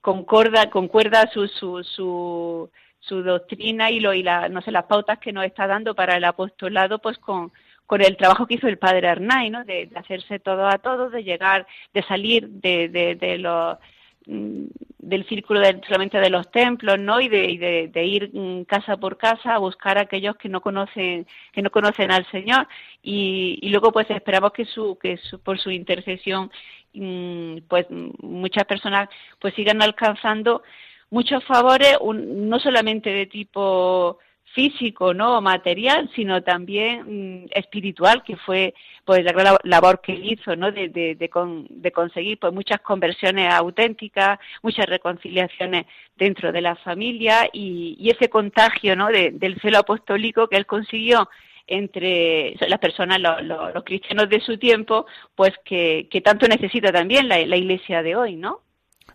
concorda, 0.00 0.68
concuerda 0.68 1.28
su, 1.32 1.48
su, 1.48 1.82
su, 1.82 2.70
su, 3.00 3.22
doctrina 3.22 3.90
y, 3.90 4.00
lo, 4.00 4.12
y 4.12 4.22
la, 4.22 4.48
no 4.48 4.60
sé, 4.60 4.70
las 4.70 4.84
pautas 4.84 5.18
que 5.18 5.32
nos 5.32 5.44
está 5.44 5.66
dando 5.66 5.94
para 5.94 6.16
el 6.16 6.24
apostolado 6.24 6.98
pues 6.98 7.18
con, 7.18 7.52
con 7.86 8.02
el 8.02 8.16
trabajo 8.18 8.46
que 8.46 8.54
hizo 8.54 8.68
el 8.68 8.78
padre 8.78 9.08
Arnay, 9.08 9.48
¿no? 9.50 9.64
de, 9.64 9.88
hacerse 9.94 10.40
todo 10.40 10.66
a 10.66 10.78
todos, 10.78 11.12
de 11.12 11.24
llegar, 11.24 11.66
de 11.94 12.02
salir 12.02 12.48
de, 12.48 12.88
de, 12.88 13.14
de 13.14 13.38
los 13.38 13.78
Mm, 13.78 13.97
del 14.28 15.26
círculo 15.26 15.60
de, 15.60 15.80
solamente 15.86 16.20
de 16.20 16.28
los 16.28 16.50
templos, 16.50 16.98
¿no? 16.98 17.18
Y 17.20 17.28
de, 17.28 17.90
de, 17.92 18.04
ir 18.04 18.30
mm, 18.32 18.64
casa 18.64 18.98
por 18.98 19.16
casa 19.16 19.54
a 19.54 19.58
buscar 19.58 19.96
a 19.96 20.02
aquellos 20.02 20.36
que 20.36 20.50
no 20.50 20.60
conocen, 20.60 21.26
que 21.52 21.62
no 21.62 21.70
conocen 21.70 22.12
al 22.12 22.30
Señor. 22.30 22.68
Y, 23.02 23.58
y 23.62 23.70
luego 23.70 23.90
pues 23.90 24.10
esperamos 24.10 24.52
que 24.52 24.66
su, 24.66 24.98
que 25.00 25.18
por 25.42 25.58
su 25.58 25.70
intercesión, 25.70 26.50
mm, 26.92 27.58
pues 27.68 27.86
muchas 27.90 28.64
personas 28.64 29.08
pues 29.40 29.54
sigan 29.54 29.80
alcanzando 29.82 30.62
muchos 31.10 31.42
favores, 31.44 31.96
no 32.02 32.60
solamente 32.60 33.10
de 33.10 33.26
tipo 33.26 34.18
físico, 34.54 35.14
¿no? 35.14 35.40
material, 35.40 36.10
sino 36.14 36.42
también 36.42 37.44
mm, 37.44 37.46
espiritual, 37.50 38.22
que 38.24 38.36
fue 38.36 38.74
pues 39.04 39.24
la 39.24 39.32
gran 39.32 39.56
labor 39.64 40.00
que 40.00 40.12
hizo, 40.12 40.56
¿no? 40.56 40.72
De, 40.72 40.88
de, 40.88 41.14
de, 41.14 41.92
conseguir 41.92 42.38
pues 42.38 42.52
muchas 42.52 42.80
conversiones 42.80 43.52
auténticas, 43.52 44.38
muchas 44.62 44.86
reconciliaciones 44.86 45.86
dentro 46.16 46.52
de 46.52 46.60
la 46.60 46.76
familia 46.76 47.48
y, 47.52 47.96
y 47.98 48.10
ese 48.10 48.28
contagio, 48.28 48.96
¿no? 48.96 49.08
del 49.08 49.60
celo 49.60 49.78
apostólico 49.78 50.48
que 50.48 50.56
él 50.56 50.66
consiguió 50.66 51.28
entre 51.66 52.54
las 52.66 52.78
personas, 52.78 53.20
los, 53.20 53.42
los, 53.42 53.84
cristianos 53.84 54.28
de 54.28 54.40
su 54.40 54.56
tiempo, 54.58 55.06
pues 55.34 55.52
que, 55.64 56.08
que 56.10 56.20
tanto 56.22 56.48
necesita 56.48 56.90
también 56.90 57.28
la, 57.28 57.38
la 57.46 57.56
iglesia 57.56 58.02
de 58.02 58.16
hoy, 58.16 58.36
¿no? 58.36 58.62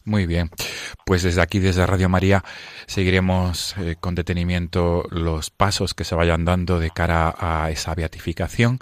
Muy 0.05 0.25
bien. 0.25 0.49
Pues 1.05 1.23
desde 1.23 1.41
aquí, 1.41 1.59
desde 1.59 1.85
Radio 1.85 2.09
María, 2.09 2.43
seguiremos 2.87 3.75
eh, 3.77 3.95
con 3.99 4.15
detenimiento 4.15 5.03
los 5.09 5.49
pasos 5.49 5.93
que 5.93 6.03
se 6.03 6.15
vayan 6.15 6.43
dando 6.43 6.79
de 6.79 6.89
cara 6.89 7.33
a 7.37 7.71
esa 7.71 7.95
beatificación, 7.95 8.79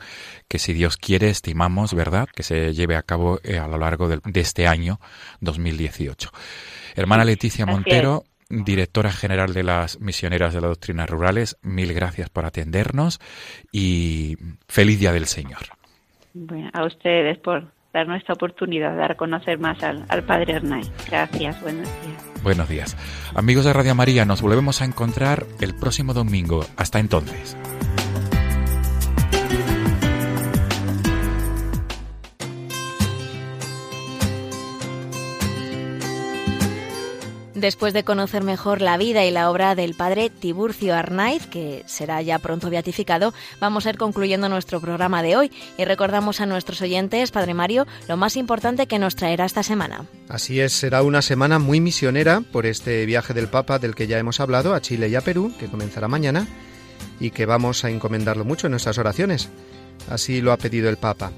que 0.48 0.58
si 0.58 0.74
Dios 0.74 0.98
quiere, 0.98 1.30
estimamos, 1.30 1.94
¿verdad?, 1.94 2.28
que 2.34 2.44
se 2.44 2.74
lleve 2.74 2.96
a 2.96 3.04
cabo 3.04 3.40
eh, 3.44 3.60
a 3.60 3.68
lo 3.68 3.78
largo 3.78 4.08
de, 4.08 4.20
este 4.34 4.68
año 4.68 5.00
2018. 5.42 6.32
Hermana 6.96 7.24
Leticia 7.24 7.68
Montero, 7.68 8.24
directora 8.50 9.12
general 9.12 9.54
de 9.54 9.64
las 9.64 10.00
misioneras 10.00 10.54
de 10.54 10.62
las 10.62 10.72
doctrinas 10.72 11.10
rurales, 11.10 11.58
mil 11.62 11.94
gracias 11.94 12.30
por 12.30 12.46
atendernos 12.46 13.20
y 13.72 14.38
feliz 14.68 15.00
Día 15.00 15.12
del 15.12 15.28
Señor. 15.28 15.62
Bueno, 16.34 16.70
a 16.74 16.86
ustedes 16.86 17.38
por 17.40 17.72
dar 17.92 18.16
esta 18.16 18.34
oportunidad 18.34 18.96
dar 18.96 19.12
a 19.12 19.16
conocer 19.16 19.60
más 19.60 19.82
al, 19.84 20.06
al 20.10 20.24
Padre 20.24 20.54
Hernán. 20.54 20.84
Gracias, 21.08 21.62
buenos 21.62 21.88
días. 22.04 22.44
Buenos 22.44 22.70
días. 22.70 22.98
Amigos 23.36 23.66
de 23.66 23.74
Radio 23.74 23.96
María, 23.96 24.26
nos 24.26 24.42
volvemos 24.42 24.82
a 24.82 24.86
encontrar 24.86 25.46
el 25.60 25.76
próximo 25.76 26.14
domingo. 26.14 26.66
Hasta 26.78 27.00
entonces. 27.00 27.56
Después 37.62 37.94
de 37.94 38.04
conocer 38.04 38.44
mejor 38.44 38.82
la 38.82 38.98
vida 38.98 39.24
y 39.24 39.30
la 39.30 39.52
obra 39.52 39.76
del 39.76 39.94
padre 39.94 40.32
Tiburcio 40.32 40.96
Arnaiz, 40.96 41.46
que 41.46 41.84
será 41.86 42.20
ya 42.24 42.40
pronto 42.40 42.72
beatificado, 42.72 43.36
vamos 43.60 43.86
a 43.86 43.92
ir 43.92 44.00
concluyendo 44.00 44.50
nuestro 44.50 44.82
programa 44.82 45.22
de 45.22 45.38
hoy 45.38 45.52
y 45.78 45.86
recordamos 45.86 46.42
a 46.42 46.48
nuestros 46.48 46.82
oyentes, 46.82 47.30
Padre 47.30 47.54
Mario, 47.54 47.86
lo 48.08 48.18
más 48.18 48.36
importante 48.36 48.88
que 48.88 48.98
nos 48.98 49.16
traerá 49.16 49.46
esta 49.46 49.62
semana. 49.62 50.08
Así 50.28 50.60
es, 50.60 50.74
será 50.74 51.04
una 51.04 51.22
semana 51.22 51.60
muy 51.60 51.80
misionera 51.82 52.42
por 52.42 52.66
este 52.66 53.06
viaje 53.06 53.36
del 53.36 53.48
Papa 53.48 53.78
del 53.78 53.94
que 53.94 54.08
ya 54.08 54.18
hemos 54.18 54.40
hablado 54.40 54.74
a 54.74 54.82
Chile 54.82 55.10
y 55.10 55.14
a 55.16 55.22
Perú, 55.22 55.54
que 55.60 55.68
comenzará 55.68 56.08
mañana 56.08 56.48
y 57.20 57.30
que 57.30 57.46
vamos 57.46 57.86
a 57.86 57.92
encomendarlo 57.92 58.44
mucho 58.44 58.66
en 58.66 58.72
nuestras 58.72 58.98
oraciones. 58.98 59.50
Así 60.10 60.42
lo 60.42 60.52
ha 60.52 60.58
pedido 60.58 60.90
el 60.90 60.98
Papa. 60.98 61.32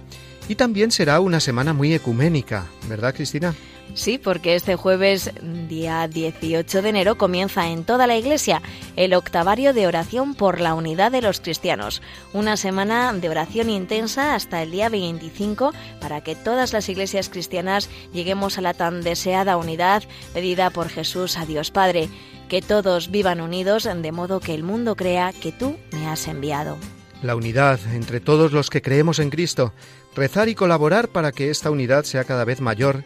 Y 0.48 0.56
también 0.56 0.92
será 0.92 1.20
una 1.20 1.40
semana 1.40 1.74
muy 1.74 1.94
ecuménica, 1.94 2.66
¿verdad, 2.88 3.16
Cristina? 3.16 3.56
Sí, 3.96 4.18
porque 4.18 4.56
este 4.56 4.76
jueves, 4.76 5.32
día 5.70 6.08
18 6.08 6.82
de 6.82 6.90
enero, 6.90 7.16
comienza 7.16 7.70
en 7.70 7.84
toda 7.84 8.08
la 8.08 8.18
Iglesia 8.18 8.62
el 8.96 9.14
octavario 9.14 9.72
de 9.72 9.86
oración 9.86 10.34
por 10.34 10.60
la 10.60 10.74
unidad 10.74 11.12
de 11.12 11.22
los 11.22 11.40
cristianos. 11.42 12.02
Una 12.34 12.58
semana 12.58 13.14
de 13.14 13.30
oración 13.30 13.70
intensa 13.70 14.34
hasta 14.34 14.64
el 14.64 14.72
día 14.72 14.90
25 14.90 15.74
para 16.02 16.22
que 16.22 16.36
todas 16.36 16.74
las 16.74 16.90
iglesias 16.90 17.30
cristianas 17.30 17.88
lleguemos 18.14 18.58
a 18.58 18.62
la 18.62 18.74
tan 18.74 19.02
deseada 19.02 19.58
unidad 19.58 20.04
pedida 20.34 20.72
por 20.72 20.90
Jesús 20.90 21.38
a 21.38 21.46
Dios 21.46 21.70
Padre. 21.70 22.10
Que 22.50 22.64
todos 22.64 23.12
vivan 23.12 23.42
unidos 23.42 23.84
de 23.84 24.12
modo 24.12 24.40
que 24.40 24.56
el 24.56 24.64
mundo 24.64 24.96
crea 24.96 25.34
que 25.34 25.52
tú 25.52 25.78
me 25.92 26.08
has 26.08 26.28
enviado. 26.28 26.78
La 27.22 27.36
unidad 27.36 27.80
entre 27.94 28.20
todos 28.20 28.52
los 28.52 28.70
que 28.70 28.82
creemos 28.82 29.20
en 29.20 29.30
Cristo, 29.30 29.72
rezar 30.16 30.50
y 30.50 30.56
colaborar 30.56 31.10
para 31.10 31.32
que 31.32 31.50
esta 31.50 31.72
unidad 31.72 32.04
sea 32.04 32.24
cada 32.24 32.46
vez 32.46 32.62
mayor 32.62 33.04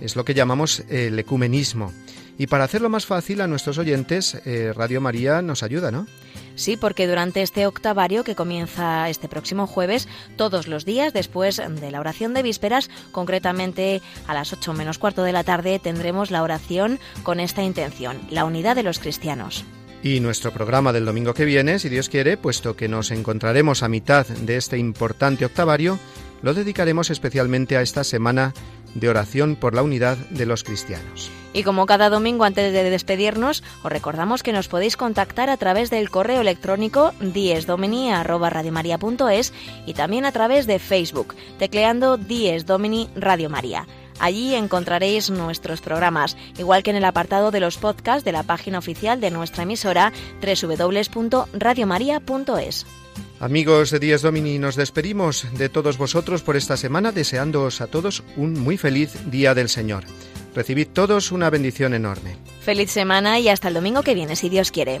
es 0.00 0.16
lo 0.16 0.24
que 0.24 0.34
llamamos 0.34 0.84
el 0.88 1.18
ecumenismo. 1.18 1.92
Y 2.38 2.46
para 2.46 2.64
hacerlo 2.64 2.88
más 2.88 3.04
fácil 3.04 3.40
a 3.40 3.48
nuestros 3.48 3.78
oyentes, 3.78 4.40
eh, 4.44 4.72
Radio 4.74 5.00
María 5.00 5.42
nos 5.42 5.64
ayuda, 5.64 5.90
¿no? 5.90 6.06
Sí, 6.54 6.76
porque 6.76 7.06
durante 7.08 7.42
este 7.42 7.66
octavario 7.66 8.24
que 8.24 8.36
comienza 8.36 9.08
este 9.08 9.28
próximo 9.28 9.66
jueves, 9.66 10.08
todos 10.36 10.68
los 10.68 10.84
días 10.84 11.12
después 11.12 11.56
de 11.56 11.90
la 11.90 12.00
oración 12.00 12.34
de 12.34 12.42
vísperas, 12.42 12.90
concretamente 13.10 14.02
a 14.26 14.34
las 14.34 14.52
8 14.52 14.72
menos 14.72 14.98
cuarto 14.98 15.24
de 15.24 15.32
la 15.32 15.44
tarde, 15.44 15.80
tendremos 15.80 16.30
la 16.30 16.42
oración 16.42 17.00
con 17.22 17.40
esta 17.40 17.62
intención, 17.62 18.20
la 18.30 18.44
unidad 18.44 18.76
de 18.76 18.84
los 18.84 18.98
cristianos. 18.98 19.64
Y 20.02 20.20
nuestro 20.20 20.52
programa 20.52 20.92
del 20.92 21.04
domingo 21.04 21.34
que 21.34 21.44
viene, 21.44 21.80
si 21.80 21.88
Dios 21.88 22.08
quiere, 22.08 22.36
puesto 22.36 22.76
que 22.76 22.88
nos 22.88 23.10
encontraremos 23.10 23.82
a 23.82 23.88
mitad 23.88 24.26
de 24.26 24.56
este 24.56 24.78
importante 24.78 25.44
octavario, 25.44 25.98
lo 26.42 26.54
dedicaremos 26.54 27.10
especialmente 27.10 27.76
a 27.76 27.82
esta 27.82 28.04
semana 28.04 28.54
de 28.94 29.08
oración 29.08 29.56
por 29.56 29.74
la 29.74 29.82
unidad 29.82 30.16
de 30.30 30.46
los 30.46 30.62
cristianos. 30.64 31.30
Y 31.52 31.62
como 31.62 31.84
cada 31.86 32.08
domingo 32.10 32.44
antes 32.44 32.72
de 32.72 32.90
despedirnos, 32.90 33.62
os 33.82 33.92
recordamos 33.92 34.42
que 34.42 34.52
nos 34.52 34.68
podéis 34.68 34.96
contactar 34.96 35.50
a 35.50 35.56
través 35.56 35.90
del 35.90 36.10
correo 36.10 36.40
electrónico 36.40 37.12
diesdomini@radiomaria.es 37.20 39.52
y 39.86 39.94
también 39.94 40.24
a 40.24 40.32
través 40.32 40.66
de 40.66 40.78
Facebook, 40.78 41.34
tecleando 41.58 42.16
Dies 42.16 42.66
Domini 42.66 43.08
Radio 43.16 43.50
María. 43.50 43.86
Allí 44.20 44.54
encontraréis 44.54 45.30
nuestros 45.30 45.80
programas, 45.80 46.36
igual 46.58 46.82
que 46.82 46.90
en 46.90 46.96
el 46.96 47.04
apartado 47.04 47.52
de 47.52 47.60
los 47.60 47.78
podcasts 47.78 48.24
de 48.24 48.32
la 48.32 48.42
página 48.42 48.78
oficial 48.78 49.20
de 49.20 49.30
nuestra 49.30 49.62
emisora 49.62 50.12
www.radiomaria.es. 50.42 52.84
Amigos 53.40 53.92
de 53.92 54.00
Díaz 54.00 54.22
Domini, 54.22 54.58
nos 54.58 54.74
despedimos 54.74 55.46
de 55.56 55.68
todos 55.68 55.96
vosotros 55.96 56.42
por 56.42 56.56
esta 56.56 56.76
semana, 56.76 57.12
deseándoos 57.12 57.80
a 57.80 57.86
todos 57.86 58.24
un 58.36 58.54
muy 58.54 58.76
feliz 58.76 59.12
Día 59.30 59.54
del 59.54 59.68
Señor. 59.68 60.02
Recibid 60.56 60.88
todos 60.88 61.30
una 61.30 61.48
bendición 61.48 61.94
enorme. 61.94 62.36
Feliz 62.62 62.90
semana 62.90 63.38
y 63.38 63.48
hasta 63.48 63.68
el 63.68 63.74
domingo 63.74 64.02
que 64.02 64.14
viene, 64.14 64.34
si 64.34 64.48
Dios 64.48 64.72
quiere. 64.72 65.00